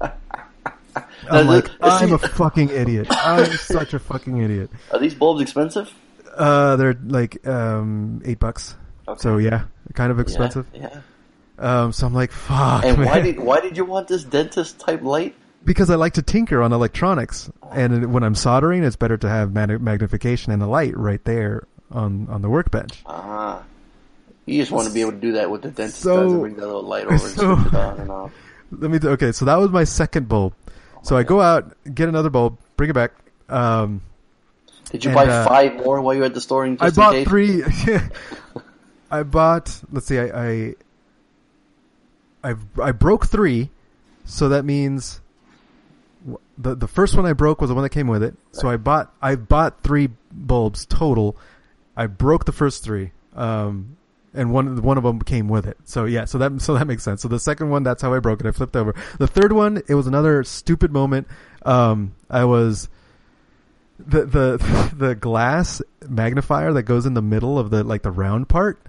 I'm 1.30 1.46
like, 1.46 1.68
I'm 1.80 2.12
a 2.12 2.18
fucking 2.18 2.70
idiot. 2.70 3.06
I'm 3.10 3.52
such 3.52 3.94
a 3.94 3.98
fucking 3.98 4.38
idiot. 4.38 4.70
Are 4.90 4.98
these 4.98 5.14
bulbs 5.14 5.40
expensive? 5.40 5.92
Uh, 6.34 6.76
they're 6.76 6.98
like 7.04 7.46
um 7.46 8.22
eight 8.24 8.38
bucks. 8.38 8.76
Okay. 9.06 9.20
So 9.20 9.38
yeah, 9.38 9.64
kind 9.94 10.10
of 10.10 10.18
expensive. 10.18 10.66
Yeah. 10.72 10.88
yeah. 10.92 11.00
Um, 11.58 11.92
so 11.92 12.06
I'm 12.06 12.14
like, 12.14 12.32
fuck. 12.32 12.84
And 12.84 12.98
man. 12.98 13.06
why 13.06 13.20
did 13.20 13.38
why 13.38 13.60
did 13.60 13.76
you 13.76 13.84
want 13.84 14.08
this 14.08 14.24
dentist 14.24 14.80
type 14.80 15.02
light? 15.02 15.34
Because 15.62 15.90
I 15.90 15.96
like 15.96 16.14
to 16.14 16.22
tinker 16.22 16.62
on 16.62 16.72
electronics, 16.72 17.50
and 17.70 18.14
when 18.14 18.22
I'm 18.22 18.34
soldering, 18.34 18.82
it's 18.82 18.96
better 18.96 19.18
to 19.18 19.28
have 19.28 19.52
magnification 19.52 20.52
and 20.52 20.62
a 20.62 20.66
light 20.66 20.96
right 20.96 21.22
there 21.24 21.66
on 21.90 22.28
on 22.30 22.40
the 22.40 22.48
workbench. 22.48 23.02
Ah. 23.04 23.62
You 24.50 24.60
just 24.60 24.72
want 24.72 24.88
to 24.88 24.92
be 24.92 25.00
able 25.00 25.12
to 25.12 25.18
do 25.18 25.32
that 25.32 25.48
with 25.48 25.62
the 25.62 25.70
dentist 25.70 26.02
so, 26.02 26.22
does 26.22 26.32
and 26.32 26.40
bring 26.40 26.56
that 26.56 26.66
little 26.66 26.82
light 26.82 27.06
over 27.06 27.18
so, 27.18 27.52
and 27.52 27.62
switch 27.62 27.72
it 27.72 27.78
on 27.78 28.00
and 28.00 28.10
off. 28.10 28.32
Let 28.72 28.90
me. 28.90 28.98
Okay, 29.00 29.30
so 29.30 29.44
that 29.44 29.54
was 29.54 29.70
my 29.70 29.84
second 29.84 30.28
bulb. 30.28 30.54
Oh 30.66 30.72
so 31.04 31.16
I 31.16 31.22
go 31.22 31.40
out, 31.40 31.76
get 31.94 32.08
another 32.08 32.30
bulb, 32.30 32.58
bring 32.76 32.90
it 32.90 32.94
back. 32.94 33.12
Um, 33.48 34.02
Did 34.90 35.04
you 35.04 35.10
and, 35.10 35.16
buy 35.16 35.26
uh, 35.26 35.46
five 35.46 35.76
more 35.76 36.00
while 36.00 36.14
you 36.14 36.20
were 36.20 36.26
at 36.26 36.34
the 36.34 36.40
store? 36.40 36.66
In, 36.66 36.78
I 36.80 36.90
bought 36.90 37.24
three. 37.28 37.62
I 39.10 39.22
bought. 39.22 39.80
Let's 39.92 40.06
see. 40.06 40.18
I, 40.18 40.24
I 40.24 40.74
I 42.42 42.54
I 42.82 42.90
broke 42.90 43.28
three, 43.28 43.70
so 44.24 44.48
that 44.48 44.64
means 44.64 45.20
the 46.58 46.74
the 46.74 46.88
first 46.88 47.14
one 47.14 47.24
I 47.24 47.34
broke 47.34 47.60
was 47.60 47.68
the 47.68 47.74
one 47.74 47.84
that 47.84 47.90
came 47.90 48.08
with 48.08 48.24
it. 48.24 48.34
So 48.50 48.68
I 48.68 48.76
bought 48.76 49.14
I 49.22 49.36
bought 49.36 49.84
three 49.84 50.08
bulbs 50.32 50.86
total. 50.86 51.36
I 51.96 52.08
broke 52.08 52.46
the 52.46 52.52
first 52.52 52.82
three, 52.82 53.12
um, 53.36 53.96
and 54.34 54.52
one 54.52 54.82
one 54.82 54.96
of 54.96 55.04
them 55.04 55.20
came 55.20 55.48
with 55.48 55.66
it. 55.66 55.76
So 55.84 56.04
yeah, 56.04 56.24
so 56.24 56.38
that 56.38 56.60
so 56.60 56.74
that 56.74 56.86
makes 56.86 57.02
sense. 57.02 57.22
So 57.22 57.28
the 57.28 57.38
second 57.38 57.70
one, 57.70 57.82
that's 57.82 58.02
how 58.02 58.14
I 58.14 58.18
broke 58.18 58.40
it. 58.40 58.46
I 58.46 58.52
flipped 58.52 58.76
over. 58.76 58.94
The 59.18 59.26
third 59.26 59.52
one, 59.52 59.82
it 59.88 59.94
was 59.94 60.06
another 60.06 60.44
stupid 60.44 60.92
moment. 60.92 61.28
Um, 61.64 62.14
I 62.28 62.44
was 62.44 62.88
the 63.98 64.24
the 64.24 64.92
the 64.96 65.14
glass 65.14 65.82
magnifier 66.08 66.72
that 66.72 66.84
goes 66.84 67.06
in 67.06 67.14
the 67.14 67.22
middle 67.22 67.58
of 67.58 67.70
the 67.70 67.84
like 67.84 68.02
the 68.02 68.10
round 68.10 68.48
part 68.48 68.80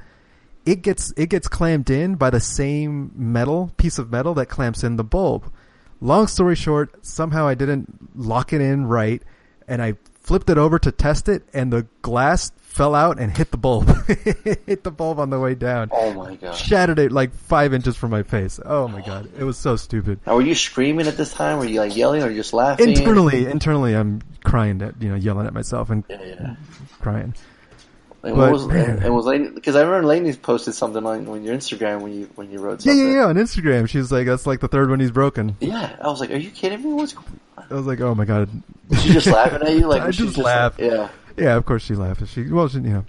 it 0.65 0.81
gets 0.81 1.13
it 1.17 1.29
gets 1.29 1.47
clamped 1.47 1.89
in 1.89 2.15
by 2.15 2.29
the 2.29 2.39
same 2.39 3.11
metal 3.15 3.71
piece 3.77 3.97
of 3.97 4.11
metal 4.11 4.33
that 4.35 4.47
clamps 4.47 4.83
in 4.83 4.95
the 4.95 5.03
bulb. 5.03 5.51
Long 5.99 6.27
story 6.27 6.55
short, 6.55 7.05
somehow 7.05 7.47
I 7.47 7.53
didn't 7.53 8.17
lock 8.17 8.53
it 8.53 8.61
in 8.61 8.85
right, 8.85 9.21
and 9.67 9.81
I 9.81 9.95
flipped 10.19 10.49
it 10.49 10.57
over 10.57 10.79
to 10.79 10.91
test 10.91 11.29
it, 11.29 11.43
and 11.53 11.71
the 11.71 11.87
glass 12.01 12.51
fell 12.71 12.95
out 12.95 13.19
and 13.19 13.35
hit 13.35 13.51
the 13.51 13.57
bulb. 13.57 13.87
hit 14.07 14.83
the 14.83 14.91
bulb 14.91 15.19
on 15.19 15.29
the 15.29 15.39
way 15.39 15.55
down. 15.55 15.89
Oh 15.91 16.13
my 16.13 16.35
god! 16.35 16.55
Shattered 16.55 16.99
it 16.99 17.11
like 17.11 17.33
five 17.33 17.73
inches 17.73 17.95
from 17.97 18.11
my 18.11 18.23
face. 18.23 18.59
Oh 18.63 18.87
my 18.87 19.01
god! 19.01 19.29
It 19.37 19.43
was 19.43 19.57
so 19.57 19.75
stupid. 19.75 20.19
Now, 20.25 20.35
were 20.35 20.41
you 20.41 20.55
screaming 20.55 21.07
at 21.07 21.17
this 21.17 21.33
time? 21.33 21.59
Were 21.59 21.65
you 21.65 21.79
like 21.79 21.95
yelling, 21.95 22.23
or 22.23 22.33
just 22.33 22.53
laughing? 22.53 22.89
Internally, 22.89 23.45
internally, 23.45 23.95
I'm 23.95 24.21
crying 24.43 24.81
at 24.81 25.01
you 25.01 25.09
know 25.09 25.15
yelling 25.15 25.47
at 25.47 25.53
myself 25.53 25.89
and 25.89 26.03
yeah, 26.09 26.23
yeah. 26.23 26.55
crying. 26.99 27.35
And 28.23 28.35
but, 28.35 28.51
was 28.51 28.63
and, 28.65 29.03
and 29.03 29.15
was 29.15 29.25
because 29.53 29.75
I 29.75 29.81
remember 29.81 30.07
Lainey 30.07 30.33
posted 30.33 30.75
something 30.75 31.03
on, 31.03 31.27
on 31.27 31.43
your 31.43 31.55
Instagram 31.55 32.01
when 32.01 32.13
you 32.13 32.29
when 32.35 32.51
you 32.51 32.59
wrote 32.59 32.81
something. 32.81 32.97
Yeah, 32.97 33.07
yeah, 33.07 33.13
yeah. 33.15 33.25
On 33.25 33.35
Instagram, 33.35 33.89
she 33.89 33.97
was 33.97 34.11
like, 34.11 34.27
"That's 34.27 34.45
like 34.45 34.59
the 34.59 34.67
third 34.67 34.91
one 34.91 34.99
he's 34.99 35.11
broken." 35.11 35.55
Yeah, 35.59 35.95
I 35.99 36.07
was 36.07 36.19
like, 36.19 36.29
"Are 36.29 36.37
you 36.37 36.51
kidding 36.51 36.83
me? 36.83 36.93
What's? 36.93 37.15
I 37.57 37.73
was 37.73 37.87
like, 37.87 37.99
"Oh 37.99 38.13
my 38.13 38.25
god!" 38.25 38.47
She 39.01 39.13
just 39.13 39.25
laughing 39.25 39.63
at 39.63 39.73
you 39.73 39.87
like 39.87 40.03
I 40.03 40.11
just 40.11 40.37
laugh. 40.37 40.77
Like, 40.77 40.91
yeah, 40.91 41.09
yeah. 41.37 41.55
Of 41.55 41.65
course 41.65 41.83
she 41.83 41.95
laughed. 41.95 42.27
She 42.27 42.49
well, 42.49 42.67
she, 42.67 42.77
you 42.77 42.89
know. 42.89 43.05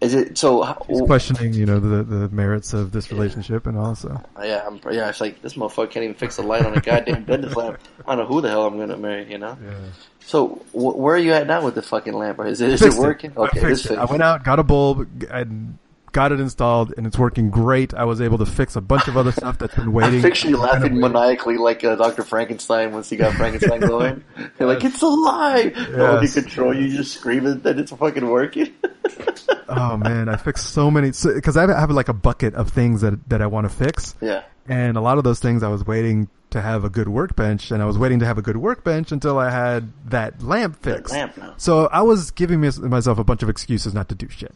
Is 0.00 0.14
it 0.14 0.38
so? 0.38 0.62
He's 0.86 1.00
questioning, 1.00 1.54
you 1.54 1.66
know, 1.66 1.80
the 1.80 2.04
the 2.04 2.28
merits 2.28 2.72
of 2.72 2.92
this 2.92 3.10
relationship 3.10 3.66
and 3.66 3.76
also. 3.76 4.22
Uh, 4.36 4.42
yeah, 4.42 4.64
I'm, 4.64 4.80
yeah. 4.92 5.08
It's 5.08 5.20
like 5.20 5.42
this 5.42 5.54
motherfucker 5.54 5.90
can't 5.90 6.04
even 6.04 6.14
fix 6.14 6.36
the 6.36 6.42
light 6.42 6.64
on 6.64 6.76
a 6.76 6.80
goddamn 6.80 7.24
dentist 7.24 7.56
lamp. 7.56 7.80
I 8.06 8.14
don't 8.14 8.24
know 8.24 8.32
who 8.32 8.40
the 8.40 8.48
hell 8.48 8.64
I'm 8.64 8.78
gonna 8.78 8.96
marry. 8.96 9.28
You 9.28 9.38
know. 9.38 9.58
Yeah. 9.60 9.74
So 10.20 10.48
wh- 10.70 10.96
where 10.96 11.16
are 11.16 11.18
you 11.18 11.32
at 11.32 11.48
now 11.48 11.64
with 11.64 11.74
the 11.74 11.82
fucking 11.82 12.12
lamp? 12.12 12.38
Is 12.40 12.60
it 12.60 12.70
is 12.70 12.82
it 12.82 12.94
working? 12.94 13.32
It. 13.32 13.38
Okay, 13.38 13.60
I, 13.60 13.70
it. 13.70 13.90
I 13.90 14.04
went 14.04 14.22
out, 14.22 14.44
got 14.44 14.60
a 14.60 14.62
bulb, 14.62 15.08
and 15.30 15.78
got 16.12 16.32
it 16.32 16.40
installed, 16.40 16.94
and 16.96 17.06
it's 17.06 17.18
working 17.18 17.50
great. 17.50 17.94
I 17.94 18.04
was 18.04 18.20
able 18.20 18.38
to 18.38 18.46
fix 18.46 18.76
a 18.76 18.80
bunch 18.80 19.08
of 19.08 19.16
other 19.16 19.32
stuff 19.32 19.58
that's 19.58 19.74
been 19.74 19.92
waiting. 19.92 20.20
I 20.20 20.22
picture 20.22 20.48
you 20.48 20.58
laughing 20.58 20.98
maniacally 20.98 21.56
like 21.56 21.84
uh, 21.84 21.96
Dr. 21.96 22.22
Frankenstein 22.22 22.92
once 22.92 23.08
he 23.08 23.16
got 23.16 23.34
Frankenstein 23.34 23.80
going. 23.80 24.24
You're 24.58 24.68
like, 24.68 24.84
it's 24.84 25.02
alive! 25.02 25.72
Yes. 25.76 25.88
No 25.90 26.14
one 26.14 26.26
can 26.26 26.42
control 26.42 26.74
you, 26.74 26.96
just 26.96 27.14
screaming 27.14 27.60
that 27.60 27.78
it's 27.78 27.92
fucking 27.92 28.28
working. 28.28 28.74
oh 29.68 29.96
man, 29.96 30.28
I 30.28 30.36
fixed 30.36 30.72
so 30.72 30.90
many, 30.90 31.08
because 31.08 31.54
so, 31.54 31.60
I 31.60 31.80
have 31.80 31.90
like 31.90 32.08
a 32.08 32.14
bucket 32.14 32.54
of 32.54 32.70
things 32.70 33.00
that, 33.02 33.28
that 33.28 33.42
I 33.42 33.46
want 33.46 33.68
to 33.68 33.74
fix. 33.74 34.14
Yeah. 34.20 34.44
And 34.68 34.96
a 34.98 35.00
lot 35.00 35.16
of 35.16 35.24
those 35.24 35.40
things 35.40 35.62
I 35.62 35.68
was 35.68 35.86
waiting 35.86 36.28
to 36.50 36.60
have 36.60 36.84
a 36.84 36.90
good 36.90 37.08
workbench, 37.08 37.70
and 37.70 37.82
I 37.82 37.86
was 37.86 37.98
waiting 37.98 38.20
to 38.20 38.26
have 38.26 38.38
a 38.38 38.42
good 38.42 38.56
workbench 38.56 39.12
until 39.12 39.38
I 39.38 39.50
had 39.50 39.92
that 40.10 40.42
lamp 40.42 40.76
fixed. 40.82 41.12
That 41.12 41.18
lamp 41.18 41.36
now. 41.36 41.54
So 41.56 41.86
I 41.86 42.02
was 42.02 42.30
giving 42.30 42.60
myself 42.60 43.18
a 43.18 43.24
bunch 43.24 43.42
of 43.42 43.48
excuses 43.48 43.94
not 43.94 44.08
to 44.10 44.14
do 44.14 44.28
shit. 44.28 44.54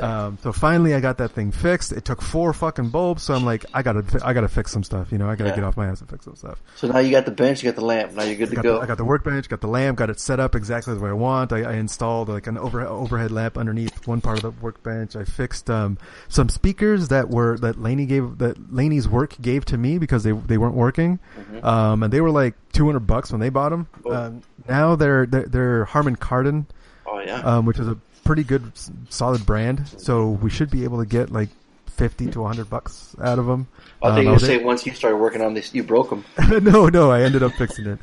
Um, 0.00 0.38
so 0.42 0.52
finally, 0.52 0.94
I 0.94 1.00
got 1.00 1.18
that 1.18 1.30
thing 1.32 1.50
fixed. 1.50 1.92
It 1.92 2.04
took 2.04 2.20
four 2.20 2.52
fucking 2.52 2.90
bulbs, 2.90 3.22
so 3.22 3.34
I'm 3.34 3.44
like, 3.44 3.64
I 3.72 3.82
gotta, 3.82 4.04
I 4.24 4.32
gotta 4.32 4.48
fix 4.48 4.70
some 4.70 4.84
stuff. 4.84 5.10
You 5.10 5.18
know, 5.18 5.28
I 5.28 5.34
gotta 5.34 5.50
yeah. 5.50 5.56
get 5.56 5.64
off 5.64 5.76
my 5.76 5.86
ass 5.86 6.00
and 6.00 6.10
fix 6.10 6.24
some 6.24 6.36
stuff. 6.36 6.62
So 6.76 6.88
now 6.88 6.98
you 6.98 7.10
got 7.10 7.24
the 7.24 7.32
bench, 7.32 7.62
you 7.62 7.70
got 7.70 7.76
the 7.76 7.84
lamp. 7.84 8.12
Now 8.12 8.24
you're 8.24 8.36
good 8.36 8.50
to 8.50 8.58
I 8.58 8.62
go. 8.62 8.74
The, 8.76 8.80
I 8.80 8.86
got 8.86 8.98
the 8.98 9.04
workbench, 9.04 9.48
got 9.48 9.60
the 9.60 9.68
lamp, 9.68 9.98
got 9.98 10.10
it 10.10 10.20
set 10.20 10.40
up 10.40 10.54
exactly 10.54 10.94
the 10.94 11.00
way 11.00 11.10
I 11.10 11.14
want. 11.14 11.52
I, 11.52 11.62
I 11.62 11.72
installed 11.74 12.28
like 12.28 12.46
an 12.46 12.58
over, 12.58 12.82
overhead 12.82 13.30
lamp 13.30 13.56
underneath 13.56 14.06
one 14.06 14.20
part 14.20 14.42
of 14.42 14.42
the 14.42 14.62
workbench. 14.62 15.16
I 15.16 15.24
fixed 15.24 15.70
um, 15.70 15.98
some 16.28 16.48
speakers 16.48 17.08
that 17.08 17.30
were 17.30 17.58
that 17.58 17.80
Laney 17.80 18.06
gave 18.06 18.38
that 18.38 18.72
Laney's 18.72 19.08
work 19.08 19.36
gave 19.40 19.64
to 19.66 19.78
me 19.78 19.98
because 19.98 20.22
they 20.22 20.32
they 20.32 20.58
weren't 20.58 20.74
working, 20.74 21.18
mm-hmm. 21.36 21.64
um, 21.64 22.02
and 22.02 22.12
they 22.12 22.20
were 22.20 22.30
like 22.30 22.54
200 22.72 23.00
bucks 23.00 23.32
when 23.32 23.40
they 23.40 23.48
bought 23.48 23.70
them. 23.70 23.88
Oh. 24.04 24.12
Um, 24.12 24.42
now 24.68 24.96
they're, 24.96 25.26
they're 25.26 25.46
they're 25.46 25.84
Harman 25.86 26.16
Kardon. 26.16 26.66
Oh 27.06 27.20
yeah. 27.20 27.40
Um, 27.40 27.66
which 27.66 27.78
is 27.78 27.88
a 27.88 27.98
pretty 28.24 28.44
good, 28.44 28.72
solid 29.08 29.44
brand. 29.46 29.88
So 29.98 30.30
we 30.30 30.50
should 30.50 30.70
be 30.70 30.84
able 30.84 30.98
to 30.98 31.06
get 31.06 31.30
like 31.30 31.48
fifty 31.86 32.30
to 32.30 32.44
hundred 32.44 32.70
bucks 32.70 33.14
out 33.22 33.38
of 33.38 33.46
them. 33.46 33.68
I 34.02 34.14
think 34.14 34.26
um, 34.26 34.34
you 34.34 34.38
say 34.38 34.62
once 34.62 34.84
you 34.86 34.94
started 34.94 35.18
working 35.18 35.42
on 35.42 35.54
this, 35.54 35.74
you 35.74 35.82
broke 35.82 36.10
them. 36.10 36.24
no, 36.64 36.88
no, 36.88 37.10
I 37.10 37.22
ended 37.22 37.42
up 37.42 37.52
fixing 37.52 37.86
it. 37.86 37.98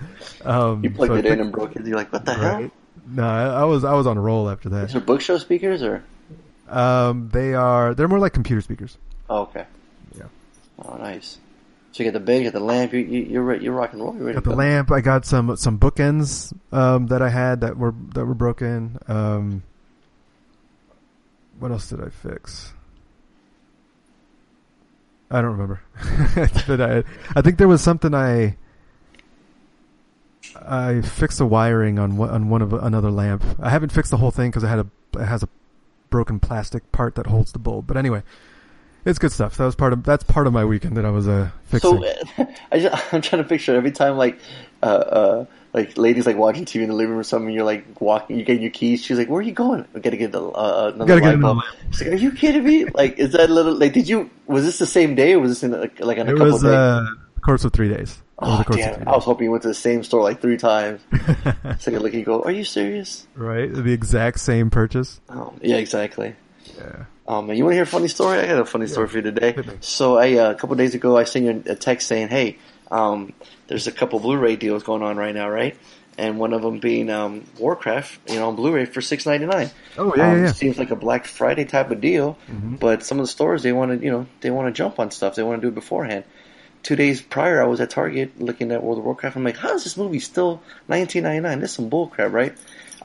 Um, 0.46 0.84
you 0.84 0.92
plugged 0.92 1.12
so 1.12 1.16
it 1.16 1.26
in 1.26 1.40
and 1.40 1.52
broke 1.52 1.76
it. 1.76 1.86
You're 1.86 1.98
like, 1.98 2.14
what 2.14 2.26
the 2.26 2.32
right? 2.32 2.62
hell? 2.62 2.72
No, 3.08 3.28
I, 3.28 3.62
I, 3.62 3.64
was 3.64 3.84
I 3.84 3.94
was 3.94 4.06
on 4.06 4.18
a 4.18 4.22
roll 4.22 4.50
after 4.50 4.70
that. 4.70 4.88
These 4.88 4.96
are 4.96 5.00
book 5.00 5.22
show 5.22 5.38
speakers 5.38 5.82
or? 5.82 6.04
Um, 6.68 7.30
they 7.34 7.54
are. 7.56 7.96
They're 7.96 8.08
more 8.08 8.20
like 8.20 8.34
computer 8.34 8.62
speakers. 8.62 8.98
Oh, 9.30 9.42
okay. 9.44 9.66
Yeah. 10.16 10.26
Oh, 10.84 10.96
nice. 10.98 11.40
So 11.92 12.04
you 12.04 12.12
got 12.12 12.20
the 12.20 12.24
big, 12.24 12.44
you 12.44 12.52
got 12.52 12.58
the 12.58 12.64
lamp. 12.64 12.94
You, 12.94 13.00
you, 13.00 13.24
you're 13.24 13.56
you're 13.56 13.74
rocking 13.74 14.00
roll. 14.00 14.14
You're 14.16 14.26
ready 14.26 14.36
got 14.36 14.44
the 14.44 14.56
lamp. 14.56 14.92
I 14.92 15.02
got 15.02 15.26
some 15.26 15.58
some 15.58 15.80
bookends 15.80 16.54
um, 16.72 17.08
that 17.08 17.22
I 17.22 17.30
had 17.30 17.62
that 17.62 17.78
were 17.78 17.96
that 18.14 18.26
were 18.26 18.36
broken. 18.36 19.00
Um, 19.08 19.64
what 21.60 21.72
else 21.72 21.90
did 21.90 22.02
I 22.02 22.10
fix? 22.10 22.74
I 25.32 25.42
don't 25.42 25.52
remember. 25.52 25.82
I, 26.00 27.04
I 27.36 27.42
think 27.42 27.58
there 27.58 27.68
was 27.68 27.82
something 27.82 28.16
I 28.16 28.56
I 30.56 31.02
fixed 31.02 31.38
the 31.38 31.46
wiring 31.46 32.00
on 32.00 32.18
one, 32.18 32.30
on 32.30 32.50
one 32.50 32.62
of 32.62 32.74
another 32.74 33.12
lamp. 33.12 33.44
I 33.60 33.70
haven't 33.70 33.92
fixed 33.92 34.12
the 34.12 34.18
whole 34.18 34.32
thing 34.32 34.50
because 34.50 34.64
it 34.64 34.68
had 34.68 34.80
a 34.80 34.88
it 35.20 35.26
has 35.26 35.44
a 35.44 35.50
broken 36.10 36.40
plastic 36.40 36.92
part 36.92 37.16
that 37.16 37.28
holds 37.28 37.52
the 37.52 37.60
bulb. 37.60 37.86
But 37.86 37.98
anyway, 37.98 38.24
it's 39.06 39.20
good 39.20 39.32
stuff. 39.32 39.58
That 39.58 39.66
was 39.66 39.76
part 39.76 39.94
of 39.94 40.04
that's 40.04 40.24
part 40.24 40.48
of 40.48 40.54
my 40.54 40.66
weekend 40.66 40.98
that 40.98 41.06
I 41.06 41.12
was 41.12 41.28
uh, 41.28 41.52
fixing. 41.66 42.02
So 42.38 42.48
I 42.72 43.00
am 43.12 43.22
trying 43.22 43.44
to 43.44 43.48
picture 43.48 43.76
every 43.76 43.92
time 43.92 44.18
like 44.18 44.40
uh, 44.82 44.86
uh, 44.86 45.46
like 45.74 45.98
ladies 45.98 46.26
like 46.26 46.38
watching 46.38 46.66
TV 46.66 46.82
in 46.82 46.90
the 46.90 46.96
living 46.96 47.12
room 47.12 47.20
or 47.20 47.24
something. 47.24 47.54
You're 47.54 47.64
like 47.64 48.02
walking, 48.02 48.38
you 48.38 48.44
get 48.44 48.60
your 48.60 48.72
keys. 48.72 49.04
She's 49.04 49.18
like, 49.18 49.30
"Where 49.30 49.40
are 49.40 49.44
you 49.44 49.52
going?" 49.52 49.86
I 49.96 50.00
gotta 50.00 50.18
get 50.18 50.32
the, 50.32 50.44
uh, 50.44 50.92
another 50.96 51.20
gotta 51.20 51.38
light 51.38 51.66
She's 51.92 52.02
like, 52.02 52.12
"Are 52.12 52.16
you 52.16 52.32
kidding 52.32 52.64
me?" 52.64 52.86
like, 52.94 53.20
is 53.20 53.34
that 53.34 53.50
little 53.50 53.76
like? 53.76 53.94
Did 53.94 54.08
you 54.08 54.30
was 54.48 54.66
this 54.66 54.80
the 54.80 54.88
same 54.88 55.16
day 55.16 55.34
or 55.34 55.40
was 55.40 55.52
this 55.52 55.64
in 55.64 55.80
like, 55.80 56.00
like 56.00 56.18
in 56.18 56.28
a 56.28 56.32
it 56.32 56.38
couple 56.38 56.54
was, 56.54 56.62
days? 56.64 56.72
Uh, 56.72 57.06
course 57.42 57.66
of 57.66 57.74
three 57.74 57.90
days. 57.90 58.22
Oh 58.40 58.64
damn! 58.72 59.08
I 59.08 59.12
was 59.12 59.26
hoping 59.26 59.46
you 59.46 59.52
went 59.52 59.64
to 59.64 59.68
the 59.68 59.74
same 59.74 60.04
store 60.04 60.24
like 60.24 60.42
three 60.42 60.58
times. 60.58 61.02
like 61.12 61.88
a 61.88 61.92
look. 62.00 62.14
You 62.14 62.24
go, 62.24 62.42
"Are 62.44 62.52
you 62.52 62.64
serious?" 62.64 63.28
Right, 63.36 63.72
the 63.72 63.92
exact 63.92 64.40
same 64.40 64.70
purchase. 64.70 65.20
Oh 65.30 65.54
yeah, 65.62 65.76
exactly. 65.76 66.36
Yeah. 66.78 67.06
Um, 67.28 67.52
you 67.52 67.64
want 67.64 67.74
to 67.74 67.76
hear 67.76 67.84
a 67.84 67.88
funny 67.88 68.08
story? 68.08 68.40
I 68.40 68.48
got 68.48 68.60
a 68.60 68.66
funny 68.66 68.86
yeah. 68.86 68.92
story 68.92 69.08
for 69.08 69.18
you 69.18 69.24
today. 69.24 69.56
So 69.82 70.18
I, 70.18 70.34
uh, 70.34 70.52
a 70.52 70.56
couple 70.56 70.76
days 70.78 70.96
ago, 70.96 71.16
I 71.16 71.26
sent 71.26 71.46
you 71.46 71.72
a 71.72 71.76
text 71.76 72.08
saying, 72.08 72.30
"Hey, 72.30 72.58
um, 72.92 73.34
there's 73.68 73.88
a 73.88 73.92
couple 73.92 74.20
Blu-ray 74.20 74.56
deals 74.56 74.84
going 74.84 75.04
on 75.04 75.18
right 75.18 75.34
now, 75.34 75.50
right?" 75.50 75.78
and 76.20 76.38
one 76.38 76.52
of 76.52 76.62
them 76.62 76.80
being 76.80 77.10
um, 77.10 77.46
Warcraft, 77.58 78.30
you 78.30 78.36
know, 78.36 78.50
on 78.50 78.58
Blu-ray 78.58 78.86
for 78.86 79.00
six 79.00 79.26
ninety 79.26 79.46
nine. 79.46 79.72
Oh 79.98 80.14
yeah, 80.16 80.30
um, 80.30 80.38
yeah, 80.38 80.46
yeah, 80.48 80.52
Seems 80.52 80.78
like 80.78 80.92
a 80.92 80.96
Black 80.98 81.26
Friday 81.26 81.64
type 81.64 81.92
of 81.92 82.02
deal, 82.02 82.38
mm-hmm. 82.52 82.76
but 82.76 83.04
some 83.04 83.20
of 83.20 83.24
the 83.24 83.32
stores 83.32 83.64
they 83.64 83.72
want 83.72 83.98
to, 83.98 84.06
you 84.06 84.12
know, 84.12 84.28
they 84.42 84.52
want 84.52 84.68
to 84.68 84.78
jump 84.78 85.00
on 85.00 85.12
stuff. 85.12 85.36
They 85.36 85.44
want 85.44 85.62
to 85.62 85.66
do 85.66 85.70
it 85.70 85.76
beforehand. 85.76 86.26
Two 86.84 86.98
days 86.98 87.22
prior, 87.22 87.64
I 87.64 87.68
was 87.68 87.80
at 87.80 87.90
Target 87.90 88.40
looking 88.42 88.74
at 88.74 88.84
World 88.84 89.00
of 89.00 89.06
Warcraft. 89.06 89.38
I'm 89.38 89.46
like, 89.46 89.58
how 89.58 89.74
is 89.74 89.86
this 89.86 89.96
movie 89.96 90.20
still 90.20 90.62
nineteen 90.90 91.24
ninety 91.24 91.40
nine? 91.40 91.62
This 91.62 91.70
is 91.72 91.76
some 91.78 91.90
bullcrap, 91.90 92.34
right? 92.34 92.54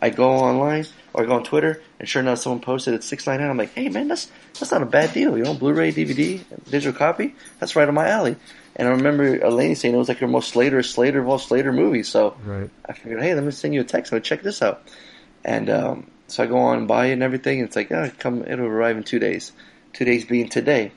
I 0.02 0.10
go 0.10 0.30
online 0.30 0.86
or 1.12 1.22
I 1.22 1.26
go 1.26 1.34
on 1.34 1.44
Twitter, 1.44 1.80
and 2.00 2.08
sure 2.08 2.20
enough, 2.20 2.40
someone 2.40 2.60
posted 2.60 2.94
it's 2.94 3.06
six 3.06 3.28
ninety 3.28 3.42
nine. 3.42 3.50
I'm 3.52 3.56
like, 3.56 3.74
hey 3.74 3.90
man, 3.90 4.08
that's 4.08 4.28
that's 4.58 4.72
not 4.72 4.82
a 4.82 4.86
bad 4.86 5.14
deal, 5.14 5.38
you 5.38 5.44
know, 5.44 5.54
Blu-ray, 5.54 5.92
DVD, 5.92 6.42
digital 6.68 6.92
copy. 6.92 7.36
That's 7.60 7.76
right 7.76 7.86
on 7.86 7.94
my 7.94 8.08
alley. 8.08 8.34
And 8.76 8.88
I 8.88 8.92
remember 8.92 9.36
Elaine 9.36 9.76
saying 9.76 9.94
it 9.94 9.98
was 9.98 10.08
like 10.08 10.18
her 10.18 10.26
most 10.26 10.50
Slater, 10.50 10.82
Slater 10.82 11.20
of 11.20 11.28
all 11.28 11.38
Slater 11.38 11.72
movies. 11.72 12.08
So 12.08 12.36
right. 12.44 12.70
I 12.84 12.92
figured, 12.92 13.22
hey, 13.22 13.34
let 13.34 13.44
me 13.44 13.52
send 13.52 13.74
you 13.74 13.80
a 13.80 13.84
text. 13.84 14.12
I'm 14.12 14.20
check 14.22 14.42
this 14.42 14.62
out. 14.62 14.82
And 15.44 15.70
um, 15.70 16.10
so 16.26 16.42
I 16.42 16.46
go 16.46 16.58
on 16.58 16.78
and 16.78 16.88
buy 16.88 17.06
it 17.06 17.12
and 17.12 17.22
everything. 17.22 17.60
And 17.60 17.68
it's 17.68 17.76
like, 17.76 17.92
oh, 17.92 18.10
come, 18.18 18.42
it'll 18.42 18.66
arrive 18.66 18.96
in 18.96 19.04
two 19.04 19.18
days. 19.18 19.52
Two 19.92 20.04
days 20.04 20.24
being 20.24 20.48
today. 20.48 20.90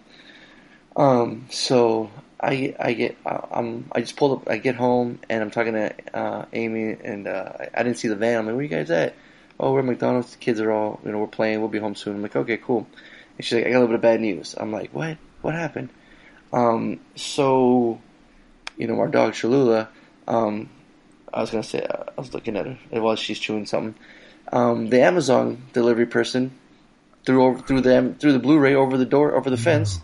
Um, 0.95 1.45
so 1.51 2.09
I 2.39 2.75
I 2.79 2.93
get 2.93 3.17
I'm 3.25 3.87
I 3.91 4.01
just 4.01 4.15
pulled 4.15 4.41
up. 4.41 4.49
I 4.49 4.57
get 4.57 4.75
home 4.75 5.19
and 5.29 5.43
I'm 5.43 5.51
talking 5.51 5.73
to 5.73 5.93
uh, 6.13 6.45
Amy 6.53 6.97
and 7.03 7.27
uh, 7.27 7.53
I 7.73 7.83
didn't 7.83 7.97
see 7.97 8.07
the 8.07 8.15
van. 8.15 8.39
I'm 8.39 8.45
like, 8.47 8.55
where 8.55 8.63
you 8.63 8.69
guys 8.69 8.89
at? 8.89 9.15
Oh, 9.59 9.73
we're 9.73 9.79
at 9.79 9.85
McDonald's. 9.85 10.31
The 10.31 10.37
kids 10.37 10.59
are 10.59 10.71
all 10.71 10.99
you 11.05 11.11
know 11.11 11.19
we're 11.19 11.27
playing. 11.27 11.59
We'll 11.59 11.69
be 11.69 11.79
home 11.79 11.95
soon. 11.95 12.15
I'm 12.15 12.21
like, 12.21 12.35
okay, 12.35 12.57
cool. 12.57 12.87
And 13.37 13.45
she's 13.45 13.53
like, 13.53 13.67
I 13.67 13.69
got 13.69 13.77
a 13.77 13.81
little 13.81 13.87
bit 13.89 13.95
of 13.95 14.01
bad 14.01 14.21
news. 14.21 14.55
I'm 14.57 14.71
like, 14.71 14.91
what? 14.93 15.17
What 15.41 15.53
happened? 15.53 15.89
Um, 16.53 16.99
so, 17.15 17.99
you 18.77 18.87
know, 18.87 18.99
our 18.99 19.07
dog 19.07 19.33
Cholula, 19.33 19.89
um, 20.27 20.69
I 21.33 21.41
was 21.41 21.49
gonna 21.51 21.63
say, 21.63 21.85
I 21.85 22.19
was 22.19 22.33
looking 22.33 22.55
at 22.55 22.65
her 22.65 22.77
while 22.91 23.15
she's 23.15 23.39
chewing 23.39 23.65
something. 23.65 23.95
Um, 24.51 24.89
the 24.89 25.01
Amazon 25.01 25.63
delivery 25.73 26.05
person 26.05 26.51
threw 27.25 27.43
over, 27.43 27.59
threw 27.59 27.81
the 27.81 28.15
threw 28.17 28.31
the 28.31 28.39
Blu-ray 28.39 28.75
over 28.75 28.97
the 28.97 29.05
door 29.05 29.35
over 29.35 29.49
the 29.49 29.57
fence 29.57 29.99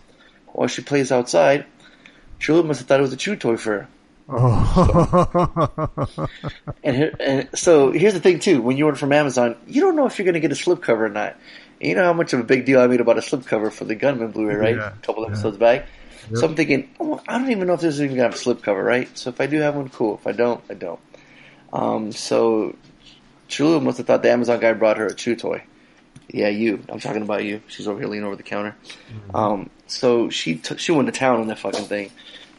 while 0.52 0.68
she 0.68 0.82
plays 0.82 1.10
outside. 1.10 1.64
Cholula 2.38 2.66
must 2.66 2.80
have 2.80 2.88
thought 2.88 3.00
it 3.00 3.02
was 3.02 3.12
a 3.12 3.16
chew 3.16 3.36
toy 3.36 3.56
for 3.56 3.72
her. 3.72 3.88
Oh. 4.26 6.18
And, 6.82 6.96
here, 6.96 7.14
and 7.20 7.48
so 7.54 7.90
here's 7.92 8.14
the 8.14 8.20
thing 8.20 8.38
too: 8.38 8.60
when 8.62 8.76
you 8.76 8.86
order 8.86 8.96
from 8.96 9.12
Amazon, 9.12 9.56
you 9.66 9.80
don't 9.80 9.96
know 9.96 10.06
if 10.06 10.18
you're 10.18 10.24
going 10.24 10.34
to 10.34 10.40
get 10.40 10.52
a 10.52 10.54
slipcover 10.54 11.00
or 11.00 11.08
not. 11.08 11.36
You 11.80 11.94
know 11.94 12.04
how 12.04 12.12
much 12.12 12.32
of 12.32 12.40
a 12.40 12.44
big 12.44 12.64
deal 12.64 12.80
I 12.80 12.86
made 12.86 13.00
about 13.00 13.18
a 13.18 13.20
slipcover 13.20 13.70
for 13.72 13.84
the 13.84 13.94
Gunman 13.94 14.30
Blu-ray, 14.30 14.54
right? 14.54 14.76
Yeah, 14.76 14.92
a 14.94 14.96
couple 15.06 15.22
yeah. 15.24 15.30
episodes 15.30 15.58
back. 15.58 15.86
Yep. 16.30 16.38
So 16.38 16.46
I'm 16.46 16.56
thinking, 16.56 16.90
oh, 17.00 17.20
I 17.28 17.38
don't 17.38 17.50
even 17.50 17.66
know 17.66 17.74
if 17.74 17.80
this 17.80 17.94
is 17.94 18.02
even 18.02 18.16
to 18.16 18.22
have 18.22 18.34
a 18.34 18.36
slipcover, 18.36 18.84
right? 18.84 19.16
So 19.16 19.30
if 19.30 19.40
I 19.40 19.46
do 19.46 19.58
have 19.60 19.76
one, 19.76 19.88
cool. 19.88 20.14
If 20.14 20.26
I 20.26 20.32
don't, 20.32 20.62
I 20.70 20.74
don't. 20.74 21.00
Um, 21.72 22.12
so 22.12 22.76
Cholula 23.48 23.80
must 23.80 23.98
have 23.98 24.06
thought 24.06 24.22
the 24.22 24.30
Amazon 24.30 24.60
guy 24.60 24.72
brought 24.72 24.96
her 24.98 25.06
a 25.06 25.14
chew 25.14 25.36
toy. 25.36 25.62
Yeah, 26.28 26.48
you. 26.48 26.82
I'm 26.88 27.00
talking 27.00 27.22
about 27.22 27.44
you. 27.44 27.60
She's 27.68 27.86
over 27.86 27.98
here 27.98 28.08
leaning 28.08 28.26
over 28.26 28.36
the 28.36 28.42
counter. 28.42 28.76
Um, 29.34 29.70
so 29.86 30.30
she 30.30 30.56
took, 30.56 30.78
she 30.78 30.92
went 30.92 31.06
to 31.06 31.12
town 31.12 31.40
on 31.40 31.48
that 31.48 31.58
fucking 31.58 31.84
thing. 31.84 32.10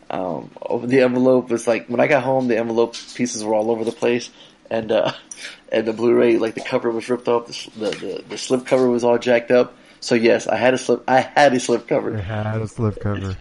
Um, 0.10 0.52
over 0.62 0.86
the 0.86 1.02
envelope 1.02 1.50
was 1.50 1.68
like 1.68 1.88
when 1.88 2.00
I 2.00 2.08
got 2.08 2.24
home, 2.24 2.48
the 2.48 2.58
envelope 2.58 2.96
pieces 3.16 3.44
were 3.44 3.56
all 3.56 3.72
over 3.72 3.84
the 3.84 3.92
place, 3.92 4.30
and 4.70 4.92
uh, 4.92 5.14
and 5.72 5.88
the 5.88 5.94
Blu-ray 5.94 6.38
like 6.38 6.54
the 6.54 6.62
cover 6.62 6.92
was 6.92 7.10
ripped 7.10 7.28
off, 7.28 7.48
the 7.48 7.72
the, 7.80 7.90
the 7.90 8.24
the 8.30 8.38
slip 8.38 8.66
cover 8.66 8.90
was 8.90 9.04
all 9.04 9.18
jacked 9.18 9.52
up. 9.52 9.76
So 10.06 10.14
yes, 10.14 10.46
I 10.46 10.56
had 10.58 10.76
a 10.76 10.78
slip. 10.78 11.04
I 11.08 11.22
had 11.22 11.52
a 11.56 11.60
slip 11.60 11.88
cover 11.88 12.16
I 12.16 12.22
had 12.22 12.62
a 12.62 12.68
slip 12.68 13.00
cover. 13.02 13.36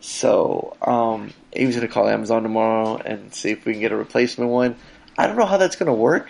So 0.00 0.76
um, 0.82 1.32
Amy's 1.54 1.74
gonna 1.76 1.88
call 1.88 2.06
Amazon 2.06 2.42
tomorrow 2.42 2.96
and 2.98 3.32
see 3.34 3.50
if 3.52 3.64
we 3.64 3.72
can 3.72 3.80
get 3.80 3.90
a 3.90 3.96
replacement 3.96 4.50
one. 4.50 4.76
I 5.16 5.26
don't 5.26 5.36
know 5.36 5.46
how 5.46 5.56
that's 5.56 5.76
gonna 5.76 5.94
work 5.94 6.28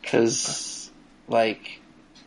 because 0.00 0.90
like 1.28 1.80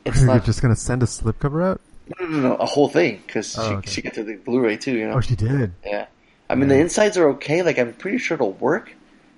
it's 0.05 0.17
You're 0.19 0.27
not 0.27 0.45
just 0.45 0.61
gonna 0.61 0.75
send 0.75 1.01
a 1.01 1.07
slip 1.07 1.39
cover 1.39 1.63
out? 1.63 1.81
no, 2.19 2.27
no, 2.27 2.39
no, 2.49 2.55
a 2.57 2.65
whole 2.67 2.89
thing 2.89 3.23
because 3.25 3.57
Oh, 3.57 3.67
she, 3.67 3.73
okay. 3.77 3.89
she 3.89 4.01
got 4.03 4.13
to 4.13 4.23
the 4.23 4.35
Blu-ray 4.35 4.77
too. 4.77 4.95
You 4.95 5.07
know, 5.07 5.15
Oh, 5.15 5.21
she 5.21 5.35
did. 5.35 5.71
yeah. 5.83 6.05
I 6.47 6.53
mean, 6.53 6.67
the 6.67 6.77
insides 6.77 7.17
are 7.17 7.29
okay. 7.29 7.63
Like, 7.63 7.79
I'm 7.79 7.93
pretty 7.93 8.19
sure 8.19 8.35
it'll 8.35 8.51
work. 8.53 8.93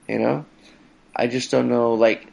You 0.10 0.20
know, 0.20 0.46
I 1.16 1.28
just 1.28 1.52
don't 1.52 1.70
know. 1.70 1.94
Like, 1.94 2.28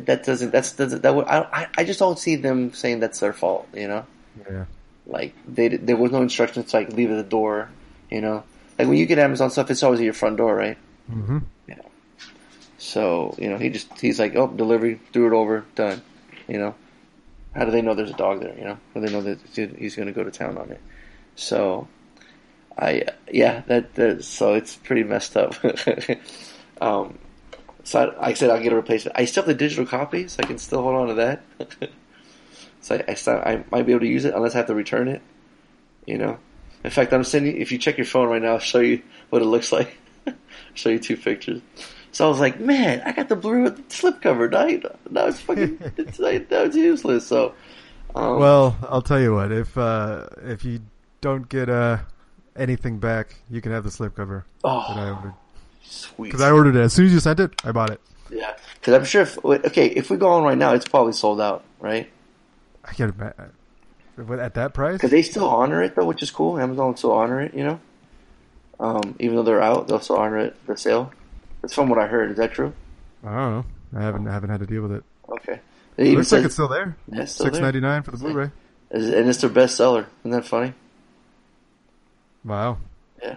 that 0.00 0.24
doesn't. 0.24 0.50
That's 0.50 0.72
doesn't. 0.72 1.02
That 1.02 1.14
would. 1.14 1.26
I. 1.26 1.68
I- 1.76 1.84
just 1.84 1.98
don't 1.98 2.18
see 2.18 2.36
them 2.36 2.72
saying 2.72 3.00
that's 3.00 3.20
their 3.20 3.32
fault. 3.32 3.68
You 3.74 3.88
know, 3.88 4.06
Yeah. 4.50 4.64
like 5.06 5.34
they 5.46 5.68
there 5.68 5.96
was 5.96 6.10
no 6.12 6.22
instructions 6.22 6.70
to 6.70 6.76
like 6.78 6.92
leave 6.92 7.10
at 7.10 7.16
the 7.16 7.22
door. 7.28 7.68
You 8.10 8.20
know, 8.20 8.44
like 8.78 8.88
when 8.88 8.96
you 8.98 9.06
get 9.06 9.18
Amazon 9.18 9.50
stuff, 9.50 9.70
it's 9.70 9.82
always 9.82 10.00
at 10.00 10.04
your 10.04 10.12
front 10.14 10.36
door, 10.36 10.54
right? 10.54 10.78
Mm 11.10 11.24
hmm 11.26 11.38
Yeah. 11.68 11.82
So 12.78 13.34
you 13.38 13.48
know, 13.48 13.58
he 13.58 13.70
just 13.70 14.00
he's 14.00 14.18
like, 14.18 14.34
oh, 14.36 14.48
delivery, 14.48 15.00
threw 15.12 15.26
it 15.26 15.36
over, 15.36 15.64
done. 15.74 16.02
You 16.48 16.58
know, 16.58 16.74
how 17.54 17.64
do 17.64 17.70
they 17.70 17.82
know 17.82 17.94
there's 17.94 18.10
a 18.10 18.14
dog 18.14 18.40
there? 18.40 18.56
You 18.58 18.64
know, 18.64 18.78
how 18.94 19.00
do 19.00 19.06
they 19.06 19.12
know 19.12 19.22
that 19.22 19.38
he's 19.78 19.94
going 19.96 20.06
to 20.08 20.12
go 20.12 20.24
to 20.24 20.30
town 20.30 20.58
on 20.58 20.70
it? 20.70 20.80
So, 21.36 21.88
I 22.76 23.04
yeah, 23.30 23.62
that, 23.68 23.94
that 23.94 24.24
so 24.24 24.54
it's 24.54 24.74
pretty 24.76 25.04
messed 25.04 25.36
up. 25.36 25.54
um, 26.80 27.18
so 27.84 28.14
I, 28.20 28.28
I 28.28 28.34
said, 28.34 28.50
I'll 28.50 28.62
get 28.62 28.72
a 28.72 28.76
replacement. 28.76 29.18
I 29.18 29.24
still 29.24 29.42
have 29.42 29.48
the 29.48 29.54
digital 29.54 29.86
copy, 29.86 30.28
so 30.28 30.42
I 30.42 30.46
can 30.46 30.58
still 30.58 30.82
hold 30.82 30.94
on 30.94 31.08
to 31.08 31.14
that. 31.14 31.42
so 32.80 32.96
I, 32.96 33.04
I 33.08 33.14
still 33.14 33.34
I 33.34 33.64
might 33.70 33.86
be 33.86 33.92
able 33.92 34.00
to 34.00 34.08
use 34.08 34.24
it 34.24 34.34
unless 34.34 34.54
I 34.54 34.58
have 34.58 34.66
to 34.66 34.74
return 34.74 35.08
it. 35.08 35.22
You 36.06 36.18
know, 36.18 36.38
in 36.84 36.90
fact, 36.90 37.12
I'm 37.12 37.24
sending. 37.24 37.60
If 37.60 37.72
you 37.72 37.78
check 37.78 37.96
your 37.96 38.06
phone 38.06 38.28
right 38.28 38.42
now, 38.42 38.54
I'll 38.54 38.58
show 38.58 38.80
you 38.80 39.02
what 39.30 39.42
it 39.42 39.46
looks 39.46 39.72
like. 39.72 39.96
show 40.74 40.90
you 40.90 40.98
two 40.98 41.16
pictures. 41.16 41.60
So 42.12 42.26
I 42.26 42.28
was 42.28 42.40
like, 42.40 42.60
man, 42.60 43.02
I 43.06 43.12
got 43.12 43.30
the 43.30 43.36
Blu-ray 43.36 43.62
with 43.62 43.76
the 43.76 43.82
slipcover. 43.82 44.50
Now, 44.50 44.90
now 45.10 45.26
it's 45.28 45.40
fucking, 45.40 45.78
it's, 45.96 46.20
now 46.20 46.62
it's 46.62 46.76
useless. 46.76 47.26
So, 47.26 47.54
um, 48.14 48.38
Well, 48.38 48.76
I'll 48.88 49.02
tell 49.02 49.20
you 49.20 49.34
what. 49.34 49.50
If 49.50 49.76
uh, 49.78 50.26
if 50.42 50.64
you 50.64 50.80
don't 51.22 51.48
get 51.48 51.70
uh, 51.70 51.98
anything 52.54 52.98
back, 52.98 53.36
you 53.48 53.60
can 53.60 53.72
have 53.72 53.84
the 53.84 53.90
slip 53.90 54.14
cover 54.14 54.44
that 54.62 54.68
I 54.68 55.08
oh, 55.08 55.14
ordered. 55.14 55.34
Sweet. 55.84 56.28
Because 56.28 56.40
I 56.42 56.50
ordered 56.50 56.76
it 56.76 56.80
as 56.80 56.92
soon 56.92 57.06
as 57.06 57.12
you 57.12 57.20
sent 57.20 57.40
it. 57.40 57.60
I 57.64 57.72
bought 57.72 57.90
it. 57.90 58.00
yeah, 58.30 58.54
because 58.74 58.94
I'm 58.94 59.04
sure. 59.04 59.22
If, 59.22 59.44
okay, 59.44 59.86
if 59.88 60.10
we 60.10 60.16
go 60.16 60.28
on 60.30 60.44
right 60.44 60.58
now, 60.58 60.74
it's 60.74 60.86
probably 60.88 61.12
sold 61.12 61.40
out, 61.40 61.64
right? 61.80 62.10
I 62.84 62.92
get 62.94 63.08
it 63.08 63.16
back. 63.18 63.36
What, 64.16 64.38
At 64.38 64.54
that 64.54 64.74
price? 64.74 64.94
Because 64.94 65.10
they 65.10 65.22
still 65.22 65.48
honor 65.48 65.82
it 65.82 65.94
though, 65.94 66.04
which 66.04 66.22
is 66.22 66.30
cool. 66.30 66.58
Amazon 66.58 66.88
will 66.88 66.96
still 66.96 67.12
honor 67.12 67.40
it, 67.40 67.54
you 67.54 67.64
know. 67.64 67.80
Um, 68.78 69.14
even 69.20 69.36
though 69.36 69.42
they're 69.42 69.62
out, 69.62 69.88
they'll 69.88 70.00
still 70.00 70.16
honor 70.16 70.38
it 70.38 70.56
for 70.66 70.76
sale. 70.76 71.12
That's 71.62 71.72
from 71.74 71.88
what 71.88 71.98
I 71.98 72.06
heard. 72.06 72.30
Is 72.32 72.36
that 72.38 72.52
true? 72.52 72.72
I 73.24 73.28
don't 73.34 73.50
know. 73.52 73.64
I 73.96 74.02
haven't 74.02 74.26
I 74.28 74.32
haven't 74.32 74.50
had 74.50 74.60
to 74.60 74.66
deal 74.66 74.82
with 74.82 74.92
it. 74.92 75.04
Okay. 75.28 75.60
It 75.96 76.08
It 76.08 76.16
looks 76.16 76.32
like 76.32 76.44
it's 76.44 76.54
still 76.54 76.68
there. 76.68 76.96
Yeah, 77.10 77.22
it's 77.22 77.32
still 77.32 77.46
Six 77.46 77.58
ninety 77.58 77.80
nine 77.80 78.02
for 78.02 78.10
the 78.10 78.16
Blu-ray. 78.18 78.50
and 78.90 79.28
it's 79.28 79.40
their 79.40 79.50
best 79.50 79.76
seller. 79.76 80.06
Isn't 80.22 80.32
that 80.32 80.44
funny? 80.46 80.74
Wow. 82.44 82.78
Yeah. 83.22 83.36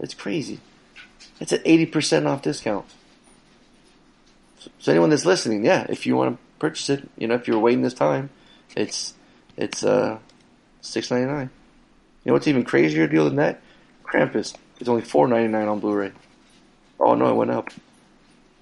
It's 0.00 0.14
crazy. 0.14 0.60
It's 1.40 1.52
at 1.52 1.64
80% 1.64 2.26
off 2.26 2.42
discount. 2.42 2.86
So 4.78 4.92
anyone 4.92 5.10
that's 5.10 5.26
listening, 5.26 5.64
yeah, 5.64 5.86
if 5.88 6.06
you 6.06 6.16
want 6.16 6.36
to 6.36 6.42
purchase 6.60 6.88
it, 6.90 7.08
you 7.18 7.26
know, 7.26 7.34
if 7.34 7.48
you're 7.48 7.58
waiting 7.58 7.82
this 7.82 7.94
time, 7.94 8.30
it's, 8.76 9.14
it's, 9.56 9.82
uh, 9.84 10.18
six 10.80 11.10
ninety 11.10 11.26
nine. 11.30 11.48
You 12.24 12.30
know 12.30 12.32
what's 12.34 12.48
even 12.48 12.64
crazier 12.64 13.06
deal 13.06 13.24
than 13.24 13.36
that? 13.36 13.60
Krampus. 14.04 14.54
It's 14.80 14.88
only 14.88 15.02
four 15.02 15.26
ninety 15.28 15.48
nine 15.48 15.68
on 15.68 15.80
Blu-ray. 15.80 16.12
Oh 17.00 17.14
no, 17.14 17.28
it 17.30 17.34
went 17.34 17.50
up. 17.52 17.68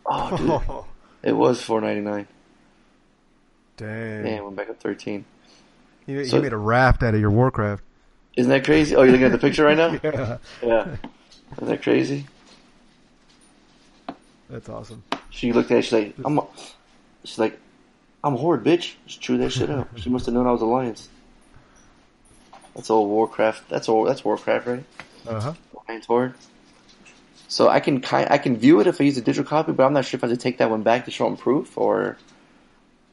Oh 0.07 0.37
dude, 0.37 0.85
it 1.31 1.33
was 1.33 1.62
four 1.62 1.81
ninety 1.81 2.01
nine. 2.03 2.27
Dang. 3.77 4.23
Man, 4.23 4.27
it 4.39 4.45
went 4.45 4.57
back 4.57 4.68
up 4.71 4.81
thirteen. 4.81 5.25
You, 6.07 6.25
So- 6.25 6.37
you 6.37 6.43
made 6.43 6.53
a 6.53 6.59
raft 6.59 7.03
out 7.03 7.14
of 7.14 7.21
your 7.21 7.31
Warcraft. 7.31 7.83
Isn't 8.37 8.51
that 8.51 8.64
crazy? 8.64 8.95
Oh, 8.97 9.03
you're 9.03 9.12
looking 9.12 9.27
at 9.27 9.33
the 9.33 9.39
picture 9.39 9.64
right 9.64 9.77
now? 9.77 9.93
Yeah. 10.03 10.39
Yeah. 10.62 10.97
Isn't 11.57 11.68
that 11.68 11.83
crazy? 11.83 12.27
That's 14.51 14.68
awesome. 14.68 15.03
She 15.30 15.53
looked 15.53 15.70
at 15.70 15.78
it, 15.78 15.82
she's 15.82 15.92
like, 15.92 16.14
I'm 16.24 16.38
a, 16.38 16.46
she's 17.24 17.38
like, 17.38 17.59
I'm 18.22 18.34
a 18.34 18.36
horde, 18.36 18.64
bitch. 18.64 18.94
Just 19.07 19.20
chew 19.20 19.38
that 19.38 19.51
shit 19.51 19.70
up. 19.70 19.88
She 19.96 20.11
must 20.11 20.26
have 20.26 20.34
known 20.34 20.46
I 20.46 20.53
was 20.53 20.61
Alliance. 20.61 21.09
That's 22.74 22.90
old 22.90 23.09
Warcraft. 23.09 23.68
That's 23.68 23.88
old, 23.88 24.09
that's 24.09 24.24
Warcraft, 24.24 24.66
right? 24.66 24.84
Uh 25.26 25.40
huh. 25.40 25.55
Alliance 25.86 26.07
Horde. 26.07 26.34
So 27.48 27.68
I 27.68 27.80
can 27.80 28.01
kind, 28.01 28.28
I 28.30 28.38
can 28.38 28.57
view 28.57 28.80
it 28.80 28.86
if 28.86 29.01
I 29.01 29.05
use 29.05 29.16
a 29.16 29.20
digital 29.20 29.48
copy, 29.48 29.72
but 29.72 29.84
I'm 29.84 29.92
not 29.92 30.05
sure 30.05 30.18
if 30.18 30.24
I 30.24 30.28
have 30.28 30.36
to 30.36 30.42
take 30.42 30.59
that 30.59 30.70
one 30.70 30.82
back 30.82 31.07
to 31.07 31.11
show 31.11 31.24
them 31.24 31.36
proof 31.36 31.76
or 31.76 32.16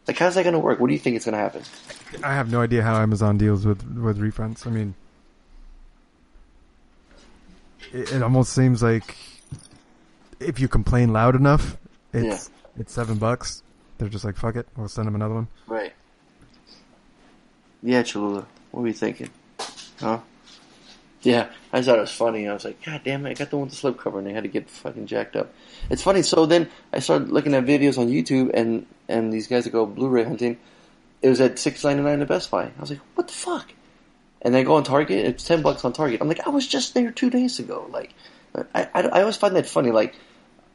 like 0.08 0.18
how's 0.18 0.36
that 0.36 0.44
going 0.44 0.54
to 0.54 0.60
work? 0.60 0.80
What 0.80 0.88
do 0.88 0.94
you 0.94 1.00
think 1.00 1.18
is 1.18 1.26
going 1.26 1.34
to 1.34 1.40
happen? 1.40 1.64
I 2.24 2.34
have 2.34 2.52
no 2.52 2.62
idea 2.62 2.84
how 2.84 3.02
Amazon 3.02 3.38
deals 3.38 3.66
with 3.66 3.84
with 3.98 4.20
refunds. 4.20 4.68
I 4.68 4.70
mean, 4.70 4.94
it, 7.92 8.14
it 8.14 8.24
almost 8.24 8.54
seems 8.54 8.84
like 8.84 9.16
if 10.40 10.60
you 10.60 10.68
complain 10.68 11.14
loud 11.14 11.36
enough, 11.36 11.78
it's 12.14 12.50
it's 12.78 12.94
seven 12.94 13.18
bucks. 13.18 13.64
They're 13.98 14.10
just 14.10 14.26
like, 14.26 14.38
fuck 14.38 14.56
it, 14.56 14.68
we'll 14.76 14.88
send 14.88 15.08
them 15.08 15.16
another 15.16 15.34
one. 15.34 15.48
Right. 15.68 15.94
Yeah, 17.82 18.04
Cholula. 18.04 18.46
What 18.72 18.82
were 18.82 18.88
you 18.88 18.94
thinking? 18.94 19.30
Huh? 20.00 20.20
Yeah, 21.24 21.50
I 21.74 21.82
thought 21.82 21.98
it 21.98 22.02
was 22.02 22.12
funny. 22.12 22.48
I 22.48 22.54
was 22.54 22.64
like, 22.64 22.84
God 22.86 23.02
damn 23.04 23.26
it, 23.26 23.32
I 23.32 23.34
got 23.34 23.50
the 23.50 23.58
one 23.58 23.68
with 23.68 23.80
the 23.80 23.92
slipcover 23.92 24.20
and 24.20 24.28
they 24.28 24.34
had 24.34 24.44
to 24.44 24.50
get 24.50 24.70
fucking 24.70 25.08
jacked 25.08 25.36
up. 25.36 25.52
It's 25.90 26.04
funny, 26.04 26.22
so 26.22 26.46
then 26.46 26.70
I 26.94 27.00
started 27.00 27.30
looking 27.30 27.56
at 27.56 27.66
videos 27.66 27.98
on 27.98 28.08
YouTube 28.08 28.52
and, 28.54 28.86
and 29.08 29.34
these 29.34 29.48
guys 29.48 29.64
that 29.64 29.72
go 29.72 29.86
Blu-ray 29.86 30.24
hunting, 30.24 30.58
it 31.22 31.30
was 31.30 31.42
at 31.42 31.58
six 31.58 31.84
ninety 31.84 32.04
nine 32.04 32.22
at 32.22 32.28
Best 32.28 32.52
Buy. 32.52 32.66
I 32.66 32.80
was 32.80 32.92
like, 32.92 33.00
what 33.16 33.28
the 33.28 33.34
fuck? 33.34 33.74
And 34.44 34.56
I 34.56 34.62
go 34.62 34.76
on 34.76 34.84
Target, 34.84 35.26
it's 35.26 35.44
ten 35.44 35.64
bucks 35.64 35.84
on 35.84 35.92
Target. 35.92 36.22
I'm 36.22 36.28
like, 36.28 36.46
I 36.46 36.52
was 36.52 36.68
just 36.68 36.94
there 36.94 37.12
two 37.12 37.32
days 37.32 37.58
ago. 37.58 37.88
Like, 37.92 38.14
I, 38.76 38.88
I, 38.94 39.02
I 39.02 39.22
always 39.22 39.38
find 39.38 39.56
that 39.56 39.68
funny. 39.68 39.90
Like, 39.90 40.16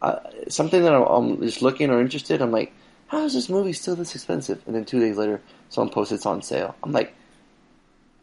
uh, 0.02 0.18
something 0.48 0.82
that 0.82 0.92
I'm, 0.92 1.02
I'm 1.02 1.40
just 1.40 1.62
looking 1.62 1.88
or 1.88 2.00
interested, 2.00 2.42
I'm 2.42 2.50
like, 2.50 2.72
how 3.06 3.24
is 3.24 3.34
this 3.34 3.48
movie 3.48 3.72
still 3.72 3.94
this 3.94 4.14
expensive? 4.14 4.60
And 4.66 4.74
then 4.74 4.84
two 4.84 4.98
days 4.98 5.16
later, 5.16 5.40
someone 5.68 5.92
posts 5.92 6.12
it's 6.12 6.26
on 6.26 6.42
sale. 6.42 6.74
I'm 6.82 6.92
like, 6.92 7.14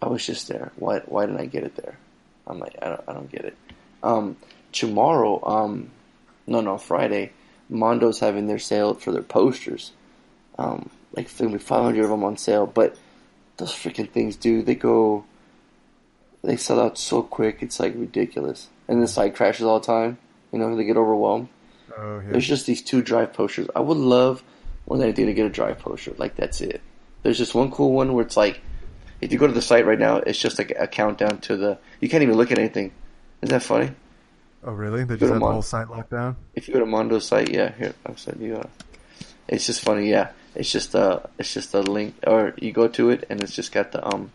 I 0.02 0.08
was 0.08 0.26
just 0.26 0.48
there. 0.48 0.72
Why 0.76 1.00
why 1.06 1.26
didn't 1.26 1.42
I 1.42 1.46
get 1.46 1.64
it 1.64 1.76
there? 1.76 1.98
I'm 2.48 2.60
like, 2.60 2.76
I 2.82 2.90
don't 2.90 3.04
I 3.08 3.14
don't 3.14 3.32
get 3.32 3.46
it. 3.46 3.58
Um, 4.04 4.38
tomorrow, 4.72 5.42
um, 5.46 5.92
no 6.48 6.62
no 6.62 6.78
Friday, 6.78 7.32
Mondo's 7.72 8.20
having 8.20 8.48
their 8.48 8.60
sale 8.60 8.94
for 8.94 9.12
their 9.12 9.24
posters. 9.24 9.92
Um, 10.58 10.90
like 11.16 11.36
gonna 11.38 11.52
be 11.52 11.58
500 11.60 12.04
of 12.04 12.10
them 12.10 12.24
on 12.24 12.38
sale, 12.38 12.66
but 12.66 12.98
those 13.58 13.72
freaking 13.72 14.10
things, 14.10 14.36
dude, 14.36 14.66
they 14.66 14.76
go, 14.76 15.24
they 16.44 16.58
sell 16.58 16.80
out 16.80 16.98
so 16.98 17.22
quick. 17.22 17.60
It's 17.62 17.80
like 17.80 17.94
ridiculous. 17.96 18.70
And 18.88 19.02
the 19.02 19.08
site 19.08 19.36
crashes 19.36 19.66
all 19.66 19.80
the 19.80 19.86
time. 19.86 20.18
You 20.52 20.60
know, 20.60 20.76
they 20.76 20.84
get 20.84 20.98
overwhelmed. 20.98 21.50
Oh 21.98 22.20
yeah. 22.20 22.32
There's 22.32 22.48
just 22.48 22.66
these 22.66 22.82
two 22.82 23.02
drive 23.02 23.34
posters. 23.34 23.68
I 23.76 23.80
would 23.80 23.98
love 23.98 24.44
one 24.86 25.00
day 25.00 25.12
to 25.12 25.34
get 25.34 25.46
a 25.46 25.50
drive 25.50 25.80
poster. 25.80 26.14
Like 26.18 26.36
that's 26.36 26.62
it. 26.62 26.82
There's 27.24 27.38
just 27.38 27.54
one 27.56 27.72
cool 27.72 27.94
one 27.94 28.14
where 28.14 28.26
it's 28.26 28.38
like 28.38 28.62
If 29.22 29.32
you 29.32 29.38
go 29.38 29.48
to 29.48 29.54
the 29.54 29.62
site 29.62 29.86
right 29.86 30.00
now, 30.00 30.18
it's 30.18 30.40
just 30.40 30.58
like 30.58 30.74
a 30.78 30.88
countdown 30.88 31.40
to 31.42 31.58
the. 31.58 31.78
You 32.00 32.10
can't 32.10 32.24
even 32.24 32.36
look 32.36 32.52
at 32.52 32.58
anything. 32.58 32.92
Isn't 33.42 33.54
that 33.54 33.64
funny? 33.64 33.92
Oh, 34.64 34.74
really? 34.74 35.04
They 35.06 35.16
just 35.16 35.30
to 35.30 35.34
have 35.34 35.40
the 35.40 35.46
whole 35.46 35.62
site 35.62 35.90
locked 35.90 36.12
down? 36.12 36.36
If 36.54 36.68
you 36.68 36.74
go 36.74 36.82
to 36.82 36.86
Mondo's 36.86 37.26
site, 37.26 37.50
yeah, 37.50 37.72
here 37.78 37.94
I'll 38.06 38.18
send 38.18 38.42
you. 38.42 38.58
Uh, 38.58 38.68
it's 39.48 39.66
just 39.66 39.82
funny, 39.82 40.10
yeah. 40.10 40.32
It's 40.56 40.72
just 40.72 40.96
uh 40.96 41.20
it's 41.38 41.54
just 41.54 41.74
a 41.74 41.82
link, 41.82 42.16
or 42.26 42.54
you 42.58 42.72
go 42.72 42.88
to 42.90 43.10
it 43.12 43.26
and 43.30 43.42
it's 43.42 43.54
just 43.56 43.72
got 43.72 43.92
the 43.92 44.06
um, 44.06 44.32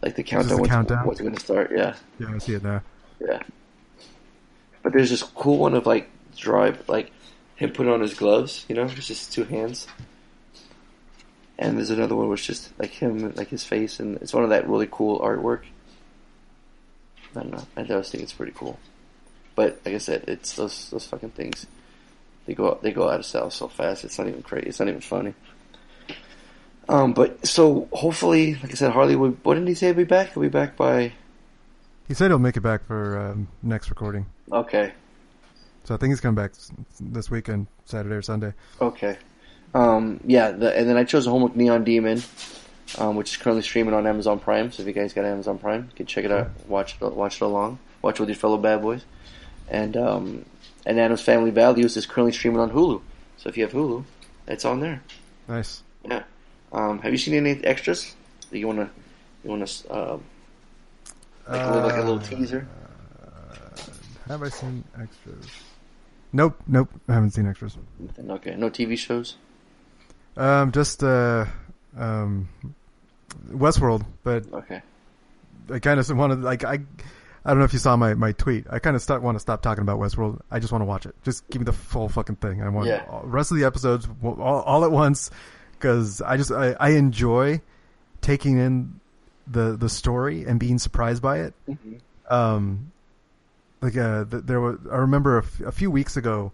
like 0.00 0.14
the 0.14 0.22
countdown. 0.22 0.56
the 0.56 0.60
what's, 0.62 0.70
countdown? 0.70 1.06
what's 1.06 1.20
going 1.20 1.34
to 1.34 1.40
start? 1.40 1.70
Yeah, 1.74 1.94
Yeah, 2.18 2.34
I 2.34 2.38
see 2.38 2.54
it 2.54 2.62
now. 2.62 2.82
yeah. 3.20 3.42
But 4.82 4.92
there's 4.92 5.10
this 5.10 5.22
cool 5.22 5.58
one 5.58 5.74
of 5.74 5.86
like 5.86 6.08
drive, 6.36 6.88
like 6.88 7.10
him 7.56 7.70
putting 7.70 7.92
on 7.92 8.00
his 8.00 8.14
gloves. 8.14 8.64
You 8.68 8.76
know, 8.76 8.84
it's 8.84 9.06
just 9.06 9.32
two 9.32 9.44
hands. 9.44 9.86
And 11.58 11.76
there's 11.76 11.90
another 11.90 12.14
one 12.14 12.28
which 12.28 12.46
just 12.46 12.70
like 12.78 12.90
him, 12.90 13.32
like 13.34 13.48
his 13.48 13.64
face, 13.64 13.98
and 13.98 14.16
it's 14.18 14.32
one 14.32 14.44
of 14.44 14.50
that 14.50 14.68
really 14.68 14.88
cool 14.90 15.18
artwork. 15.18 15.62
I 17.34 17.40
don't 17.40 17.50
know. 17.50 17.66
I 17.76 17.82
just 17.82 18.12
think 18.12 18.22
it's 18.22 18.32
pretty 18.32 18.52
cool. 18.54 18.78
But 19.54 19.80
like 19.84 19.94
I 19.96 19.98
said, 19.98 20.24
it's 20.28 20.54
those 20.54 20.88
those 20.90 21.06
fucking 21.06 21.30
things. 21.30 21.66
They 22.46 22.54
go 22.54 22.68
out, 22.70 22.82
they 22.82 22.92
go 22.92 23.08
out 23.10 23.18
of 23.18 23.26
style 23.26 23.50
so 23.50 23.68
fast. 23.68 24.04
It's 24.04 24.18
not 24.18 24.28
even 24.28 24.42
crazy. 24.42 24.68
It's 24.68 24.78
not 24.78 24.88
even 24.88 25.00
funny. 25.00 25.34
Um, 26.88 27.12
but 27.12 27.46
so 27.46 27.88
hopefully, 27.92 28.54
like 28.54 28.70
I 28.70 28.74
said, 28.74 28.92
Harley. 28.92 29.16
Would, 29.16 29.44
what 29.44 29.54
did 29.54 29.68
he 29.68 29.74
say? 29.74 29.92
Be 29.92 30.04
back. 30.04 30.32
He'll 30.32 30.42
be 30.42 30.48
back 30.48 30.76
by. 30.76 31.12
He 32.08 32.14
said 32.14 32.30
he'll 32.30 32.38
make 32.38 32.56
it 32.56 32.62
back 32.62 32.86
for 32.86 33.18
um, 33.18 33.48
next 33.62 33.90
recording. 33.90 34.24
Okay. 34.50 34.92
So 35.84 35.94
I 35.94 35.98
think 35.98 36.12
he's 36.12 36.20
coming 36.20 36.42
back 36.42 36.52
this 36.98 37.30
weekend, 37.30 37.66
Saturday 37.84 38.14
or 38.14 38.22
Sunday. 38.22 38.54
Okay. 38.80 39.18
Um, 39.74 40.18
yeah, 40.24 40.50
the, 40.50 40.74
and 40.74 40.88
then 40.88 40.96
I 40.96 41.04
chose 41.04 41.26
a 41.26 41.30
Homework 41.30 41.54
Neon 41.54 41.84
Demon, 41.84 42.22
um, 42.96 43.14
which 43.16 43.32
is 43.32 43.36
currently 43.36 43.62
streaming 43.62 43.92
on 43.92 44.06
Amazon 44.06 44.40
Prime. 44.40 44.72
So 44.72 44.82
if 44.82 44.86
you 44.86 44.94
guys 44.94 45.12
got 45.12 45.26
Amazon 45.26 45.58
Prime, 45.58 45.82
you 45.90 45.96
can 45.96 46.06
check 46.06 46.24
it 46.24 46.32
out, 46.32 46.50
watch 46.66 46.96
it, 47.00 47.12
watch 47.12 47.36
it 47.36 47.42
along, 47.42 47.78
watch 48.00 48.16
it 48.16 48.20
with 48.20 48.30
your 48.30 48.36
fellow 48.36 48.56
bad 48.56 48.80
boys. 48.80 49.04
And 49.68 49.94
um, 49.98 50.44
and 50.86 50.98
Addams 50.98 51.20
Family 51.20 51.50
Values 51.50 51.98
is 51.98 52.06
currently 52.06 52.32
streaming 52.32 52.60
on 52.60 52.70
Hulu. 52.70 53.02
So 53.36 53.50
if 53.50 53.58
you 53.58 53.64
have 53.64 53.72
Hulu, 53.74 54.04
it's 54.46 54.64
on 54.64 54.80
there. 54.80 55.02
Nice. 55.46 55.82
Yeah. 56.06 56.22
Um, 56.72 57.00
have 57.00 57.12
you 57.12 57.18
seen 57.18 57.34
any 57.34 57.62
extras 57.64 58.14
that 58.50 58.58
you 58.58 58.66
wanna 58.66 58.90
you 59.44 59.50
wanna 59.50 59.66
uh, 59.90 60.16
like 61.48 61.60
a 61.60 61.70
little 61.72 61.88
like 61.88 61.96
a 61.96 62.00
little 62.00 62.18
Uh, 62.18 62.22
teaser? 62.22 62.66
Have 64.28 64.42
I 64.42 64.48
seen 64.50 64.84
extras? 65.00 65.46
Nope, 66.32 66.60
nope. 66.66 66.90
I 67.08 67.14
haven't 67.14 67.30
seen 67.30 67.46
extras. 67.46 67.78
Okay, 68.28 68.54
no 68.56 68.68
TV 68.68 68.98
shows. 68.98 69.36
Um, 70.36 70.70
just 70.72 71.02
uh, 71.02 71.46
um, 71.96 72.48
Westworld, 73.50 74.04
but 74.22 74.44
Okay. 74.52 74.82
I 75.72 75.78
kind 75.78 75.98
of 76.00 76.08
wanted 76.16 76.42
like 76.42 76.64
I. 76.64 76.80
I 77.44 77.50
don't 77.52 77.60
know 77.60 77.64
if 77.64 77.72
you 77.72 77.78
saw 77.78 77.96
my, 77.96 78.12
my 78.12 78.32
tweet. 78.32 78.66
I 78.68 78.78
kind 78.78 78.94
of 78.94 79.00
start, 79.00 79.22
want 79.22 79.36
to 79.36 79.40
stop 79.40 79.62
talking 79.62 79.80
about 79.80 79.98
Westworld. 79.98 80.40
I 80.50 80.58
just 80.58 80.70
want 80.70 80.82
to 80.82 80.86
watch 80.86 81.06
it. 81.06 81.14
Just 81.24 81.48
give 81.48 81.60
me 81.62 81.64
the 81.64 81.72
full 81.72 82.08
fucking 82.10 82.36
thing. 82.36 82.62
I 82.62 82.68
want 82.68 82.88
Yeah. 82.88 83.04
all, 83.08 83.22
rest 83.24 83.50
of 83.52 83.56
the 83.56 83.64
episodes 83.64 84.06
all, 84.22 84.38
all 84.42 84.84
at 84.84 84.90
once 84.90 85.30
because 85.72 86.20
I 86.20 86.36
just 86.36 86.50
I, 86.50 86.76
I 86.78 86.90
enjoy 86.90 87.62
taking 88.20 88.58
in 88.58 89.00
the 89.50 89.76
the 89.76 89.88
story 89.88 90.44
and 90.44 90.58
being 90.60 90.78
surprised 90.78 91.22
by 91.22 91.40
it. 91.40 91.54
Mm-hmm. 91.68 91.94
um, 92.32 92.92
like 93.80 93.96
uh, 93.96 94.24
th- 94.24 94.42
there 94.44 94.60
was. 94.60 94.78
I 94.90 94.96
remember 94.96 95.38
a, 95.38 95.42
f- 95.44 95.60
a 95.60 95.72
few 95.72 95.90
weeks 95.90 96.16
ago, 96.16 96.50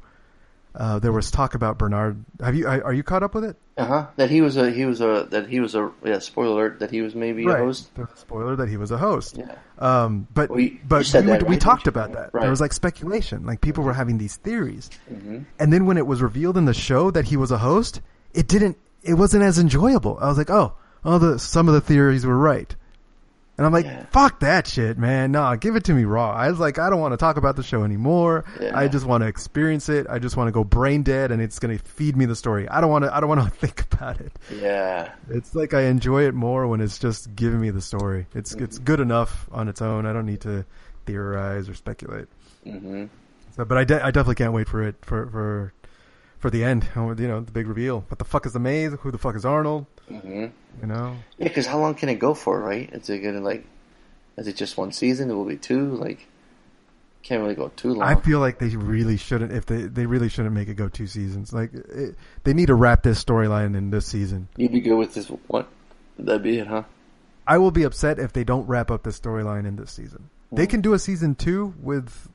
uh, 0.74 0.99
there 0.99 1.12
was 1.12 1.30
talk 1.30 1.55
about 1.55 1.78
Bernard. 1.78 2.22
Have 2.40 2.55
you? 2.55 2.66
Are 2.68 2.92
you 2.92 3.03
caught 3.03 3.22
up 3.22 3.34
with 3.34 3.45
it? 3.45 3.57
Uh 3.76 3.86
huh. 3.86 4.07
That 4.16 4.30
he 4.30 4.40
was 4.42 4.57
a 4.59 4.70
he 4.70 4.84
was 4.84 5.01
a 5.01 5.26
that 5.30 5.49
he 5.49 5.59
was 5.61 5.74
a 5.74 5.90
yeah. 6.05 6.18
Spoiler 6.18 6.53
alert. 6.53 6.80
That 6.80 6.90
he 6.90 7.01
was 7.01 7.14
maybe 7.14 7.45
a 7.47 7.57
host. 7.57 7.90
A 7.97 8.07
spoiler 8.16 8.57
that 8.57 8.68
he 8.68 8.76
was 8.76 8.90
a 8.90 8.99
host. 8.99 9.38
Yeah. 9.38 9.55
Um, 9.78 10.28
but 10.34 10.51
Well, 10.51 10.61
you- 10.61 10.66
you 10.72 10.78
but 10.86 11.07
said 11.07 11.24
we, 11.24 11.30
that, 11.32 11.40
would- 11.42 11.49
we 11.49 11.55
right? 11.57 11.61
talked 11.62 11.86
about 11.86 12.12
that. 12.12 12.30
Right. 12.34 12.42
There 12.42 12.51
was 12.51 12.61
like 12.61 12.72
speculation, 12.74 13.47
like 13.47 13.61
people 13.62 13.82
were 13.84 13.95
having 13.95 14.18
these 14.18 14.36
theories, 14.36 14.90
Mm-hmm. 15.11 15.38
and 15.59 15.72
then 15.72 15.86
when 15.86 15.97
it 15.97 16.07
was 16.07 16.20
revealed 16.22 16.57
in 16.59 16.66
the 16.66 16.74
show 16.74 17.11
that 17.11 17.24
he 17.24 17.36
was 17.38 17.51
a 17.51 17.59
host, 17.59 18.01
it 18.34 18.47
didn't. 18.49 18.76
It 19.03 19.14
wasn't 19.14 19.42
as 19.45 19.59
enjoyable. 19.59 20.18
I 20.20 20.28
was 20.28 20.36
like, 20.38 20.51
oh, 20.51 20.74
oh, 21.05 21.18
the 21.18 21.38
some 21.38 21.68
of 21.68 21.74
the 21.74 21.80
theories 21.80 22.24
were 22.26 22.36
right, 22.38 22.74
and 23.57 23.66
I'm 23.66 23.72
like, 23.72 23.84
Yeah. 23.84 24.05
fuck 24.07 24.40
that 24.40 24.66
shit, 24.66 24.98
man. 24.98 25.32
Nah, 25.32 25.57
give 25.57 25.76
it 25.76 25.84
to 25.84 25.92
me 25.94 26.05
raw. 26.05 26.32
I 26.32 26.50
was 26.50 26.59
like, 26.59 26.78
I 26.78 26.90
don't 26.90 27.00
want 27.00 27.12
to 27.12 27.16
talk 27.16 27.36
about 27.36 27.57
the 27.57 27.62
show 27.62 27.84
anymore. 27.84 28.44
Yeah. 28.61 28.76
I 28.76 28.88
just 28.88 29.07
want 29.07 29.22
to 29.22 29.28
experience 29.28 29.88
it. 29.88 30.07
I 30.11 30.18
just 30.18 30.36
want 30.36 30.48
to 30.48 30.52
go 30.52 30.64
brain 30.64 31.02
dead, 31.02 31.30
and 31.30 31.40
it's 31.40 31.59
gonna 31.59 31.78
feed 31.78 32.16
me 32.16 32.26
the 32.26 32.36
story. 32.36 32.68
I 32.68 32.80
don't 32.80 32.90
want 32.90 33.05
to. 33.05 33.14
I 33.14 33.20
don't 33.20 33.28
want 33.28 33.44
to 33.44 33.50
think 33.66 33.82
about 33.92 34.20
it. 34.20 34.32
Yeah. 34.52 35.12
It's 35.30 35.55
like 35.55 35.72
I 35.74 35.82
enjoy 35.82 36.24
it 36.26 36.34
more 36.34 36.66
when 36.66 36.80
it's 36.80 36.98
just 36.98 37.34
giving 37.36 37.61
me 37.61 37.70
the 37.70 37.80
story. 37.82 38.26
It's 38.34 38.52
it's 38.55 38.78
good 38.78 39.00
enough 39.00 39.48
on 39.52 39.68
its 39.68 39.80
own. 39.82 40.07
I 40.07 40.12
don't 40.12 40.26
need 40.26 40.40
to 40.42 40.64
theorize 41.07 41.68
or 41.68 41.74
speculate. 41.74 42.28
Mm-hmm. 42.66 43.05
So, 43.57 43.64
but 43.64 43.78
I, 43.78 43.84
de- 43.84 44.02
I 44.05 44.11
definitely 44.11 44.34
can't 44.36 44.52
wait 44.52 44.68
for 44.68 44.82
it 44.82 44.96
for 45.02 45.28
for 45.30 45.72
for 46.45 46.51
the 46.51 46.62
end. 46.62 46.86
You 46.95 47.28
know, 47.28 47.40
the 47.40 47.53
big 47.53 47.66
reveal. 47.66 48.05
What 48.09 48.18
the 48.18 48.24
fuck 48.24 48.45
is 48.45 48.53
the 48.53 48.59
maze? 48.59 48.92
Who 49.01 49.11
the 49.11 49.16
fuck 49.18 49.34
is 49.34 49.47
Arnold? 49.47 49.86
Mm-hmm. 50.11 50.47
You 50.80 50.86
know, 50.86 51.16
Yeah, 51.38 51.49
because 51.49 51.66
how 51.66 51.78
long 51.78 51.95
can 51.95 52.11
it 52.11 52.16
go 52.16 52.34
for, 52.34 52.61
right? 52.61 52.90
Is 52.92 53.09
it 53.09 53.20
gonna 53.20 53.40
like? 53.40 53.64
Is 54.36 54.47
it 54.47 54.57
just 54.57 54.76
one 54.76 54.92
season? 54.92 55.30
It 55.30 55.34
will 55.34 55.47
be 55.47 55.57
two. 55.57 55.95
Like, 55.95 56.26
can't 57.22 57.40
really 57.40 57.55
go 57.55 57.68
too 57.76 57.95
long. 57.95 58.03
I 58.03 58.16
feel 58.16 58.40
like 58.40 58.59
they 58.59 58.76
really 58.76 59.16
shouldn't. 59.16 59.53
If 59.53 59.64
they 59.64 59.82
they 59.82 60.05
really 60.05 60.28
shouldn't 60.28 60.55
make 60.55 60.68
it 60.68 60.74
go 60.74 60.88
two 60.88 61.07
seasons. 61.07 61.53
Like 61.53 61.72
it, 61.72 62.16
they 62.42 62.53
need 62.53 62.66
to 62.66 62.74
wrap 62.74 63.03
this 63.03 63.24
storyline 63.24 63.74
in 63.74 63.90
this 63.90 64.05
season. 64.05 64.49
You'd 64.57 64.72
be 64.72 64.80
good 64.80 64.97
with 64.97 65.14
this 65.14 65.28
one. 65.47 65.64
That'd 66.18 66.42
be 66.42 66.59
it, 66.59 66.66
huh? 66.66 66.82
I 67.47 67.57
will 67.59 67.70
be 67.70 67.84
upset 67.84 68.18
if 68.18 68.32
they 68.34 68.45
don't 68.45 68.66
wrap 68.66 68.90
up 68.90 69.05
this 69.05 69.18
storyline 69.18 69.66
in 69.66 69.76
this 69.76 69.92
season. 69.92 70.28
They 70.53 70.66
can 70.66 70.82
do 70.82 70.92
a 70.92 70.99
season 70.99 71.34
two 71.36 71.74
with 71.80 72.28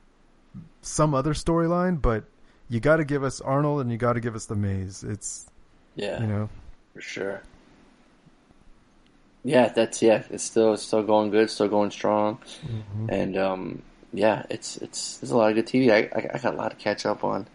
some 0.82 1.14
other 1.14 1.34
storyline, 1.34 2.00
but 2.02 2.24
you 2.70 2.80
got 2.80 2.96
to 2.96 3.04
give 3.04 3.22
us 3.24 3.40
Arnold 3.42 3.82
and 3.82 3.90
you 3.90 3.98
got 3.98 4.14
to 4.14 4.20
give 4.20 4.34
us 4.34 4.46
the 4.46 4.54
maze. 4.56 5.02
It's 5.02 5.46
Yeah, 5.96 6.20
you 6.20 6.26
know 6.26 6.48
for 6.94 7.00
sure. 7.02 7.42
Yeah, 9.42 9.68
that's 9.68 10.02
yeah. 10.02 10.22
It's 10.30 10.44
still 10.44 10.74
it's 10.74 10.82
still 10.82 11.02
going 11.02 11.30
good, 11.30 11.50
still 11.50 11.68
going 11.68 11.90
strong, 11.90 12.38
and 13.08 13.36
um, 13.36 13.82
yeah, 14.12 14.44
it's 14.50 14.76
it's 14.76 15.16
there's 15.18 15.30
a 15.30 15.36
lot 15.36 15.48
of 15.50 15.56
good 15.56 15.66
TV. 15.66 15.90
I, 15.90 16.10
I 16.16 16.30
I 16.34 16.38
got 16.38 16.54
a 16.54 16.56
lot 16.56 16.70
to 16.70 16.76
catch 16.76 17.04
up 17.06 17.24
on. 17.24 17.46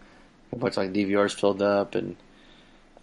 A 0.51 0.57
bunch 0.57 0.77
of 0.77 0.83
like 0.83 0.93
DVRs 0.93 1.39
filled 1.39 1.61
up, 1.61 1.95
and 1.95 2.15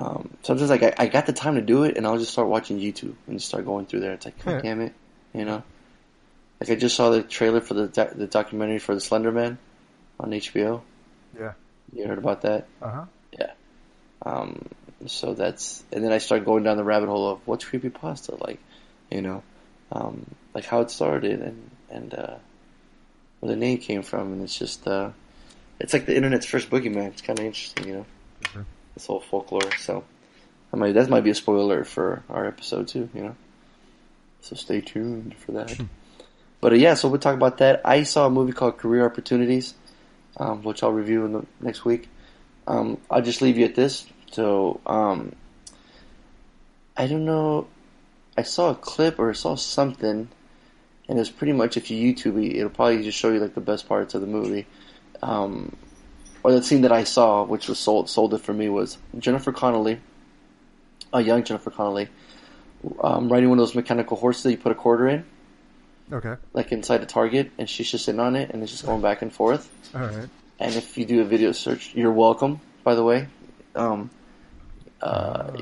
um, 0.01 0.31
sometimes 0.43 0.71
like 0.71 0.83
I, 0.83 0.95
I 0.99 1.07
got 1.07 1.27
the 1.27 1.33
time 1.33 1.55
to 1.57 1.61
do 1.61 1.85
it, 1.85 1.97
and 1.97 2.07
I'll 2.07 2.19
just 2.19 2.33
start 2.33 2.49
watching 2.49 2.79
YouTube 2.81 3.15
and 3.27 3.39
just 3.39 3.49
start 3.49 3.65
going 3.65 3.87
through 3.87 4.01
there. 4.01 4.13
It's 4.13 4.25
like, 4.25 4.43
God 4.45 4.51
Yeah. 4.53 4.61
damn 4.63 4.81
it, 4.81 4.95
you 5.35 5.45
know. 5.45 5.63
Like 6.61 6.71
I 6.71 6.75
just 6.77 6.97
saw 6.97 7.11
the 7.11 7.23
trailer 7.23 7.61
for 7.61 7.75
the 7.75 7.87
the 8.17 8.27
documentary 8.27 8.79
for 8.79 8.95
the 8.95 9.01
Slender 9.01 9.31
Man 9.33 9.59
on 10.19 10.31
HBO. 10.31 10.81
yeah 11.39 11.53
You 11.93 12.07
heard 12.07 12.19
about 12.19 12.43
that? 12.43 12.67
uh 12.81 12.91
huh 12.91 13.05
Yeah. 13.39 13.53
Um, 14.25 14.69
so 15.07 15.35
that's, 15.35 15.83
and 15.93 16.05
then 16.05 16.13
I 16.13 16.19
started 16.19 16.45
going 16.45 16.63
down 16.63 16.77
the 16.77 16.85
rabbit 16.85 17.09
hole 17.09 17.29
of 17.31 17.41
what's 17.47 17.65
creepypasta 17.65 18.41
like, 18.41 18.61
you 19.11 19.21
know, 19.21 19.43
um, 19.91 20.25
like 20.55 20.65
how 20.65 20.81
it 20.81 20.91
started 20.91 21.41
and, 21.43 21.71
and, 21.91 22.15
uh, 22.15 22.37
where 23.41 23.51
the 23.51 23.57
name 23.57 23.79
came 23.79 24.03
from. 24.03 24.33
And 24.33 24.43
it's 24.43 24.57
just, 24.57 24.87
uh, 24.87 25.11
it's 25.81 25.93
like 25.93 26.07
the 26.07 26.17
internet's 26.17 26.47
first 26.47 26.71
boogeyman. 26.71 27.09
It's 27.09 27.23
kind 27.23 27.39
of 27.39 27.45
interesting, 27.45 27.89
you 27.89 27.95
know, 27.95 28.07
Mhm. 28.43 28.65
this 28.95 29.07
whole 29.07 29.21
folklore. 29.21 29.73
So 29.79 30.05
I 30.73 30.77
might, 30.77 30.93
that 30.93 31.09
might 31.11 31.25
be 31.25 31.31
a 31.31 31.35
spoiler 31.35 31.83
for 31.85 32.23
our 32.31 32.47
episode 32.47 32.87
too, 32.89 33.09
you 33.15 33.23
know, 33.23 33.37
so 34.41 34.55
stay 34.57 34.81
tuned 34.81 35.35
for 35.37 35.53
that. 35.53 35.79
but 36.61 36.73
uh, 36.73 36.77
yeah, 36.77 36.95
so 36.95 37.09
we'll 37.09 37.19
talk 37.21 37.35
about 37.35 37.59
that. 37.59 37.81
I 37.85 38.05
saw 38.05 38.27
a 38.27 38.31
movie 38.31 38.53
called 38.53 38.79
Career 38.79 39.05
Opportunities, 39.05 39.75
um, 40.37 40.63
which 40.63 40.83
I'll 40.83 40.93
review 40.93 41.25
in 41.25 41.33
the 41.33 41.47
next 41.61 41.85
week. 41.85 42.09
Um, 42.67 42.99
I'll 43.11 43.23
just 43.23 43.43
leave 43.43 43.59
you 43.59 43.65
at 43.65 43.75
this. 43.75 44.07
So, 44.31 44.81
um, 44.87 45.35
I 46.97 47.07
don't 47.07 47.25
know. 47.25 47.67
I 48.37 48.43
saw 48.43 48.71
a 48.71 48.75
clip 48.75 49.19
or 49.19 49.31
I 49.31 49.35
saw 49.35 49.57
something, 49.57 50.29
and 51.09 51.19
it's 51.19 51.31
pretty 51.31 51.53
much 51.53 51.77
if 51.77 51.91
you 51.91 52.15
YouTube 52.15 52.43
it, 52.43 52.57
it'll 52.57 52.71
probably 52.71 53.03
just 53.03 53.19
show 53.19 53.31
you 53.31 53.41
like 53.41 53.55
the 53.55 53.61
best 53.61 53.89
parts 53.89 54.15
of 54.15 54.21
the 54.21 54.27
movie. 54.27 54.67
Um, 55.23 55.77
or 56.43 56.53
the 56.53 56.63
scene 56.63 56.83
that 56.83 56.93
I 56.93 57.05
saw, 57.05 57.45
which 57.45 57.69
was 57.69 57.79
sold 57.79 58.09
sold 58.09 58.35
it 58.35 58.39
for 58.39 58.53
me, 58.53 58.69
was 58.69 58.99
Jennifer 59.19 59.53
Connelly, 59.53 60.01
a 61.13 61.21
young 61.21 61.45
Jennifer 61.45 61.71
Connelly, 61.71 62.09
um, 63.01 63.31
riding 63.31 63.49
one 63.49 63.59
of 63.59 63.63
those 63.63 63.75
mechanical 63.75 64.17
horses 64.17 64.43
that 64.45 64.51
you 64.51 64.57
put 64.57 64.73
a 64.73 64.75
quarter 64.77 65.09
in, 65.09 65.25
okay 66.13 66.37
like 66.53 66.73
inside 66.73 67.03
a 67.03 67.07
Target, 67.07 67.51
and 67.59 67.69
she's 67.69 67.91
just 67.91 68.05
sitting 68.05 68.21
on 68.21 68.37
it 68.37 68.51
and 68.51 68.63
it's 68.63 68.71
just 68.73 68.85
going 68.85 69.01
back 69.01 69.23
and 69.23 69.33
forth. 69.33 69.71
all 69.95 70.03
right 70.03 70.29
And 70.59 70.75
if 70.75 70.97
you 70.97 71.05
do 71.05 71.21
a 71.23 71.25
video 71.25 71.53
search, 71.53 71.93
you're 71.95 72.13
welcome. 72.13 72.61
By 72.85 72.95
the 72.95 73.03
way, 73.03 73.27
um, 73.75 74.11
uh, 75.01 75.57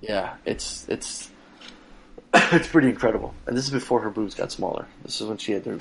yeah, 0.00 0.34
it's 0.44 0.86
it's 0.88 1.30
it's 2.34 2.68
pretty 2.68 2.88
incredible. 2.88 3.34
And 3.46 3.56
this 3.56 3.64
is 3.64 3.70
before 3.70 4.00
her 4.00 4.10
boobs 4.10 4.34
got 4.34 4.52
smaller. 4.52 4.86
This 5.02 5.20
is 5.20 5.26
when 5.26 5.38
she 5.38 5.52
had 5.52 5.64
her 5.64 5.78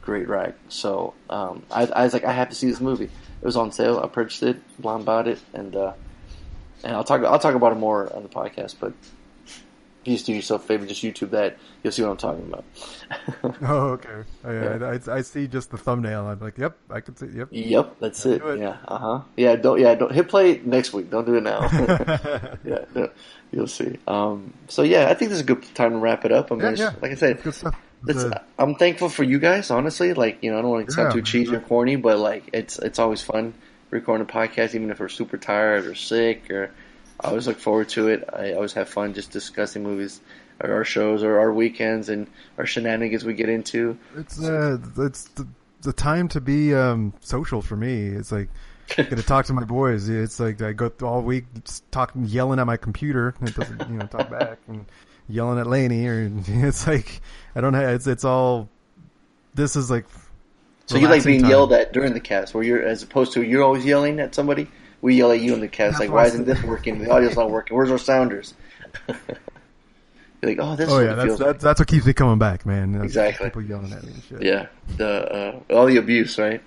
great 0.00 0.28
rag. 0.28 0.54
So 0.68 1.14
um, 1.30 1.62
I, 1.70 1.86
I 1.86 2.04
was 2.04 2.12
like, 2.12 2.24
I 2.24 2.32
have 2.32 2.50
to 2.50 2.54
see 2.54 2.68
this 2.68 2.80
movie. 2.80 3.04
It 3.06 3.44
was 3.44 3.56
on 3.56 3.72
sale. 3.72 4.00
I 4.02 4.08
purchased 4.08 4.42
it, 4.42 4.56
blind 4.78 5.04
bought 5.04 5.28
it, 5.28 5.40
and 5.52 5.74
uh, 5.74 5.92
and 6.84 6.94
I'll 6.94 7.04
talk 7.04 7.22
I'll 7.24 7.38
talk 7.38 7.54
about 7.54 7.72
it 7.72 7.78
more 7.78 8.14
on 8.14 8.22
the 8.22 8.28
podcast. 8.28 8.76
But 8.78 8.92
just 10.04 10.26
do 10.26 10.32
yourself 10.32 10.64
a 10.64 10.66
favor, 10.66 10.86
just 10.86 11.02
YouTube 11.02 11.30
that. 11.30 11.58
You'll 11.82 11.92
see 11.92 12.02
what 12.02 12.10
I'm 12.10 12.16
talking 12.16 12.46
about. 12.46 12.64
oh, 13.62 13.88
okay. 13.90 14.08
Oh, 14.44 14.52
yeah, 14.52 14.78
yeah. 14.78 14.98
I, 15.08 15.16
I, 15.16 15.22
see 15.22 15.46
just 15.46 15.70
the 15.70 15.78
thumbnail. 15.78 16.26
I'm 16.26 16.40
like, 16.40 16.58
yep, 16.58 16.76
I 16.90 17.00
can 17.00 17.16
see. 17.16 17.26
Yep. 17.26 17.48
Yep, 17.50 17.96
that's 18.00 18.26
it. 18.26 18.42
it. 18.42 18.58
Yeah. 18.58 18.76
Uh 18.86 18.98
huh. 18.98 19.20
Yeah. 19.36 19.56
Don't. 19.56 19.80
Yeah. 19.80 19.94
Don't 19.94 20.12
hit 20.12 20.28
play 20.28 20.60
next 20.64 20.92
week. 20.92 21.10
Don't 21.10 21.26
do 21.26 21.34
it 21.34 21.42
now. 21.42 21.60
yeah. 22.64 22.84
No, 22.94 23.10
you'll 23.50 23.66
see. 23.66 23.98
Um. 24.06 24.52
So 24.68 24.82
yeah, 24.82 25.08
I 25.08 25.14
think 25.14 25.30
this 25.30 25.36
is 25.36 25.42
a 25.42 25.54
good 25.54 25.62
time 25.74 25.92
to 25.92 25.98
wrap 25.98 26.24
it 26.24 26.32
up. 26.32 26.52
I 26.52 26.56
mean, 26.56 26.76
yeah, 26.76 26.76
yeah. 26.76 26.92
like 27.00 27.12
I 27.12 27.16
said, 27.16 27.42
good 27.42 27.54
stuff. 27.54 27.76
It's, 28.06 28.24
I'm 28.58 28.74
thankful 28.74 29.08
for 29.08 29.22
you 29.22 29.38
guys, 29.38 29.70
honestly. 29.70 30.12
Like, 30.12 30.42
you 30.42 30.50
know, 30.50 30.58
I 30.58 30.62
don't 30.62 30.70
want 30.70 30.86
to 30.86 30.92
sound 30.92 31.12
too 31.12 31.22
cheesy 31.22 31.54
or 31.54 31.60
corny, 31.60 31.94
but 31.96 32.18
like, 32.18 32.50
it's 32.52 32.78
it's 32.78 32.98
always 32.98 33.22
fun 33.22 33.54
recording 33.90 34.26
a 34.26 34.32
podcast, 34.32 34.74
even 34.74 34.90
if 34.90 34.98
we're 34.98 35.08
super 35.08 35.36
tired 35.36 35.86
or 35.86 35.94
sick. 35.94 36.50
Or 36.50 36.72
I 37.22 37.28
always 37.28 37.46
look 37.46 37.58
forward 37.58 37.88
to 37.90 38.08
it. 38.08 38.28
I 38.32 38.52
always 38.52 38.72
have 38.72 38.88
fun 38.88 39.14
just 39.14 39.30
discussing 39.30 39.82
movies, 39.82 40.20
or 40.60 40.72
our 40.72 40.84
shows, 40.84 41.22
or 41.22 41.38
our 41.38 41.52
weekends, 41.52 42.08
and 42.08 42.26
our 42.58 42.66
shenanigans 42.66 43.24
we 43.24 43.34
get 43.34 43.48
into. 43.48 43.96
It's 44.16 44.42
uh, 44.42 44.78
it's 44.98 45.24
the, 45.30 45.46
the 45.82 45.92
time 45.92 46.28
to 46.28 46.40
be 46.40 46.74
um, 46.74 47.12
social 47.20 47.62
for 47.62 47.76
me. 47.76 48.06
It's 48.06 48.32
like. 48.32 48.48
I 48.98 49.04
get 49.04 49.16
to 49.16 49.22
talk 49.22 49.46
to 49.46 49.54
my 49.54 49.64
boys. 49.64 50.10
It's 50.10 50.38
like 50.38 50.60
I 50.60 50.72
go 50.72 50.92
all 51.02 51.22
week 51.22 51.44
talking, 51.90 52.26
yelling 52.26 52.58
at 52.58 52.66
my 52.66 52.76
computer. 52.76 53.34
It 53.40 53.54
doesn't, 53.54 53.88
you 53.88 53.96
know, 53.96 54.06
talk 54.06 54.28
back 54.28 54.58
and 54.68 54.84
yelling 55.28 55.58
at 55.58 55.66
Laney. 55.66 56.06
Or 56.06 56.30
it's 56.46 56.86
like 56.86 57.22
I 57.54 57.62
don't 57.62 57.72
have. 57.72 57.90
It's 57.90 58.06
it's 58.06 58.24
all. 58.24 58.68
This 59.54 59.76
is 59.76 59.90
like. 59.90 60.04
So 60.86 60.98
you 60.98 61.08
like 61.08 61.24
being 61.24 61.40
time. 61.40 61.50
yelled 61.50 61.72
at 61.72 61.92
during 61.94 62.12
the 62.12 62.20
cast, 62.20 62.52
where 62.54 62.62
you're 62.62 62.82
as 62.82 63.02
opposed 63.02 63.32
to 63.34 63.42
you're 63.42 63.62
always 63.62 63.84
yelling 63.84 64.20
at 64.20 64.34
somebody. 64.34 64.68
We 65.02 65.16
yell 65.16 65.32
at 65.32 65.40
you 65.40 65.52
in 65.52 65.60
the 65.60 65.68
cast, 65.68 66.00
like, 66.00 66.10
why 66.10 66.26
isn't 66.26 66.46
this 66.46 66.62
working? 66.62 66.98
The 66.98 67.10
audio's 67.10 67.36
not 67.36 67.50
working. 67.50 67.76
Where's 67.76 67.90
our 67.90 67.98
sounders? 67.98 68.54
you're 69.08 69.18
like, 70.42 70.58
oh, 70.60 70.76
this. 70.76 70.88
Oh 70.90 71.00
yeah, 71.00 71.14
that's 71.14 71.30
that's, 71.30 71.40
like. 71.40 71.58
that's 71.60 71.80
what 71.80 71.88
keeps 71.88 72.06
me 72.06 72.12
coming 72.14 72.38
back, 72.38 72.64
man. 72.64 72.92
That's 72.92 73.04
exactly. 73.04 73.48
People 73.48 73.62
yelling 73.62 73.92
at 73.92 74.02
me 74.02 74.12
and 74.12 74.22
shit. 74.22 74.42
Yeah, 74.42 74.66
the 74.96 75.62
uh, 75.70 75.74
all 75.74 75.86
the 75.86 75.96
abuse, 75.98 76.38
right? 76.38 76.62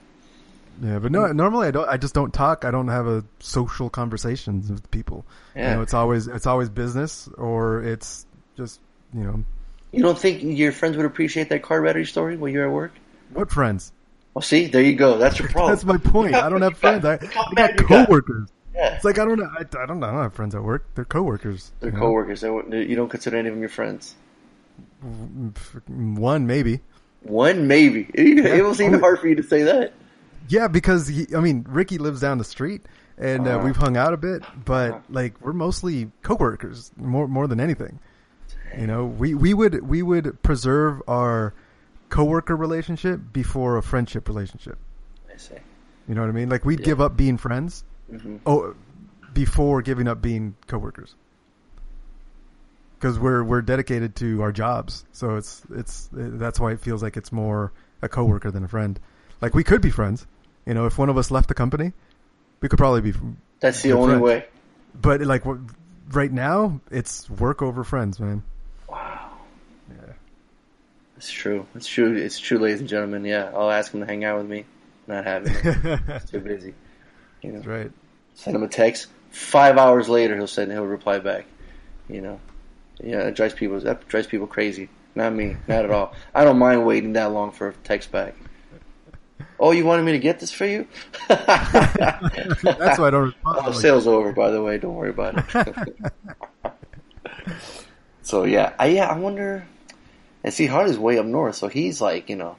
Yeah, 0.84 1.00
but 1.00 1.12
no. 1.12 1.32
Normally, 1.32 1.70
I 1.70 1.72
don't. 1.72 1.88
I 1.88 1.98
just 1.98 2.14
don't 2.14 2.34
talk. 2.34 2.66
I 2.66 2.72
don't 2.72 2.90
have 2.90 3.08
a 3.08 3.24
social 3.40 3.90
conversations 3.90 4.70
with 4.70 4.92
people. 4.92 5.26
Yeah. 5.56 5.70
You 5.70 5.76
know, 5.78 5.82
it's 5.82 5.94
always 5.94 6.28
it's 6.28 6.46
always 6.46 6.70
business 6.70 7.30
or 7.38 7.82
it's 7.84 8.26
just 8.58 8.82
you 9.14 9.24
know 9.24 9.44
you 9.96 10.02
don't 10.02 10.20
think 10.20 10.44
your 10.44 10.74
friends 10.74 10.98
would 10.98 11.06
appreciate 11.06 11.48
that 11.50 11.64
car 11.64 11.82
battery 11.82 12.06
story 12.06 12.36
while 12.36 12.50
you're 12.50 12.66
at 12.66 12.72
work? 12.72 12.92
What 13.32 13.50
friends? 13.50 13.94
Well, 14.36 14.42
see, 14.42 14.68
there 14.68 14.84
you 14.84 14.96
go. 14.96 15.18
That's 15.18 15.40
your 15.40 15.48
problem. 15.50 15.72
That's 15.72 15.86
my 15.86 15.98
point. 15.98 16.36
I 16.36 16.50
don't 16.50 16.62
have 16.62 16.78
friends. 16.78 17.06
I, 17.06 17.14
I 17.14 17.54
got 17.56 17.78
coworkers. 17.78 18.50
Yeah. 18.76 18.96
It's 18.96 19.06
like 19.06 19.18
I 19.18 19.26
don't 19.26 19.40
know. 19.40 19.50
I, 19.58 19.62
I, 19.62 19.86
don't 19.86 20.02
know. 20.02 20.08
I 20.08 20.12
don't 20.12 20.24
have 20.24 20.34
friends 20.34 20.54
at 20.54 20.62
work. 20.62 20.86
They're 20.94 21.06
coworkers. 21.06 21.72
They're 21.80 21.92
you 21.92 21.98
coworkers. 21.98 22.44
Know? 22.44 22.62
You 22.70 22.96
don't 22.98 23.08
consider 23.08 23.38
any 23.38 23.48
of 23.48 23.56
them 23.56 23.62
your 23.62 23.70
friends. 23.70 24.14
One 25.88 26.46
maybe. 26.46 26.82
One 27.22 27.68
maybe. 27.68 28.10
It 28.14 28.64
was 28.64 28.82
even 28.82 29.00
hard 29.00 29.20
for 29.20 29.28
you 29.28 29.36
to 29.36 29.44
say 29.44 29.64
that. 29.64 29.94
Yeah, 30.50 30.68
because 30.68 31.08
he, 31.08 31.28
I 31.36 31.40
mean, 31.40 31.66
Ricky 31.68 31.98
lives 31.98 32.20
down 32.20 32.38
the 32.38 32.44
street, 32.44 32.86
and 33.18 33.48
uh, 33.48 33.58
uh, 33.58 33.64
we've 33.64 33.76
hung 33.76 33.98
out 33.98 34.14
a 34.14 34.18
bit, 34.18 34.44
but 34.64 34.92
uh, 34.92 35.00
like 35.10 35.40
we're 35.42 35.54
mostly 35.54 36.12
coworkers 36.22 36.92
more 36.98 37.28
more 37.28 37.48
than 37.48 37.62
anything. 37.62 38.00
You 38.78 38.88
know, 38.88 39.06
we, 39.06 39.34
we 39.34 39.54
would 39.54 39.88
we 39.88 40.02
would 40.02 40.42
preserve 40.44 41.02
our 41.08 41.54
coworker 42.10 42.56
relationship 42.56 43.20
before 43.32 43.78
a 43.78 43.84
friendship 43.84 44.28
relationship. 44.28 44.78
I 45.34 45.38
see. 45.38 45.56
You 46.08 46.16
know 46.16 46.22
what 46.22 46.30
I 46.30 46.34
mean? 46.34 46.49
Like 46.49 46.66
we'd 46.66 46.80
yeah. 46.80 46.86
give 46.86 47.01
up 47.01 47.18
being 47.18 47.38
friends, 47.38 47.84
mm-hmm. 48.12 48.38
oh, 48.45 48.76
before 49.34 49.82
giving 49.82 50.08
up 50.08 50.22
being 50.22 50.56
coworkers. 50.68 51.16
Because 52.97 53.20
we're 53.20 53.43
we're 53.43 53.62
dedicated 53.62 54.16
to 54.18 54.41
our 54.41 54.51
jobs, 54.51 55.06
so 55.12 55.36
it's 55.36 55.62
it's 55.72 56.10
that's 56.12 56.60
why 56.60 56.72
it 56.72 56.80
feels 56.80 57.03
like 57.03 57.18
it's 57.18 57.32
more 57.32 57.72
a 58.01 58.10
coworker 58.10 58.51
than 58.51 58.64
a 58.64 58.68
friend. 58.68 58.99
Like 59.41 59.53
we 59.53 59.64
could 59.64 59.82
be 59.82 59.89
friends, 59.89 60.26
you 60.66 60.74
know. 60.74 60.86
If 60.86 60.97
one 60.97 61.10
of 61.10 61.18
us 61.18 61.30
left 61.30 61.49
the 61.49 61.53
company, 61.53 61.91
we 62.62 62.70
could 62.70 62.80
probably 62.80 63.01
be. 63.01 63.14
That's 63.60 63.82
the 63.82 63.93
only 63.93 64.14
friends. 64.14 64.22
way. 64.22 64.45
But 64.99 65.22
like 65.22 65.43
right 66.12 66.32
now, 66.32 66.80
it's 66.89 67.30
work 67.30 67.62
over 67.62 67.84
friends, 67.84 68.20
man. 68.20 68.43
It's 71.18 71.32
true. 71.32 71.66
It's 71.76 71.88
true. 71.88 72.16
It's 72.16 72.39
true, 72.39 72.59
ladies 72.59 72.82
and 72.82 72.89
gentlemen. 72.89 73.26
Yeah, 73.26 73.51
I'll 73.53 73.72
ask 73.72 73.93
him 73.93 74.01
to 74.01 74.05
hang 74.05 74.24
out 74.26 74.38
with 74.38 74.47
me. 74.47 74.66
Not 75.07 75.24
having 75.26 75.53
it. 75.53 75.99
He's 76.22 76.30
too 76.30 76.39
busy. 76.39 76.74
You 77.41 77.51
know. 77.51 77.57
That's 77.57 77.68
right. 77.68 77.91
Send 78.34 78.55
him 78.55 78.63
a 78.63 78.68
text. 78.68 79.07
Five 79.30 79.78
hours 79.78 80.09
later, 80.09 80.36
he'll 80.36 80.47
send. 80.47 80.72
He'll 80.72 80.86
reply 80.86 81.20
back. 81.20 81.45
You 82.09 82.22
know. 82.22 82.39
Yeah, 83.01 83.20
it 83.22 83.36
drives 83.36 83.53
people. 83.53 83.80
That 83.80 84.07
drives 84.07 84.28
people 84.28 84.47
crazy. 84.47 84.89
Not 85.16 85.34
me. 85.34 85.55
Not 85.68 85.86
at 85.86 85.91
all. 85.91 86.13
I 86.34 86.43
don't 86.43 86.59
mind 86.59 86.86
waiting 86.86 87.13
that 87.13 87.32
long 87.32 87.51
for 87.51 87.70
a 87.70 87.74
text 87.74 88.11
back. 88.11 88.36
Oh, 89.59 89.72
you 89.72 89.86
wanted 89.86 90.03
me 90.03 90.11
to 90.11 90.20
get 90.20 90.39
this 90.39 90.51
for 90.51 90.66
you? 90.66 90.86
That's 91.30 92.99
why 92.99 93.07
I 93.07 93.09
don't 93.09 93.24
respond. 93.24 93.59
Oh, 93.66 93.72
sale's 93.72 94.07
over, 94.07 94.34
by 94.34 94.51
the 94.51 94.61
way. 94.61 94.78
Don't 94.78 94.95
worry 94.95 95.11
about 95.11 95.45
it. 95.55 95.95
so 98.22 98.43
yeah, 98.43 98.74
I, 98.78 98.88
yeah, 98.88 99.07
I 99.07 99.18
wonder. 99.18 99.66
And 100.46 100.54
see, 100.54 100.68
Harley's 100.68 101.00
way 101.00 101.18
up 101.18 101.26
north, 101.26 101.56
so 101.56 101.68
he's 101.68 102.00
like, 102.00 102.30
you 102.30 102.36
know, 102.36 102.56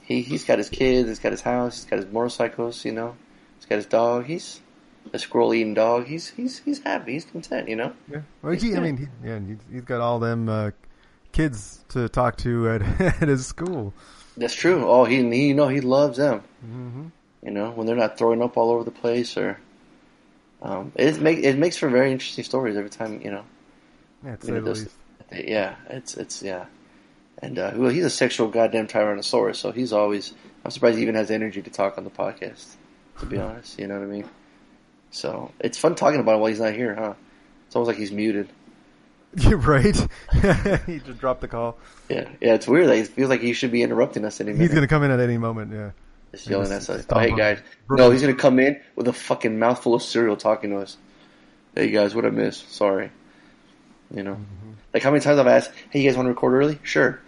he 0.00 0.22
he's 0.22 0.44
got 0.44 0.56
his 0.56 0.70
kids, 0.70 1.10
he's 1.10 1.18
got 1.18 1.30
his 1.30 1.42
house, 1.42 1.76
he's 1.76 1.84
got 1.84 1.98
his 1.98 2.10
motorcycles, 2.10 2.86
you 2.86 2.92
know, 2.92 3.16
he's 3.58 3.66
got 3.66 3.76
his 3.76 3.84
dog. 3.84 4.24
He's 4.24 4.62
a 5.12 5.18
squirrel 5.18 5.52
eating 5.52 5.74
dog. 5.74 6.06
He's 6.06 6.30
he's 6.30 6.58
he's 6.60 6.82
happy. 6.82 7.12
He's 7.12 7.26
content, 7.26 7.68
you 7.68 7.76
know. 7.76 7.92
Yeah. 8.10 8.22
Well, 8.40 8.54
he, 8.54 8.74
I 8.74 8.80
mean, 8.80 8.96
he, 8.96 9.06
yeah, 9.22 9.40
he's 9.70 9.84
got 9.84 10.00
all 10.00 10.20
them 10.20 10.48
uh, 10.48 10.70
kids 11.32 11.84
to 11.90 12.08
talk 12.08 12.38
to 12.38 12.70
at 12.70 12.82
at 13.22 13.28
his 13.28 13.46
school. 13.46 13.92
That's 14.38 14.54
true. 14.54 14.88
Oh, 14.88 15.04
he 15.04 15.16
he 15.30 15.48
you 15.48 15.54
know 15.54 15.68
he 15.68 15.82
loves 15.82 16.16
them. 16.16 16.42
Mm-hmm. 16.64 17.06
You 17.42 17.50
know 17.50 17.72
when 17.72 17.86
they're 17.86 17.94
not 17.94 18.16
throwing 18.16 18.40
up 18.40 18.56
all 18.56 18.70
over 18.70 18.84
the 18.84 18.90
place 18.90 19.36
or. 19.36 19.58
Um, 20.62 20.92
it 20.94 21.18
make 21.20 21.38
it 21.38 21.56
makes 21.56 21.78
for 21.78 21.88
very 21.88 22.12
interesting 22.12 22.44
stories 22.44 22.76
every 22.76 22.90
time 22.90 23.22
you 23.22 23.30
know. 23.30 23.44
Yeah, 24.22 24.36
know, 24.44 24.60
those, 24.60 24.88
yeah, 25.32 25.76
it's 25.88 26.16
it's 26.16 26.42
yeah, 26.42 26.66
and 27.38 27.58
uh, 27.58 27.72
well, 27.74 27.90
he's 27.90 28.04
a 28.04 28.10
sexual 28.10 28.48
goddamn 28.48 28.86
tyrannosaurus, 28.86 29.56
so 29.56 29.72
he's 29.72 29.92
always. 29.92 30.34
I'm 30.64 30.70
surprised 30.70 30.96
he 30.96 31.02
even 31.02 31.14
has 31.14 31.30
energy 31.30 31.62
to 31.62 31.70
talk 31.70 31.96
on 31.96 32.04
the 32.04 32.10
podcast. 32.10 32.74
To 33.20 33.26
be 33.26 33.38
honest, 33.38 33.78
you 33.78 33.86
know 33.86 33.98
what 33.98 34.04
I 34.04 34.06
mean. 34.06 34.28
So 35.10 35.52
it's 35.60 35.78
fun 35.78 35.94
talking 35.94 36.20
about 36.20 36.34
him 36.34 36.40
while 36.40 36.48
he's 36.48 36.60
not 36.60 36.74
here, 36.74 36.94
huh? 36.94 37.14
It's 37.66 37.76
almost 37.76 37.88
like 37.88 37.98
he's 37.98 38.12
muted. 38.12 38.48
You're 39.36 39.58
right. 39.58 39.96
he 40.86 40.98
just 40.98 41.18
dropped 41.18 41.40
the 41.40 41.48
call. 41.48 41.78
Yeah, 42.08 42.28
yeah. 42.40 42.54
It's 42.54 42.66
weird. 42.66 42.88
Like, 42.88 42.98
It 43.00 43.08
feels 43.08 43.30
like 43.30 43.40
he 43.40 43.52
should 43.52 43.70
be 43.70 43.82
interrupting 43.82 44.24
us 44.24 44.40
anymore. 44.40 44.62
He's 44.62 44.74
gonna 44.74 44.88
come 44.88 45.02
in 45.02 45.10
at 45.10 45.20
any 45.20 45.38
moment. 45.38 45.72
Yeah. 45.72 45.90
Just 46.32 46.48
yelling 46.48 46.72
at 46.72 46.88
us. 46.88 47.06
Oh, 47.10 47.18
hey 47.18 47.34
guys. 47.34 47.58
No, 47.88 48.10
he's 48.10 48.20
gonna 48.20 48.34
come 48.34 48.58
in 48.58 48.80
with 48.96 49.08
a 49.08 49.12
fucking 49.12 49.58
mouthful 49.58 49.94
of 49.94 50.02
cereal 50.02 50.36
talking 50.36 50.70
to 50.70 50.78
us. 50.78 50.96
Hey 51.74 51.90
guys, 51.90 52.14
what 52.14 52.24
I 52.24 52.30
miss? 52.30 52.56
Sorry. 52.56 53.10
You 54.14 54.22
know. 54.22 54.34
Mm-hmm. 54.34 54.70
Like 54.92 55.02
how 55.02 55.10
many 55.10 55.22
times 55.22 55.38
I've 55.38 55.46
asked, 55.46 55.70
"Hey, 55.90 56.00
you 56.00 56.08
guys 56.08 56.16
want 56.16 56.26
to 56.26 56.30
record 56.30 56.54
early?" 56.54 56.78
Sure. 56.82 57.20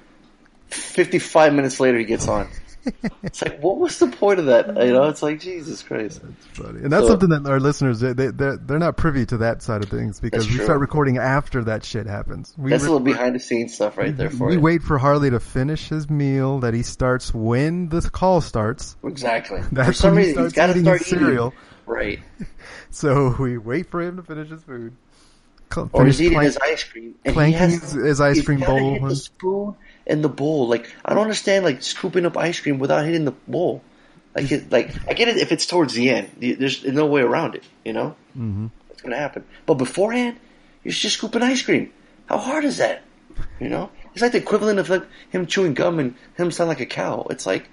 Fifty-five 0.69 1.53
minutes 1.53 1.81
later, 1.81 1.99
he 1.99 2.05
gets 2.05 2.29
on. 2.29 2.49
it's 3.23 3.43
like, 3.43 3.61
what 3.61 3.79
was 3.79 3.99
the 3.99 4.09
point 4.09 4.41
of 4.41 4.47
that? 4.47 4.67
You 4.85 4.93
know, 4.93 5.05
it's 5.05 5.23
like 5.23 5.39
Jesus 5.39 5.83
Christ. 5.83 6.21
That's 6.23 6.47
funny, 6.47 6.81
and 6.81 6.93
that's 6.93 7.05
so, 7.05 7.11
something 7.11 7.29
that 7.29 7.47
our 7.47 7.61
listeners 7.61 8.01
they 8.01 8.13
they're 8.13 8.57
they're 8.57 8.79
not 8.79 8.97
privy 8.97 9.25
to 9.27 9.39
that 9.39 9.63
side 9.63 9.85
of 9.85 9.91
things 9.91 10.19
because 10.19 10.49
we 10.49 10.59
start 10.59 10.81
recording 10.81 11.19
after 11.19 11.63
that 11.65 11.85
shit 11.85 12.07
happens. 12.07 12.53
We 12.57 12.71
that's 12.71 12.83
record, 12.83 12.91
a 12.91 12.99
little 12.99 13.05
behind 13.05 13.35
the 13.37 13.41
scenes 13.41 13.75
stuff 13.75 13.97
right 13.97 14.17
there 14.17 14.31
for 14.31 14.49
we 14.49 14.55
you. 14.55 14.59
We 14.59 14.63
wait 14.63 14.83
for 14.83 14.99
Harley 14.99 15.31
to 15.31 15.39
finish 15.39 15.89
his 15.89 16.11
meal 16.11 16.61
that 16.61 16.75
he 16.75 16.83
starts 16.83 17.33
when 17.33 17.89
the 17.89 18.01
call 18.11 18.41
starts. 18.41 18.97
Exactly. 19.05 19.61
That's 19.71 19.89
for 19.89 19.93
some 19.93 20.17
reason 20.17 20.39
he 20.39 20.43
he's 20.45 20.53
got 20.53 20.69
to 20.69 20.81
start 20.81 21.03
eating. 21.03 21.19
cereal. 21.21 21.55
Right. 21.87 22.21
so 22.91 23.37
we 23.39 23.59
wait 23.59 23.91
for 23.91 24.03
him 24.03 24.17
to 24.17 24.23
finish 24.23 24.49
his 24.49 24.63
food 24.63 24.97
or 25.77 26.07
he's 26.07 26.21
eating 26.21 26.41
his 26.41 26.59
ice 26.59 26.85
cream. 26.85 27.15
And 27.25 27.35
clanking 27.35 27.53
he 27.53 27.75
has, 27.77 27.93
his, 27.93 28.21
ice 28.21 28.45
cream 28.45 28.61
bowl. 28.61 28.93
Hit 28.95 29.03
the 29.03 29.17
spoon 29.17 29.75
and 30.07 30.25
the 30.25 30.29
bowl. 30.29 30.69
Like 30.69 30.93
I 31.05 31.15
don't 31.15 31.23
understand, 31.23 31.65
like 31.65 31.83
scooping 31.83 32.27
up 32.27 32.37
ice 32.37 32.61
cream 32.61 32.79
without 32.79 33.05
hitting 33.05 33.25
the 33.25 33.33
bowl. 33.33 33.83
Like, 34.35 34.51
it, 34.51 34.73
like 34.73 34.91
I 35.09 35.13
get 35.13 35.29
it 35.29 35.37
if 35.37 35.53
it's 35.53 35.67
towards 35.67 35.95
the 35.95 36.11
end. 36.11 36.31
There's 36.39 36.85
no 36.85 37.07
way 37.07 37.21
around 37.21 37.55
it. 37.55 37.65
You 37.85 37.93
know, 37.93 38.17
mm-hmm. 38.37 38.69
it's 38.91 39.03
gonna 39.03 39.17
happen. 39.17 39.45
But 39.67 39.75
beforehand, 39.75 40.39
you're 40.85 40.93
just 40.93 41.17
scooping 41.17 41.43
ice 41.43 41.63
cream. 41.63 41.93
How 42.27 42.39
hard 42.39 42.65
is 42.65 42.79
that? 42.79 43.03
You 43.61 43.69
know, 43.69 43.91
it's 44.13 44.23
like 44.23 44.33
the 44.33 44.39
equivalent 44.39 44.79
of 44.79 44.89
like 44.89 45.05
him 45.31 45.47
chewing 45.47 45.75
gum 45.75 45.99
and 45.99 46.15
him 46.37 46.51
sound 46.51 46.69
like 46.69 46.81
a 46.81 46.87
cow. 46.87 47.27
It's 47.31 47.47
like 47.47 47.69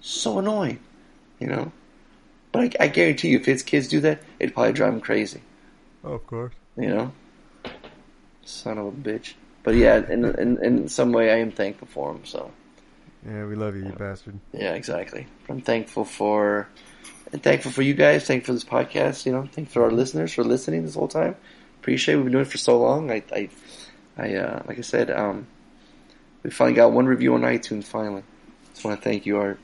so 0.00 0.38
annoying. 0.38 0.80
You 1.38 1.48
know, 1.48 1.72
but 2.52 2.76
I, 2.80 2.84
I 2.84 2.88
guarantee 2.88 3.28
you, 3.28 3.38
if 3.38 3.46
his 3.46 3.62
kids 3.62 3.88
do 3.88 4.00
that, 4.00 4.22
it'd 4.38 4.54
probably 4.54 4.72
drive 4.72 4.94
him 4.94 5.00
crazy. 5.00 5.40
Oh, 6.04 6.14
of 6.14 6.26
course. 6.26 6.54
You 6.76 6.88
know. 6.88 7.12
Son 8.44 8.78
of 8.78 8.86
a 8.86 8.92
bitch. 8.92 9.34
But 9.62 9.74
yeah, 9.76 10.02
in, 10.08 10.24
in 10.24 10.64
in 10.64 10.88
some 10.88 11.12
way, 11.12 11.30
I 11.30 11.36
am 11.36 11.52
thankful 11.52 11.88
for 11.88 12.10
him. 12.10 12.24
So. 12.24 12.50
Yeah, 13.24 13.46
we 13.46 13.54
love 13.54 13.76
you, 13.76 13.84
you 13.84 13.92
bastard. 13.92 14.38
Yeah, 14.52 14.74
exactly. 14.74 15.28
I'm 15.48 15.60
thankful 15.60 16.04
for, 16.04 16.66
and 17.32 17.40
thankful 17.40 17.70
for 17.70 17.82
you 17.82 17.94
guys. 17.94 18.24
Thankful 18.26 18.46
for 18.46 18.52
this 18.54 18.64
podcast. 18.64 19.26
You 19.26 19.32
know, 19.32 19.42
thankful 19.42 19.82
for 19.82 19.84
our 19.84 19.92
listeners 19.92 20.32
for 20.32 20.42
listening 20.42 20.84
this 20.84 20.96
whole 20.96 21.06
time. 21.06 21.36
Appreciate. 21.80 22.14
It. 22.14 22.16
We've 22.16 22.24
been 22.26 22.32
doing 22.32 22.46
it 22.46 22.50
for 22.50 22.58
so 22.58 22.80
long. 22.80 23.12
I, 23.12 23.22
I 23.32 23.48
I 24.18 24.34
uh, 24.34 24.62
like 24.66 24.78
I 24.78 24.82
said, 24.82 25.10
um, 25.10 25.46
we 26.42 26.50
finally 26.50 26.74
got 26.74 26.90
one 26.90 27.06
review 27.06 27.34
on 27.34 27.42
iTunes. 27.42 27.84
Finally, 27.84 28.24
just 28.72 28.84
want 28.84 29.00
to 29.00 29.04
thank 29.04 29.24
you, 29.24 29.38
Art. 29.38 29.60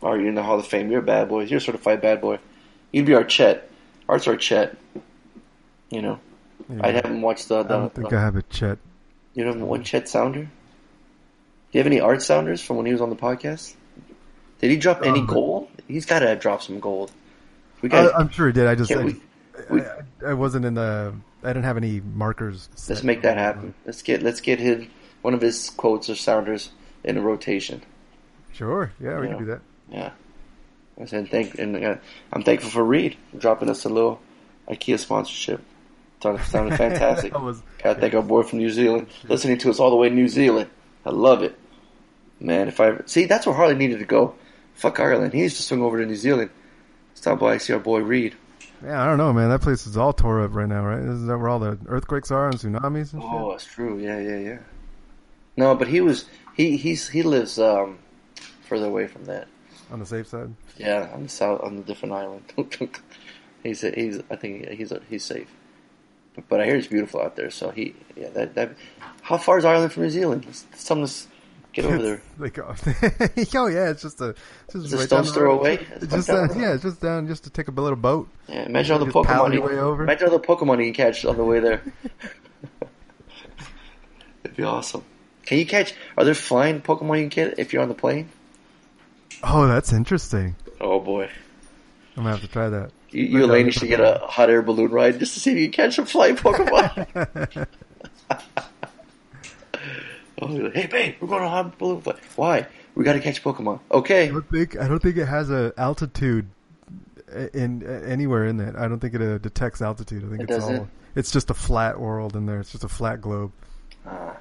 Art, 0.00 0.20
you're 0.20 0.28
in 0.28 0.36
the 0.36 0.42
Hall 0.42 0.58
of 0.58 0.66
Fame. 0.66 0.90
You're 0.90 1.00
a 1.00 1.02
bad 1.02 1.28
boy. 1.28 1.44
You're 1.44 1.58
a 1.58 1.60
certified 1.60 2.00
bad 2.00 2.20
boy. 2.20 2.38
You'd 2.92 3.06
be 3.06 3.14
our 3.14 3.24
Chet. 3.24 3.68
Art's 4.08 4.28
our 4.28 4.36
Chet. 4.36 4.76
You 5.90 6.02
know, 6.02 6.20
Yeah. 6.68 6.80
I 6.82 6.90
haven't 6.92 7.20
watched 7.20 7.48
the. 7.48 7.62
the 7.62 7.74
I 7.74 7.78
don't 7.78 7.94
think 7.94 8.08
the- 8.10 8.16
I 8.16 8.20
have 8.20 8.36
a 8.36 8.42
chat. 8.42 8.78
You 9.34 9.44
don't 9.44 9.58
have 9.58 9.68
one 9.68 9.82
Chet 9.82 10.08
sounder? 10.08 10.42
Do 10.42 10.48
you 11.72 11.80
have 11.80 11.86
any 11.86 12.00
art 12.00 12.22
sounders 12.22 12.60
from 12.62 12.76
when 12.76 12.86
he 12.86 12.92
was 12.92 13.00
on 13.00 13.10
the 13.10 13.16
podcast? 13.16 13.74
Did 14.60 14.70
he 14.70 14.76
drop 14.76 15.02
any 15.04 15.20
Um, 15.20 15.26
gold? 15.26 15.68
He's 15.88 16.06
got 16.06 16.20
to 16.20 16.36
drop 16.36 16.62
some 16.62 16.78
gold. 16.80 17.10
We 17.82 17.88
got. 17.88 18.14
I'm 18.18 18.28
sure 18.30 18.46
he 18.46 18.52
did. 18.52 18.66
I 18.68 18.74
just 18.76 18.92
I, 18.92 19.02
we- 19.04 19.20
we- 19.70 19.82
I, 19.82 20.02
I 20.26 20.34
wasn't 20.34 20.64
in 20.64 20.74
the. 20.74 21.12
I 21.42 21.48
didn't 21.48 21.64
have 21.64 21.76
any 21.76 22.00
markers. 22.00 22.68
let's 22.88 23.02
make 23.02 23.22
that 23.22 23.36
happen. 23.36 23.74
Let's 23.84 24.00
get 24.02 24.22
let's 24.22 24.40
get 24.40 24.58
his 24.60 24.86
one 25.22 25.34
of 25.34 25.40
his 25.40 25.68
quotes 25.70 26.08
or 26.08 26.14
sounders 26.14 26.70
in 27.02 27.18
a 27.18 27.20
rotation. 27.20 27.82
Sure. 28.52 28.92
Yeah, 29.00 29.18
we 29.20 29.26
can 29.26 29.38
do 29.38 29.44
that. 29.46 29.60
Yeah. 29.90 30.10
I 30.98 31.06
said 31.06 31.28
thank, 31.28 31.58
and 31.58 31.76
uh, 31.84 31.96
I'm 32.32 32.42
thankful 32.44 32.70
for 32.70 32.84
Reed 32.84 33.16
dropping 33.36 33.68
us 33.68 33.84
a 33.84 33.88
little 33.88 34.20
IKEA 34.68 34.98
sponsorship. 34.98 35.60
Sounded, 36.24 36.44
sounded 36.46 36.76
fantastic. 36.78 37.32
That 37.34 37.42
was- 37.42 37.62
Gotta 37.82 38.00
thank 38.00 38.14
our 38.14 38.22
boy 38.22 38.44
from 38.44 38.58
New 38.60 38.70
Zealand, 38.70 39.08
listening 39.28 39.58
to 39.58 39.68
us 39.68 39.78
all 39.78 39.90
the 39.90 39.96
way 39.96 40.06
in 40.06 40.14
New 40.14 40.28
Zealand. 40.28 40.70
I 41.04 41.10
love 41.10 41.42
it, 41.42 41.54
man. 42.40 42.66
If 42.68 42.80
I 42.80 42.86
ever, 42.88 43.02
see, 43.04 43.26
that's 43.26 43.44
where 43.44 43.54
Harley 43.54 43.74
needed 43.74 43.98
to 43.98 44.06
go. 44.06 44.34
Fuck 44.72 45.00
Ireland. 45.00 45.34
He 45.34 45.42
needs 45.42 45.56
to 45.56 45.62
swing 45.62 45.82
over 45.82 46.00
to 46.00 46.06
New 46.06 46.16
Zealand. 46.16 46.48
Stop 47.12 47.40
by, 47.40 47.58
see 47.58 47.74
our 47.74 47.78
boy 47.78 47.98
Reed. 48.00 48.34
Yeah, 48.82 49.02
I 49.02 49.06
don't 49.06 49.18
know, 49.18 49.34
man. 49.34 49.50
That 49.50 49.60
place 49.60 49.86
is 49.86 49.98
all 49.98 50.14
tore 50.14 50.40
up 50.42 50.54
right 50.54 50.66
now, 50.66 50.82
right? 50.82 50.98
Isn't 50.98 51.26
that 51.26 51.36
where 51.36 51.48
all 51.50 51.58
the 51.58 51.78
earthquakes 51.88 52.30
are 52.30 52.48
and 52.48 52.56
tsunamis 52.58 53.12
and 53.12 53.20
shit? 53.22 53.30
Oh, 53.30 53.50
that's 53.50 53.66
true. 53.66 53.98
Yeah, 53.98 54.18
yeah, 54.18 54.38
yeah. 54.38 54.58
No, 55.58 55.74
but 55.74 55.88
he 55.88 56.00
was 56.00 56.24
he 56.56 56.78
he's 56.78 57.06
he 57.10 57.22
lives 57.22 57.58
um 57.58 57.98
further 58.62 58.86
away 58.86 59.08
from 59.08 59.26
that. 59.26 59.46
On 59.92 60.00
the 60.00 60.06
safe 60.06 60.26
side. 60.26 60.54
Yeah, 60.78 61.10
on 61.12 61.24
the 61.24 61.28
south, 61.28 61.60
on 61.62 61.76
the 61.76 61.82
different 61.82 62.14
island. 62.14 62.44
he's 63.62 63.82
he's 63.82 64.20
I 64.30 64.36
think 64.36 64.68
he's 64.70 64.90
he's 65.10 65.22
safe. 65.24 65.48
But 66.48 66.60
I 66.60 66.64
hear 66.66 66.76
it's 66.76 66.88
beautiful 66.88 67.20
out 67.20 67.36
there. 67.36 67.50
So 67.50 67.70
he 67.70 67.94
yeah 68.16 68.30
that 68.30 68.54
that. 68.54 68.76
How 69.22 69.38
far 69.38 69.58
is 69.58 69.64
Ireland 69.64 69.92
from 69.92 70.02
New 70.02 70.10
Zealand? 70.10 70.44
Let's, 70.44 70.66
let's 70.70 70.84
tell 70.84 70.98
him 70.98 71.06
to 71.06 71.12
get 71.72 71.84
over 71.86 71.98
there. 72.02 72.22
like, 72.38 72.58
oh, 72.58 72.74
oh 73.54 73.66
yeah, 73.66 73.90
it's 73.90 74.02
just 74.02 74.20
a 74.20 74.34
just 74.70 74.84
It's 74.84 74.92
a 74.92 74.98
stone's 75.06 75.28
down 75.28 75.34
throw 75.34 75.58
away. 75.58 75.74
It's 75.74 76.04
It's 76.04 76.12
just 76.12 76.28
down 76.28 76.48
down, 76.48 76.58
uh, 76.58 76.60
yeah, 76.60 76.74
it's 76.74 76.82
just 76.82 77.00
down 77.00 77.26
just 77.26 77.44
to 77.44 77.50
take 77.50 77.68
a 77.68 77.70
little 77.70 77.96
boat. 77.96 78.28
Yeah, 78.48 78.66
imagine 78.66 78.92
all 78.98 79.04
the 79.04 79.10
Pokemon. 79.12 79.54
You, 79.54 79.62
way 79.62 79.78
over. 79.78 80.02
Imagine 80.02 80.28
all 80.28 80.38
the 80.38 80.44
Pokemon 80.46 80.78
you 80.84 80.92
can 80.92 80.94
catch 80.94 81.24
on 81.24 81.36
the 81.36 81.44
way 81.44 81.60
there. 81.60 81.82
It'd 84.44 84.56
be 84.56 84.62
awesome. 84.62 85.04
Can 85.46 85.58
you 85.58 85.66
catch? 85.66 85.94
Are 86.16 86.24
there 86.24 86.34
flying 86.34 86.80
Pokemon 86.80 87.16
you 87.16 87.28
can 87.28 87.48
get 87.48 87.58
if 87.58 87.72
you're 87.72 87.82
on 87.82 87.88
the 87.88 87.94
plane? 87.94 88.28
Oh, 89.42 89.66
that's 89.66 89.92
interesting. 89.92 90.56
Oh 90.80 91.00
boy, 91.00 91.30
I'm 92.16 92.24
gonna 92.24 92.30
have 92.30 92.40
to 92.40 92.48
try 92.48 92.68
that. 92.68 92.90
You, 93.14 93.24
you 93.24 93.46
Laney 93.46 93.70
should 93.70 93.88
get 93.88 94.00
a 94.00 94.20
hot 94.26 94.50
air 94.50 94.62
balloon 94.62 94.90
ride 94.90 95.18
just 95.18 95.34
to 95.34 95.40
see 95.40 95.52
if 95.52 95.58
you 95.58 95.70
can 95.70 95.72
catch 95.72 95.96
some 95.96 96.06
flying 96.06 96.36
Pokemon. 96.36 97.66
oh, 100.42 100.70
hey 100.70 100.86
babe, 100.86 101.16
we're 101.20 101.28
going 101.28 101.42
on 101.42 101.46
a 101.46 101.50
hot 101.50 101.78
balloon 101.78 102.00
flight. 102.00 102.18
Why? 102.36 102.66
We 102.94 103.04
got 103.04 103.14
to 103.14 103.20
catch 103.20 103.42
Pokemon. 103.42 103.80
Okay. 103.90 104.28
I 104.28 104.32
don't 104.32 104.50
think 104.50 104.78
I 104.78 104.88
don't 104.88 105.00
think 105.00 105.16
it 105.16 105.26
has 105.26 105.50
a 105.50 105.72
altitude 105.76 106.48
in, 107.52 107.82
anywhere 108.04 108.46
in 108.46 108.56
that. 108.58 108.76
I 108.76 108.88
don't 108.88 109.00
think 109.00 109.14
it 109.14 109.22
uh, 109.22 109.38
detects 109.38 109.82
altitude. 109.82 110.24
I 110.24 110.28
think 110.28 110.42
It 110.42 110.50
it's 110.50 110.64
all 110.64 110.88
it's 111.14 111.30
just 111.30 111.50
a 111.50 111.54
flat 111.54 112.00
world 112.00 112.36
in 112.36 112.46
there. 112.46 112.60
It's 112.60 112.72
just 112.72 112.84
a 112.84 112.88
flat 112.88 113.20
globe. 113.20 113.52
Ah, 114.06 114.36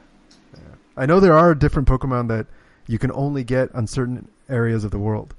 I 0.97 1.05
know 1.05 1.19
there 1.19 1.37
are 1.37 1.55
different 1.55 1.87
Pokemon 1.87 2.27
that 2.29 2.47
you 2.87 2.99
can 2.99 3.11
only 3.11 3.43
get 3.43 3.73
on 3.73 3.87
certain 3.87 4.27
areas 4.49 4.83
of 4.83 4.91
the 4.91 4.99
world. 4.99 5.33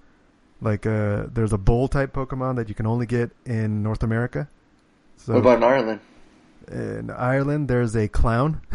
Like 0.65 0.87
uh, 0.87 1.27
there's 1.31 1.53
a 1.53 1.59
bull 1.59 1.89
type 1.89 2.15
Pokemon 2.15 2.57
that 2.57 2.69
you 2.71 2.75
can 2.75 2.87
only 2.87 3.07
get 3.07 3.31
in 3.45 3.83
North 3.83 4.03
America. 4.03 4.49
So 5.19 5.35
what 5.35 5.41
about 5.41 5.59
in 5.59 5.65
Ireland? 5.65 6.01
in 6.73 7.11
Ireland? 7.11 7.69
There's 7.69 7.95
a 7.95 8.09
clown. 8.09 8.63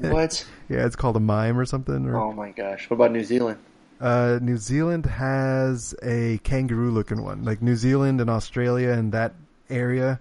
What? 0.00 0.44
Yeah, 0.68 0.84
it's 0.86 0.96
called 0.96 1.16
a 1.16 1.20
mime 1.20 1.58
or 1.58 1.64
something. 1.64 2.06
Or 2.06 2.16
Oh 2.16 2.32
my 2.32 2.50
gosh. 2.50 2.90
What 2.90 2.96
about 2.96 3.12
New 3.12 3.24
Zealand? 3.24 3.58
uh, 4.00 4.40
New 4.42 4.56
Zealand 4.56 5.06
has 5.06 5.94
a 6.02 6.38
kangaroo 6.38 6.90
looking 6.90 7.22
one. 7.22 7.44
Like 7.44 7.62
New 7.62 7.76
Zealand 7.76 8.20
and 8.20 8.28
Australia 8.28 8.90
and 8.90 9.12
that 9.12 9.32
area 9.70 10.18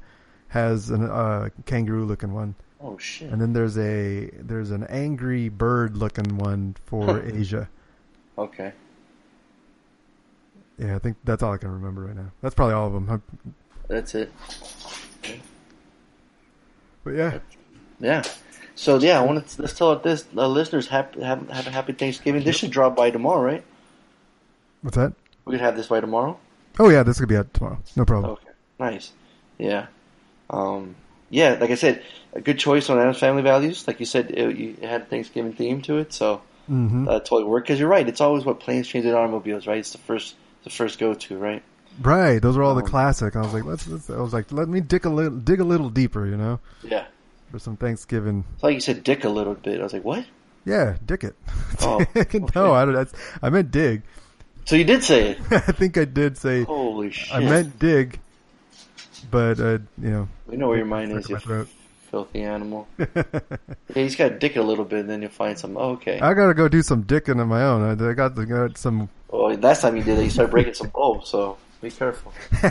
has 0.49 0.91
a 0.91 1.01
uh, 1.01 1.49
kangaroo 1.65 2.05
looking 2.05 2.31
one. 2.33 2.53
Oh 2.79 2.97
shit. 2.99 3.31
And 3.31 3.41
then 3.41 3.53
there's 3.53 3.77
a 3.77 4.29
there's 4.37 4.69
an 4.69 4.83
angry 4.83 5.49
bird 5.49 5.97
looking 5.97 6.37
one 6.37 6.75
for 6.85 7.23
Asia. 7.25 7.69
Okay. 8.37 8.73
Yeah, 10.81 10.95
I 10.95 10.99
think 10.99 11.17
that's 11.23 11.43
all 11.43 11.53
I 11.53 11.57
can 11.57 11.69
remember 11.69 12.05
right 12.05 12.15
now. 12.15 12.31
That's 12.41 12.55
probably 12.55 12.73
all 12.73 12.87
of 12.87 12.93
them. 12.93 13.21
That's 13.87 14.15
it. 14.15 14.31
But 17.03 17.11
yeah, 17.11 17.39
Yeah. 17.99 18.23
So 18.73 18.97
yeah, 18.97 19.21
I 19.21 19.25
want 19.25 19.47
to 19.47 19.61
let's 19.61 19.77
tell 19.77 19.95
this 19.99 20.25
uh, 20.35 20.47
listeners 20.47 20.87
happy 20.87 21.21
have, 21.21 21.47
have 21.49 21.67
a 21.67 21.71
happy 21.71 21.93
Thanksgiving. 21.93 22.43
This 22.43 22.57
should 22.57 22.71
drop 22.71 22.95
by 22.95 23.11
tomorrow, 23.11 23.43
right? 23.43 23.63
what's 24.81 24.97
that? 24.97 25.13
We 25.45 25.51
could 25.51 25.61
have 25.61 25.75
this 25.75 25.87
by 25.87 25.99
tomorrow. 25.99 26.39
Oh 26.79 26.89
yeah, 26.89 27.03
this 27.03 27.19
could 27.19 27.29
be 27.29 27.37
out 27.37 27.53
tomorrow. 27.53 27.79
No 27.95 28.05
problem. 28.05 28.31
Okay. 28.33 28.49
Nice. 28.79 29.11
Yeah. 29.59 29.87
Um. 30.49 30.95
Yeah. 31.29 31.57
Like 31.61 31.69
I 31.69 31.75
said, 31.75 32.03
a 32.33 32.41
good 32.41 32.57
choice 32.57 32.89
on 32.89 32.97
Addams 32.97 33.19
Family 33.19 33.43
Values. 33.43 33.87
Like 33.87 33.99
you 33.99 34.07
said, 34.07 34.31
it, 34.31 34.57
you 34.57 34.77
had 34.81 35.01
a 35.01 35.05
Thanksgiving 35.05 35.53
theme 35.53 35.83
to 35.83 35.97
it, 35.97 36.11
so 36.11 36.41
hmm 36.67 37.07
uh, 37.07 37.19
totally 37.19 37.43
worked. 37.43 37.67
Because 37.67 37.79
you're 37.79 37.89
right. 37.89 38.07
It's 38.07 38.21
always 38.21 38.45
what 38.45 38.59
planes, 38.59 38.87
trains, 38.87 39.05
and 39.05 39.13
automobiles, 39.15 39.67
right? 39.67 39.77
It's 39.77 39.91
the 39.91 39.99
first 39.99 40.35
the 40.63 40.69
first 40.69 40.99
go 40.99 41.13
to, 41.13 41.37
right? 41.37 41.63
Right, 42.01 42.41
those 42.41 42.55
are 42.57 42.63
all 42.63 42.75
the 42.75 42.83
Um, 42.83 42.87
classic. 42.87 43.35
I 43.35 43.41
was 43.41 43.53
like, 43.53 43.65
let's, 43.65 43.87
let's. 43.87 44.09
I 44.09 44.17
was 44.21 44.33
like, 44.33 44.51
let 44.51 44.67
me 44.69 44.79
dig 44.79 45.05
a 45.05 45.09
little, 45.09 45.37
dig 45.37 45.59
a 45.59 45.63
little 45.63 45.89
deeper, 45.89 46.25
you 46.25 46.37
know, 46.37 46.59
Yeah. 46.83 47.05
for 47.51 47.59
some 47.59 47.75
Thanksgiving. 47.75 48.45
I 48.57 48.61
thought 48.61 48.73
you 48.73 48.79
said 48.79 49.03
dick 49.03 49.23
a 49.25 49.29
little 49.29 49.55
bit. 49.55 49.79
I 49.79 49.83
was 49.83 49.93
like, 49.93 50.05
what? 50.05 50.25
Yeah, 50.65 50.97
dig 51.05 51.23
it. 51.25 51.35
Oh, 51.81 52.05
okay. 52.15 52.39
no, 52.55 52.73
I 52.73 52.85
don't. 52.85 52.93
That's, 52.93 53.13
I 53.41 53.49
meant 53.49 53.71
dig. 53.71 54.03
So 54.65 54.75
you 54.75 54.83
did 54.83 55.03
say 55.03 55.31
it. 55.31 55.39
I 55.51 55.59
think 55.59 55.97
I 55.97 56.05
did 56.05 56.37
say 56.37 56.63
Holy 56.63 57.09
shit! 57.11 57.33
I 57.33 57.39
meant 57.39 57.79
dig, 57.79 58.19
but 59.31 59.59
uh, 59.59 59.79
you 59.99 60.11
know, 60.11 60.27
We 60.45 60.57
know 60.57 60.67
where 60.67 60.77
your 60.77 60.85
mind 60.85 61.11
is, 61.13 61.27
you 61.27 61.35
my 61.35 61.41
throat. 61.41 61.67
Filthy 62.11 62.43
animal. 62.43 62.87
Yeah, 63.93 64.03
he's 64.03 64.15
got 64.15 64.29
to 64.29 64.39
dick 64.39 64.55
it 64.55 64.59
a 64.59 64.63
little 64.63 64.85
bit, 64.85 65.01
and 65.01 65.09
then 65.09 65.21
you'll 65.21 65.31
find 65.31 65.59
some. 65.59 65.75
Oh, 65.75 65.91
okay. 65.91 66.17
I 66.21 66.33
gotta 66.33 66.53
go 66.53 66.69
do 66.69 66.81
some 66.81 67.03
dicking 67.03 67.41
on 67.41 67.49
my 67.49 67.61
own. 67.61 67.81
I, 67.81 68.09
I 68.09 68.13
got, 68.13 68.35
the, 68.35 68.45
got 68.45 68.77
some. 68.77 69.09
Well, 69.29 69.53
last 69.55 69.81
time 69.81 69.97
you 69.97 70.03
did 70.03 70.17
it, 70.17 70.23
you 70.23 70.29
started 70.29 70.49
breaking 70.49 70.75
some 70.75 70.87
bulbs, 70.87 71.27
so 71.27 71.57
be 71.81 71.91
careful. 71.91 72.31
all 72.63 72.69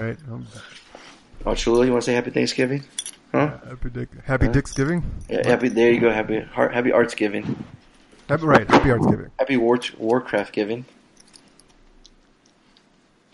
right, 0.00 0.16
um, 0.32 0.48
Oh, 1.46 1.54
Chula, 1.54 1.86
you 1.86 1.92
want 1.92 2.02
to 2.02 2.06
say 2.06 2.14
Happy 2.14 2.30
Thanksgiving? 2.32 2.82
Huh? 3.30 3.56
happy 3.68 3.90
dick, 3.90 4.08
happy 4.24 4.46
Huh? 4.46 4.52
Dicksgiving. 4.52 5.02
Yeah, 5.28 5.46
happy. 5.46 5.68
There 5.68 5.92
you 5.92 6.00
go. 6.00 6.10
Happy 6.10 6.40
heart. 6.40 6.74
Happy 6.74 6.90
Arts 6.90 7.14
Giving. 7.14 7.64
Happy, 8.28 8.44
right, 8.44 8.68
happy 8.68 8.88
Artsgiving. 8.88 9.30
Happy 9.38 9.56
War 9.56 9.78
Warcraft 9.96 10.52
Giving. 10.52 10.84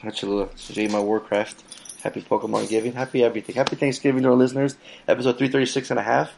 Hi, 0.02 0.10
Cholula. 0.10 0.50
J 0.56 0.88
my 0.88 1.00
Warcraft. 1.00 1.64
Happy 2.02 2.22
Pokemon 2.22 2.68
Giving. 2.68 2.92
Happy 2.92 3.24
everything. 3.24 3.56
Happy 3.56 3.76
Thanksgiving 3.76 4.22
to 4.22 4.28
our 4.30 4.34
listeners. 4.34 4.76
Episode 5.06 5.32
336 5.38 5.90
and 5.90 5.98
a 5.98 6.02
half. 6.02 6.32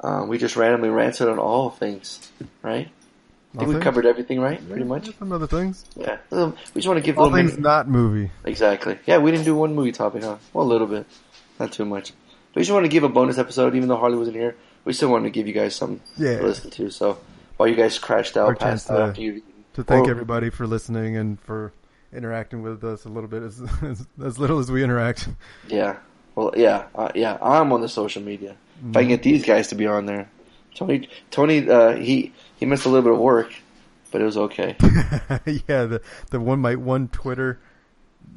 Um, 0.00 0.28
we 0.28 0.38
just 0.38 0.56
randomly 0.56 0.88
ranted 0.90 1.28
on 1.28 1.38
all 1.38 1.70
things, 1.70 2.30
right? 2.62 2.88
I 3.54 3.58
think 3.60 3.74
we 3.74 3.80
covered 3.80 4.04
everything, 4.04 4.38
right? 4.40 4.60
Pretty 4.68 4.84
much. 4.84 5.16
Some 5.18 5.32
other 5.32 5.46
things. 5.46 5.84
Yeah. 5.96 6.18
Um, 6.30 6.54
we 6.74 6.80
just 6.82 6.88
want 6.88 6.98
to 6.98 7.02
give 7.02 7.16
a 7.16 7.20
All 7.20 7.26
little 7.26 7.38
things 7.38 7.52
mini- 7.52 7.62
not 7.62 7.88
movie. 7.88 8.30
Exactly. 8.44 8.98
Yeah, 9.06 9.18
we 9.18 9.30
didn't 9.30 9.46
do 9.46 9.54
one 9.54 9.74
movie 9.74 9.92
topic, 9.92 10.22
huh? 10.22 10.36
Well, 10.52 10.66
a 10.66 10.68
little 10.68 10.86
bit. 10.86 11.06
Not 11.58 11.72
too 11.72 11.86
much. 11.86 12.10
But 12.52 12.56
we 12.56 12.62
just 12.62 12.72
want 12.72 12.84
to 12.84 12.90
give 12.90 13.04
a 13.04 13.08
bonus 13.08 13.38
episode, 13.38 13.74
even 13.74 13.88
though 13.88 13.96
Harley 13.96 14.18
wasn't 14.18 14.36
here. 14.36 14.56
We 14.84 14.92
still 14.92 15.10
wanted 15.10 15.24
to 15.24 15.30
give 15.30 15.46
you 15.46 15.54
guys 15.54 15.74
something 15.74 16.00
Yeah. 16.18 16.38
to 16.38 16.44
listen 16.46 16.70
to. 16.72 16.90
So 16.90 17.18
while 17.56 17.66
you 17.68 17.74
guys 17.76 17.98
crashed 17.98 18.36
out, 18.36 18.48
Our 18.48 18.54
chance 18.54 18.84
passed 18.84 18.90
out 18.90 19.14
to- 19.14 19.22
you. 19.22 19.42
To 19.74 19.82
thank 19.84 20.06
or- 20.06 20.10
everybody 20.10 20.50
for 20.50 20.66
listening 20.66 21.16
and 21.16 21.40
for 21.40 21.72
interacting 22.12 22.62
with 22.62 22.82
us 22.84 23.04
a 23.04 23.08
little 23.08 23.28
bit, 23.28 23.42
as 23.42 23.60
as, 23.82 24.06
as 24.22 24.38
little 24.38 24.58
as 24.58 24.70
we 24.70 24.82
interact. 24.82 25.28
Yeah. 25.68 25.96
Well, 26.34 26.52
yeah, 26.56 26.86
uh, 26.94 27.10
yeah. 27.14 27.38
I'm 27.40 27.72
on 27.72 27.80
the 27.80 27.88
social 27.88 28.22
media. 28.22 28.56
If 28.90 28.96
I 28.96 29.00
can 29.00 29.08
get 29.08 29.22
these 29.22 29.44
guys 29.44 29.68
to 29.68 29.74
be 29.74 29.86
on 29.86 30.04
there, 30.04 30.28
Tony, 30.74 31.08
Tony, 31.30 31.68
uh, 31.68 31.96
he 31.96 32.32
he 32.56 32.66
missed 32.66 32.84
a 32.84 32.90
little 32.90 33.02
bit 33.02 33.12
of 33.12 33.18
work, 33.18 33.54
but 34.10 34.20
it 34.20 34.24
was 34.24 34.36
okay. 34.36 34.76
yeah, 35.66 35.84
the 35.86 36.02
the 36.30 36.38
one 36.38 36.60
my 36.60 36.74
one 36.74 37.08
Twitter, 37.08 37.58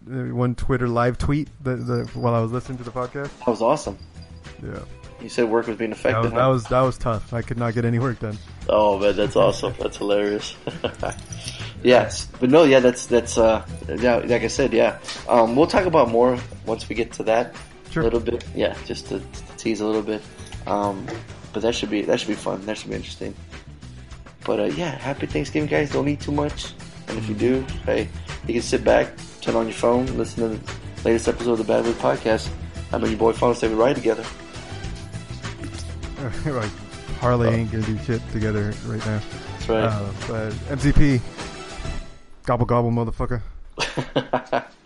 one 0.05 0.55
Twitter 0.55 0.87
live 0.87 1.17
tweet 1.17 1.49
that, 1.65 1.75
the 1.75 2.09
while 2.13 2.33
I 2.33 2.39
was 2.39 2.53
listening 2.53 2.77
to 2.77 2.85
the 2.85 2.91
podcast. 2.91 3.37
That 3.39 3.47
was 3.47 3.61
awesome. 3.61 3.97
Yeah, 4.63 4.79
You 5.21 5.27
said 5.27 5.49
work 5.49 5.67
was 5.67 5.75
being 5.77 5.89
that 5.91 5.99
affected. 5.99 6.21
was, 6.23 6.31
that 6.31 6.45
was 6.47 6.63
that 6.67 6.81
was 6.81 6.97
tough. 6.97 7.33
I 7.33 7.41
could 7.41 7.57
not 7.57 7.73
get 7.73 7.83
any 7.83 7.99
work 7.99 8.19
done. 8.19 8.37
Oh 8.69 8.97
man, 8.97 9.17
that's 9.17 9.35
awesome. 9.35 9.73
That's 9.77 9.97
hilarious. 9.97 10.55
yes, 11.83 12.27
but 12.39 12.49
no, 12.49 12.63
yeah, 12.63 12.79
that's 12.79 13.05
that's 13.05 13.37
uh, 13.37 13.65
yeah, 13.87 14.17
like 14.17 14.43
I 14.43 14.47
said, 14.47 14.73
yeah. 14.73 14.99
Um, 15.27 15.55
we'll 15.55 15.67
talk 15.67 15.85
about 15.85 16.09
more 16.09 16.37
once 16.65 16.87
we 16.89 16.95
get 16.95 17.11
to 17.13 17.23
that. 17.23 17.55
Sure. 17.91 18.03
A 18.03 18.05
little 18.05 18.19
bit, 18.19 18.45
yeah, 18.55 18.75
just 18.85 19.07
to, 19.07 19.19
to 19.19 19.57
tease 19.57 19.81
a 19.81 19.85
little 19.85 20.03
bit. 20.03 20.21
Um, 20.67 21.07
but 21.53 21.61
that 21.63 21.73
should 21.73 21.89
be 21.89 22.01
that 22.03 22.19
should 22.19 22.29
be 22.29 22.35
fun. 22.35 22.65
That 22.65 22.77
should 22.77 22.89
be 22.89 22.95
interesting. 22.95 23.33
But 24.45 24.59
uh, 24.59 24.63
yeah, 24.65 24.91
happy 24.91 25.25
Thanksgiving, 25.25 25.69
guys. 25.69 25.91
Don't 25.91 26.07
eat 26.07 26.21
too 26.21 26.31
much, 26.31 26.73
and 27.07 27.17
if 27.17 27.27
you 27.27 27.35
do, 27.35 27.65
hey, 27.85 28.07
you 28.47 28.53
can 28.53 28.61
sit 28.61 28.83
back, 28.83 29.11
turn 29.41 29.55
on 29.55 29.65
your 29.65 29.73
phone, 29.73 30.05
listen 30.17 30.49
to 30.49 30.57
the 30.57 30.73
latest 31.03 31.27
episode 31.27 31.53
of 31.53 31.57
the 31.59 31.63
Bad 31.63 31.83
Boy 31.83 31.91
Podcast. 31.93 32.49
I'm 32.91 33.05
your 33.05 33.17
boy 33.17 33.33
Fun. 33.33 33.53
Say 33.55 33.67
we 33.67 33.75
ride 33.75 33.95
together. 33.95 34.25
like 36.45 36.71
Harley 37.19 37.47
oh. 37.47 37.51
ain't 37.51 37.71
gonna 37.71 37.83
do 37.85 37.97
shit 37.99 38.21
together 38.31 38.73
right 38.85 39.05
now. 39.05 39.21
That's 39.53 39.69
right. 39.69 39.83
Uh, 39.83 40.11
but 40.27 40.53
MCP, 40.77 41.21
gobble 42.49 42.65
gobble, 42.65 42.89
motherfucker. 42.89 43.43